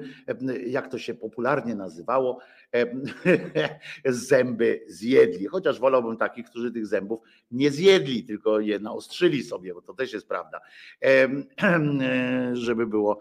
[0.67, 2.39] jak to się popularnie nazywało,
[4.05, 5.47] zęby zjedli.
[5.47, 7.19] Chociaż wolałbym takich, którzy tych zębów
[7.51, 10.61] nie zjedli, tylko je naostrzyli sobie, bo to też jest prawda,
[12.53, 13.19] żeby było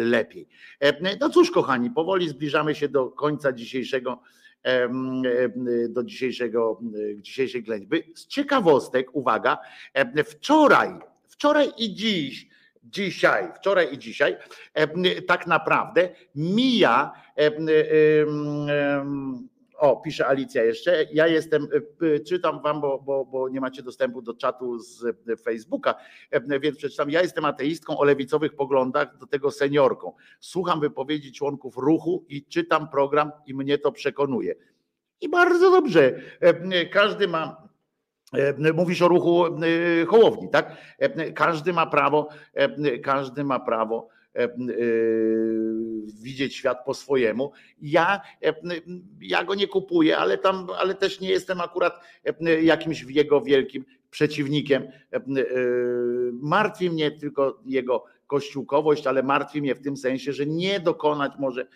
[0.00, 0.48] lepiej.
[1.20, 4.22] No cóż, kochani, powoli zbliżamy się do końca dzisiejszego
[5.88, 6.80] do dzisiejszego,
[7.16, 8.12] dzisiejszej ględźby.
[8.14, 9.58] Z ciekawostek, uwaga,
[10.24, 10.88] wczoraj,
[11.28, 12.48] wczoraj i dziś
[12.82, 14.36] dzisiaj, wczoraj i dzisiaj,
[15.26, 17.12] tak naprawdę mija.
[19.80, 21.06] O, pisze Alicja jeszcze.
[21.12, 21.68] Ja jestem,
[22.16, 25.94] e, czytam wam, bo, bo, bo nie macie dostępu do czatu z e, Facebooka,
[26.60, 27.10] więc przeczytam.
[27.10, 30.12] Ja jestem ateistką o lewicowych poglądach, do tego seniorką.
[30.40, 34.54] Słucham wypowiedzi członków ruchu i czytam program i mnie to przekonuje.
[35.20, 36.20] I bardzo dobrze.
[36.90, 37.69] Każdy ma
[38.74, 40.76] Mówisz o ruchu e, Hołowni, tak?
[40.98, 44.48] E, Każdy ma prawo, e, każdy ma prawo e, e,
[46.22, 47.52] widzieć świat po swojemu.
[47.82, 48.54] Ja, e,
[49.20, 53.84] ja go nie kupuję, ale tam, ale też nie jestem akurat e, jakimś jego wielkim
[54.10, 54.82] przeciwnikiem.
[54.82, 55.22] E, e,
[56.32, 61.66] Martwi mnie tylko jego kościółkowość, ale martwi mnie w tym sensie, że nie dokonać może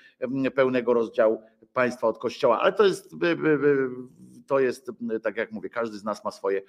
[0.55, 1.42] pełnego rozdziału
[1.73, 2.60] państwa od kościoła.
[2.60, 3.15] Ale to jest
[4.47, 4.90] to jest,
[5.23, 6.62] tak jak mówię, każdy z nas ma swoje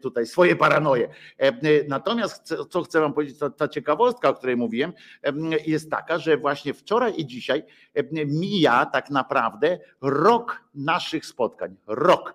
[0.00, 1.08] tutaj swoje paranoje.
[1.88, 4.92] Natomiast co chcę wam powiedzieć, to ta ciekawostka, o której mówiłem,
[5.66, 7.62] jest taka, że właśnie wczoraj i dzisiaj
[8.26, 11.76] mija tak naprawdę rok naszych spotkań.
[11.86, 12.34] Rok.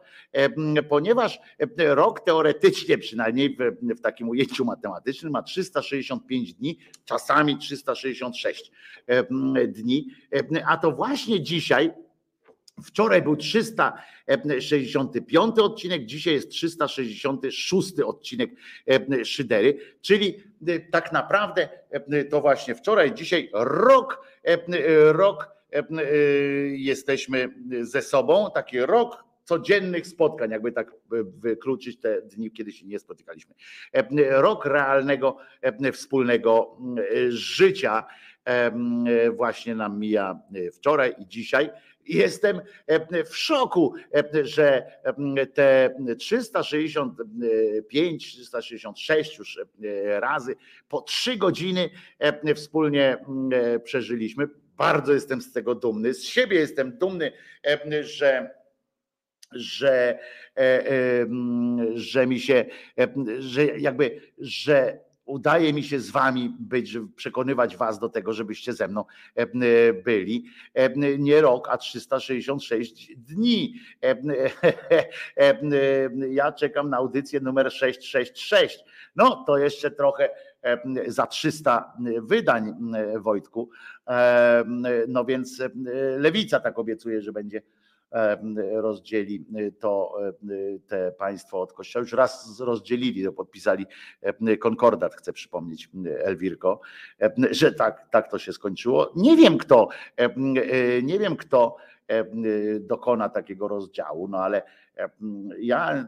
[0.90, 1.40] Ponieważ
[1.78, 8.72] rok teoretycznie przynajmniej w, w takim ujęciu matematycznym ma 365 dni, czasami 366
[9.68, 10.08] dni,
[10.68, 11.94] a to właśnie dzisiaj
[12.84, 18.50] Wczoraj był 365 odcinek, dzisiaj jest 366 odcinek
[19.24, 20.44] Szydery, czyli
[20.92, 21.70] tak naprawdę
[22.30, 24.28] to właśnie wczoraj, dzisiaj rok,
[25.12, 25.50] rok
[26.72, 27.50] jesteśmy
[27.82, 30.92] ze sobą, taki rok codziennych spotkań, jakby tak
[31.38, 33.56] wykluczyć te dni, kiedy się nie spotykaliśmy.
[34.30, 35.38] Rok realnego
[35.94, 36.78] wspólnego
[37.30, 38.04] życia
[39.36, 40.40] właśnie nam mija
[40.74, 41.70] wczoraj i dzisiaj.
[42.06, 42.62] Jestem
[43.26, 43.94] w szoku,
[44.44, 44.92] że
[45.54, 49.60] te 365, 366 już
[50.20, 50.56] razy
[50.90, 51.90] po trzy godziny
[52.56, 53.18] wspólnie
[53.84, 54.48] przeżyliśmy.
[54.78, 56.14] Bardzo jestem z tego dumny.
[56.14, 57.32] Z siebie jestem dumny,
[58.02, 58.60] że
[59.52, 60.20] że,
[61.96, 62.66] że mi się,
[63.40, 68.88] że jakby, że udaje mi się z wami być, przekonywać was do tego, żebyście ze
[68.88, 69.48] mną e,
[69.94, 70.46] byli.
[70.74, 73.74] E, nie rok, a 366 dni.
[74.04, 74.16] E,
[76.30, 78.84] ja czekam na audycję numer 666.
[79.16, 80.30] No to jeszcze trochę
[81.08, 82.74] za 300 wydań
[83.20, 83.70] Wojtku.
[85.08, 85.64] No więc
[86.18, 87.62] lewica tak obiecuje, że będzie
[88.72, 89.46] rozdzieli
[89.80, 90.18] to
[90.88, 92.02] te państwo od kościoła.
[92.04, 93.86] Już raz rozdzielili, to podpisali
[94.60, 95.90] konkordat, chcę przypomnieć
[96.24, 96.80] Elwirko,
[97.52, 99.14] że tak, tak to się skończyło.
[99.16, 99.90] Nie wiem kto,
[101.04, 101.76] nie wiem kto
[102.80, 104.62] dokona takiego rozdziału, no ale
[105.60, 106.08] ja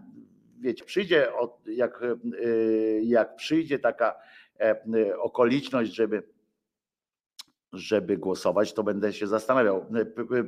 [0.59, 1.27] wiecie, przyjdzie
[1.65, 2.01] jak,
[3.03, 4.15] jak przyjdzie taka
[5.17, 6.23] okoliczność, żeby
[7.73, 9.85] żeby głosować, to będę się zastanawiał.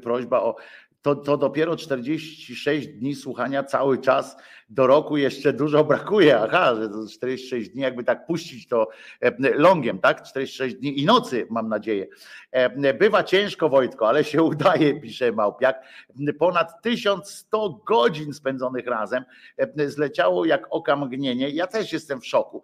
[0.01, 0.55] Prośba o
[1.03, 4.37] to, to dopiero 46 dni słuchania cały czas
[4.69, 6.39] do roku jeszcze dużo brakuje.
[6.39, 8.89] Aha, że 46 dni, jakby tak puścić to
[9.21, 10.23] e, longiem, tak?
[10.23, 12.07] 46 dni i nocy, mam nadzieję.
[12.51, 15.83] E, bywa ciężko, Wojtko, ale się udaje, pisze Małpiak.
[16.39, 19.23] Ponad 1100 godzin spędzonych razem
[19.57, 21.49] e, zleciało jak oka mgnienie.
[21.49, 22.63] Ja też jestem w szoku,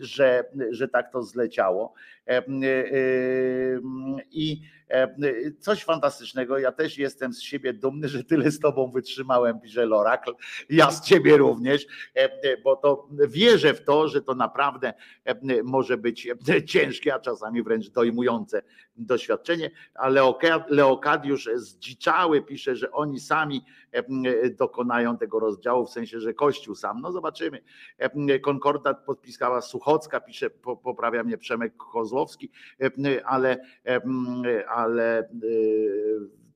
[0.00, 1.94] że, że tak to zleciało.
[4.30, 4.62] I
[5.60, 6.58] coś fantastycznego.
[6.58, 10.32] Ja też jestem z siebie dumny, że tyle z tobą wytrzymałem, pisze Lorakl.
[10.70, 11.86] Ja z ciebie również,
[12.64, 14.94] bo to wierzę w to, że to naprawdę
[15.64, 16.28] może być
[16.66, 18.62] ciężkie, a czasami wręcz dojmujące
[18.98, 19.70] doświadczenie.
[19.94, 20.22] Ale
[20.68, 23.64] Leokadiusz zdziczały pisze, że oni sami
[24.58, 27.00] dokonają tego rozdziału, w sensie, że Kościół sam.
[27.00, 27.62] No zobaczymy.
[28.42, 30.50] Konkordat podpisała Suchocka, pisze,
[30.82, 32.50] poprawia mnie Przemek Kozłowski,
[33.24, 33.64] ale,
[34.68, 35.28] ale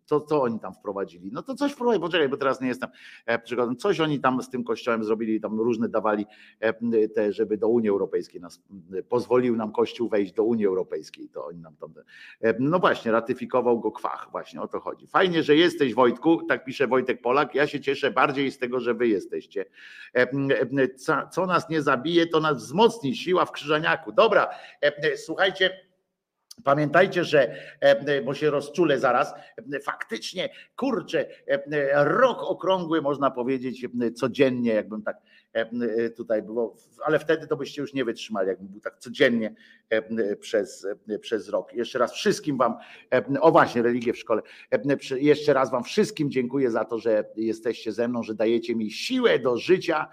[0.06, 1.30] to co oni tam wprowadzili?
[1.32, 2.90] No to coś wprowadzili, poczekaj, bo teraz nie jestem
[3.26, 3.76] e, przykładem.
[3.76, 6.26] Coś oni tam z tym kościołem zrobili, tam różne dawali
[6.60, 8.62] e, te, żeby do Unii Europejskiej nas,
[9.08, 11.94] pozwolił nam Kościół wejść do Unii Europejskiej, to oni nam tam,
[12.40, 15.06] e, no właśnie, ratyfikował go kwach, właśnie o to chodzi.
[15.06, 18.94] Fajnie, że jesteś Wojtku, tak pisze Wojtek Polak, ja się cieszę bardziej z tego, że
[18.94, 19.64] wy jesteście.
[21.30, 24.12] Co nas nie zabije, to nas wzmocni, siła w Krzyżaniaku.
[24.12, 24.48] Dobra,
[25.16, 25.91] słuchajcie,
[26.64, 29.34] Pamiętajcie, że, e, e, bo się rozczulę zaraz,
[29.72, 31.26] e, faktycznie, kurczę,
[31.94, 35.16] rok okrągły można powiedzieć codziennie, jakbym tak
[36.16, 39.54] tutaj było, ale wtedy to byście już nie wytrzymali, jakbym był tak codziennie
[40.40, 40.86] przez,
[41.20, 41.72] przez rok.
[41.74, 42.74] Jeszcze raz wszystkim Wam,
[43.40, 44.42] o właśnie, religię w szkole,
[45.16, 49.38] jeszcze raz Wam wszystkim dziękuję za to, że jesteście ze mną, że dajecie mi siłę
[49.38, 50.08] do życia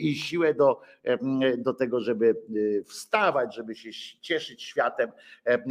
[0.00, 0.80] i siłę do,
[1.58, 2.36] do tego, żeby
[2.86, 5.12] wstawać, żeby się cieszyć światem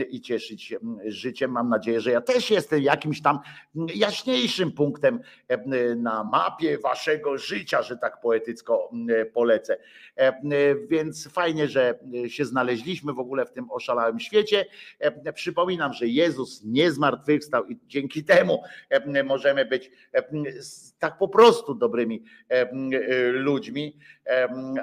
[0.09, 1.51] i cieszyć życiem.
[1.51, 3.39] Mam nadzieję, że ja też jestem jakimś tam
[3.95, 5.19] jaśniejszym punktem
[5.95, 8.74] na mapie waszego życia, że tak poetycko
[9.33, 9.77] polecę.
[10.89, 14.65] Więc fajnie, że się znaleźliśmy w ogóle w tym oszalałym świecie.
[15.33, 18.63] Przypominam, że Jezus nie zmartwychwstał i dzięki temu
[19.23, 19.91] możemy być
[20.99, 22.23] tak po prostu dobrymi
[23.31, 23.97] ludźmi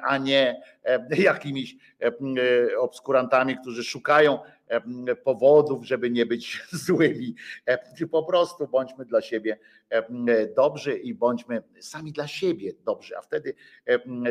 [0.02, 0.62] a nie
[1.10, 1.76] jakimiś
[2.78, 4.38] obskurantami, którzy szukają
[5.24, 7.34] powodów, żeby nie być złymi.
[8.10, 9.58] Po prostu bądźmy dla siebie
[10.56, 13.54] dobrzy i bądźmy sami dla siebie dobrzy, a wtedy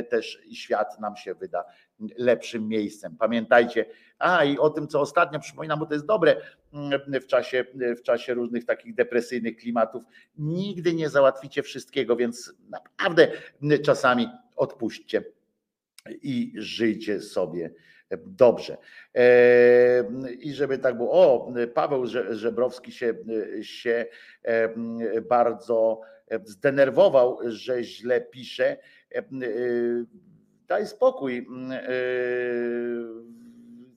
[0.09, 1.65] też świat nam się wyda
[2.17, 3.17] lepszym miejscem.
[3.17, 3.85] Pamiętajcie,
[4.19, 6.41] a i o tym, co ostatnio przypominam, bo to jest dobre
[7.21, 7.65] w czasie,
[7.97, 10.03] w czasie różnych takich depresyjnych klimatów.
[10.37, 13.31] Nigdy nie załatwicie wszystkiego, więc naprawdę
[13.83, 15.23] czasami odpuśćcie
[16.21, 17.73] i żyjcie sobie
[18.17, 18.77] dobrze.
[20.39, 23.13] I żeby tak było, o, Paweł Żebrowski się,
[23.61, 24.05] się
[25.29, 26.01] bardzo
[26.43, 28.77] zdenerwował, że źle pisze.
[30.67, 31.47] Daj spokój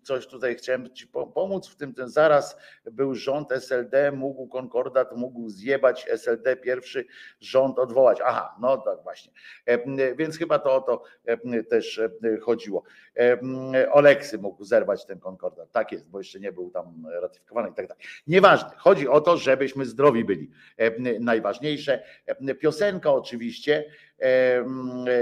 [0.04, 5.48] coś tutaj chciałem Ci pomóc w tym, ten zaraz był rząd SLD, mógł konkordat, mógł
[5.48, 7.06] zjebać SLD, pierwszy
[7.40, 8.18] rząd odwołać.
[8.24, 9.32] Aha, no tak właśnie.
[9.66, 12.10] E, więc chyba to o to e, też e,
[12.40, 12.82] chodziło.
[13.90, 15.72] Oleksy mógł zerwać ten konkordat.
[15.72, 18.04] Tak jest, bo jeszcze nie był tam ratyfikowany i tak dalej.
[18.26, 18.70] Nieważne.
[18.76, 20.50] Chodzi o to, żebyśmy zdrowi byli.
[21.20, 22.02] Najważniejsze.
[22.60, 23.84] Piosenka oczywiście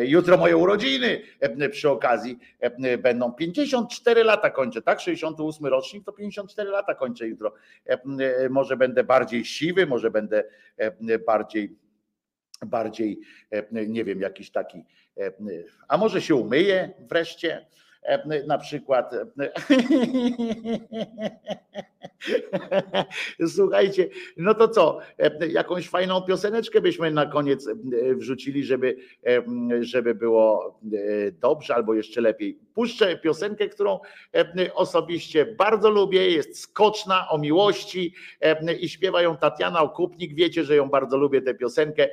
[0.00, 1.22] Jutro moje urodziny
[1.70, 2.38] przy okazji
[2.98, 5.00] będą 54 lata kończę, tak?
[5.00, 7.54] 68 rocznik to 54 lata kończę jutro.
[8.50, 10.44] Może będę bardziej siwy, może będę
[11.26, 11.76] bardziej
[12.66, 13.20] bardziej,
[13.72, 14.84] nie wiem, jakiś taki,
[15.88, 17.66] a może się umyję wreszcie,
[18.46, 19.14] na przykład.
[23.46, 24.98] Słuchajcie, no to co?
[25.48, 27.68] Jakąś fajną pioseneczkę byśmy na koniec
[28.16, 28.96] wrzucili, żeby,
[29.80, 30.80] żeby było
[31.40, 32.58] dobrze albo jeszcze lepiej.
[32.74, 34.00] Puszczę piosenkę, którą
[34.74, 38.14] osobiście bardzo lubię, jest skoczna o miłości
[38.80, 40.34] i śpiewa ją Tatiana Okupnik.
[40.34, 42.08] Wiecie, że ją bardzo lubię tę piosenkę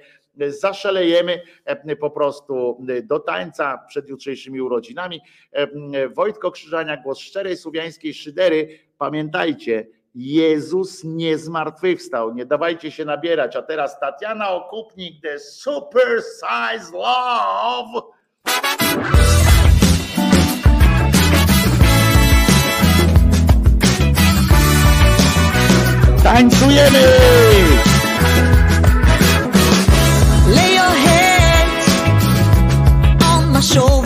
[0.48, 5.22] zaszalejemy e, po prostu do tańca przed jutrzejszymi urodzinami.
[5.51, 8.80] E, Wojtko Krzyżania, głos szczerej słowiańskiej szydery.
[8.98, 13.56] Pamiętajcie, Jezus nie zmartwychwstał, nie dawajcie się nabierać.
[13.56, 18.01] A teraz Tatiana Okupnik, The Super Size Love.
[26.24, 27.89] Tańcujemy!
[33.75, 33.99] My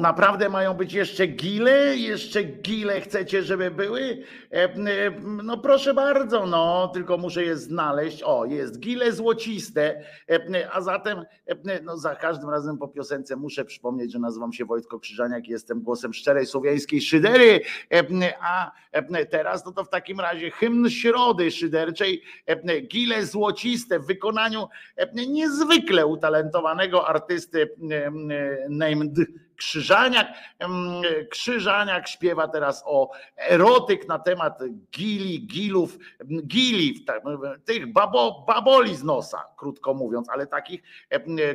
[0.00, 1.96] Naprawdę mają być jeszcze gile?
[1.96, 4.22] Jeszcze gile chcecie, żeby były?
[4.52, 8.22] E, e, No proszę bardzo, no, tylko muszę je znaleźć.
[8.22, 11.24] O, jest gile złociste, e, a zatem
[11.84, 15.82] no, za każdym razem po piosence muszę przypomnieć, że nazywam się Wojtko Krzyżaniak i jestem
[15.82, 17.60] głosem szczerej słowiańskiej szydery,
[18.40, 18.70] a
[19.30, 22.22] teraz no to w takim razie hymn środy szyderczej,
[22.88, 24.68] gile złociste w wykonaniu
[25.14, 27.70] niezwykle utalentowanego artysty
[28.68, 29.12] named
[29.60, 30.28] Krzyżaniak.
[31.30, 34.60] Krzyżaniak śpiewa teraz o erotyk na temat
[34.92, 35.98] gili, gilów,
[36.46, 37.22] gili, tak,
[37.64, 40.82] tych babo, baboli z nosa, krótko mówiąc, ale takich,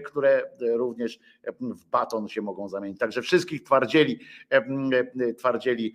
[0.06, 1.20] które również
[1.60, 3.00] w baton się mogą zamienić.
[3.00, 4.20] Także wszystkich twardzieli,
[5.38, 5.94] twardzieli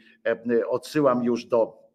[0.69, 1.90] odsyłam już do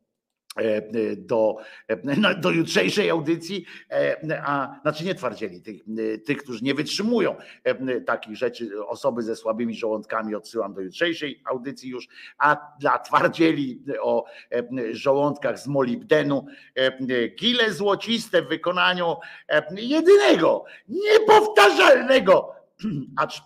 [1.18, 1.58] do,
[2.04, 5.82] no, do jutrzejszej audycji, e, a znaczy nie twardzieli, tych,
[6.26, 11.90] tych, którzy nie wytrzymują e, takich rzeczy, osoby ze słabymi żołądkami odsyłam do jutrzejszej audycji
[11.90, 19.16] już, a dla twardzieli o e, żołądkach z molibdenu, e, gile złociste w wykonaniu
[19.50, 22.52] e, jedynego, niepowtarzalnego,
[23.22, 23.42] acz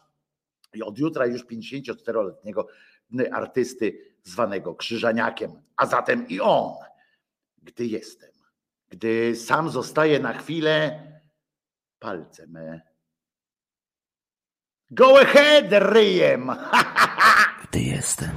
[0.84, 2.68] od jutra już 54-letniego
[3.32, 6.74] artysty zwanego Krzyżaniakiem, a zatem i on,
[7.64, 8.32] gdy jestem,
[8.90, 11.04] gdy sam zostaję na chwilę,
[12.00, 12.82] palce me.
[14.92, 16.52] Go ahead, ryjem!
[17.70, 18.36] Gdy jestem,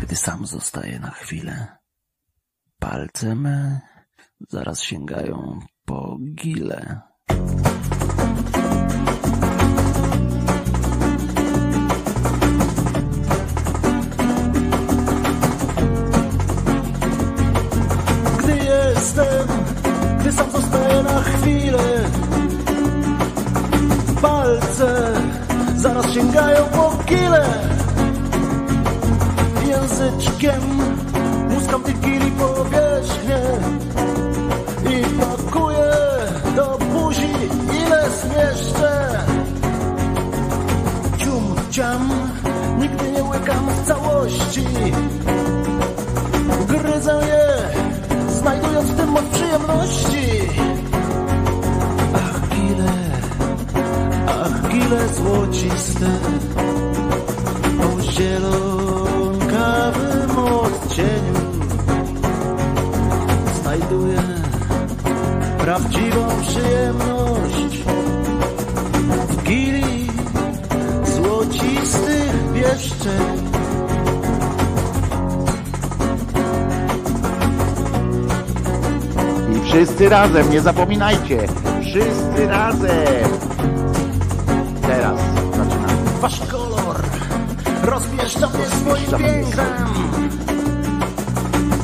[0.00, 1.76] gdy sam zostaję na chwilę,
[2.78, 3.80] palce me
[4.48, 7.00] zaraz sięgają po gile.
[20.32, 22.08] Sam zostaję na chwilę.
[24.22, 25.12] Palce
[25.76, 27.44] zaraz sięgają po kile.
[29.68, 30.62] Języczkiem
[31.50, 33.40] muskam tych kili powierzchnię
[34.90, 35.92] I pakuję
[36.56, 37.32] do buzi
[37.86, 39.18] ile zmieszczę.
[41.16, 42.08] Cium, ciam,
[42.78, 44.66] nigdy nie łykam w całości.
[46.68, 47.91] Gryzę je,
[48.42, 50.26] znajdując w tym moc przyjemności.
[52.14, 52.92] Ach, gile,
[54.26, 56.10] ach, gile złociste,
[57.84, 59.38] o zielonkawym
[60.38, 61.42] odcieniu.
[63.62, 64.22] Znajduję
[65.58, 67.78] prawdziwą przyjemność
[69.28, 70.06] w gili
[71.04, 73.41] złocistych pieszczeń.
[79.72, 81.38] Wszyscy razem, nie zapominajcie,
[81.80, 83.30] wszyscy razem.
[84.82, 85.20] Teraz
[85.50, 86.20] zaczynamy.
[86.20, 86.96] Wasz kolor
[87.82, 89.88] rozpieszcza mnie swoim pięknem.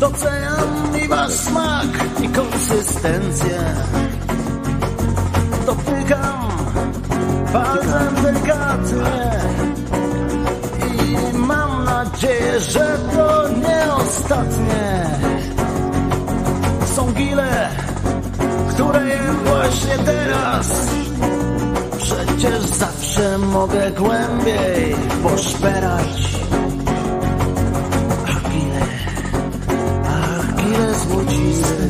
[0.01, 1.87] Doceniam i wasz smak
[2.23, 3.59] i konsystencję.
[5.67, 6.49] Dotykam
[7.53, 9.41] palcem delikatnie
[10.87, 15.38] i mam nadzieję, że to nie ostatnie.
[17.19, 17.69] Gile,
[18.69, 20.89] które jem właśnie teraz.
[21.99, 26.39] Przecież zawsze mogę głębiej poszperać.
[28.27, 28.81] Ach, gile,
[30.07, 31.89] ach, gile złociste,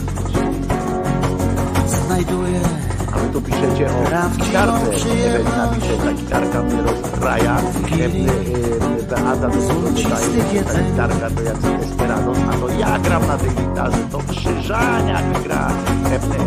[3.32, 4.90] Tu piszecie o gitarce.
[5.08, 7.56] Nie wiem, napisze, ta gitarka mnie rozbraja.
[7.56, 13.26] E, e, Beata do tego dodaje, ta gitarka to jak Desperados, a to ja gram
[13.26, 15.68] na tej gitarze, to Krzyżaniak gra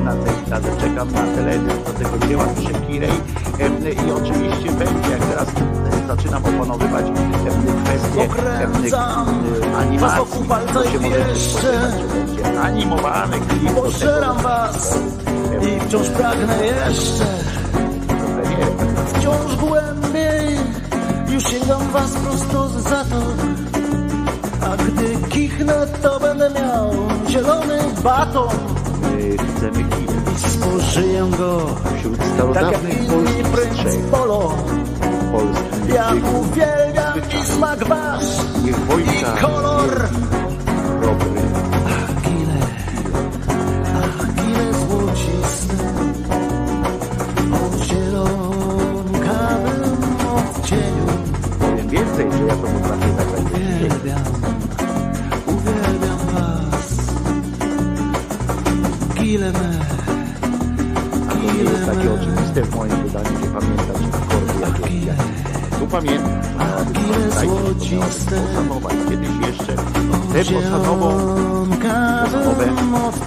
[0.03, 0.67] na tej gitarze.
[0.80, 3.11] Czekam na teledysk do tego dzieła, pisze Kirej
[4.07, 5.47] i oczywiście będzie, jak teraz
[6.07, 7.05] zaczynam opanowywać
[7.83, 8.93] kwestie was
[9.77, 13.73] animacji, to się może spodziewać, że będzie animowany klip.
[13.73, 15.15] Pożeram was
[15.61, 17.25] i wciąż pragnę jeszcze.
[19.08, 20.58] Wciąż głębiej
[21.30, 23.22] Już sięgam was prosto za to
[24.61, 26.92] A gdy kichnę to będę miał
[27.30, 28.50] Zielony baton.
[29.01, 30.24] My chcemy kinem.
[30.35, 31.66] I spożyję go
[31.98, 34.53] Wśród Tak jak starodawnych inni polskich prync polo.
[35.32, 38.25] Polskich Ja uwielbiam i smak wasz.
[38.66, 40.09] I kolor
[62.56, 65.17] oczywiste w moim wydaniu, że pamiętać akordy jakie jak
[65.80, 66.42] tu pamiętam.
[68.30, 68.90] bosanowa.
[69.09, 69.75] Kiedyś jeszcze
[70.34, 71.09] tę bosanową
[71.69, 72.66] bosanowę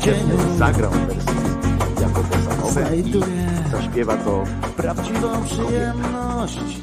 [0.07, 1.37] e, zagrał w wersji
[2.01, 3.03] jako bosanowę i
[3.71, 4.45] zaśpiewa to
[4.77, 6.79] Prawdziwą przyjemność.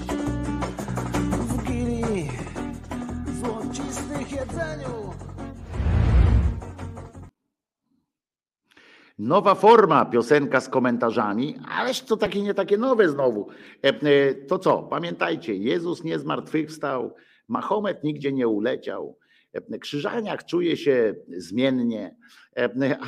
[9.19, 13.47] Nowa forma, piosenka z komentarzami, ależ to takie nie takie nowe znowu.
[13.83, 17.15] E, e, To co, pamiętajcie, Jezus nie zmartwychwstał,
[17.47, 19.17] Mahomet nigdzie nie uleciał,
[19.53, 22.15] e, Krzyżaniak czuje się zmiennie,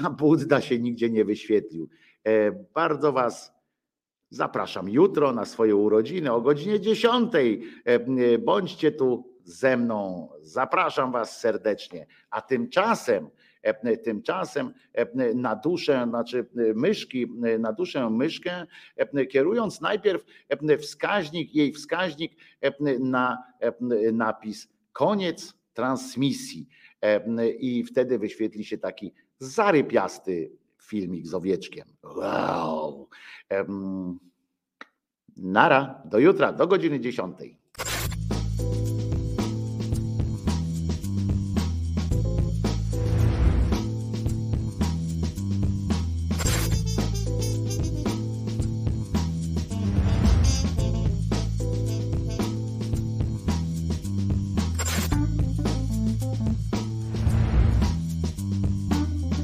[0.04, 1.90] a Budda się nigdzie nie wyświetlił.
[2.74, 3.58] Bardzo Was
[4.30, 7.34] zapraszam jutro na swoje urodziny o godzinie 10.
[7.86, 10.30] E, Bądźcie tu ze mną.
[10.42, 12.08] Zapraszam Was serdecznie.
[12.30, 13.30] A tymczasem
[14.04, 17.28] Tymczasem e, na duszę, znaczy e, myszki,
[17.60, 18.66] na duszę myszkę,
[19.30, 20.26] kierując najpierw
[20.80, 22.32] wskaźnik, jej wskaźnik
[23.00, 23.44] na
[24.14, 26.68] napis koniec transmisji.
[27.60, 31.88] I wtedy wyświetli się taki zarypiasty filmik z owieczkiem.
[32.04, 33.10] Wow.
[35.38, 37.38] Nara, do jutra, do godziny 10.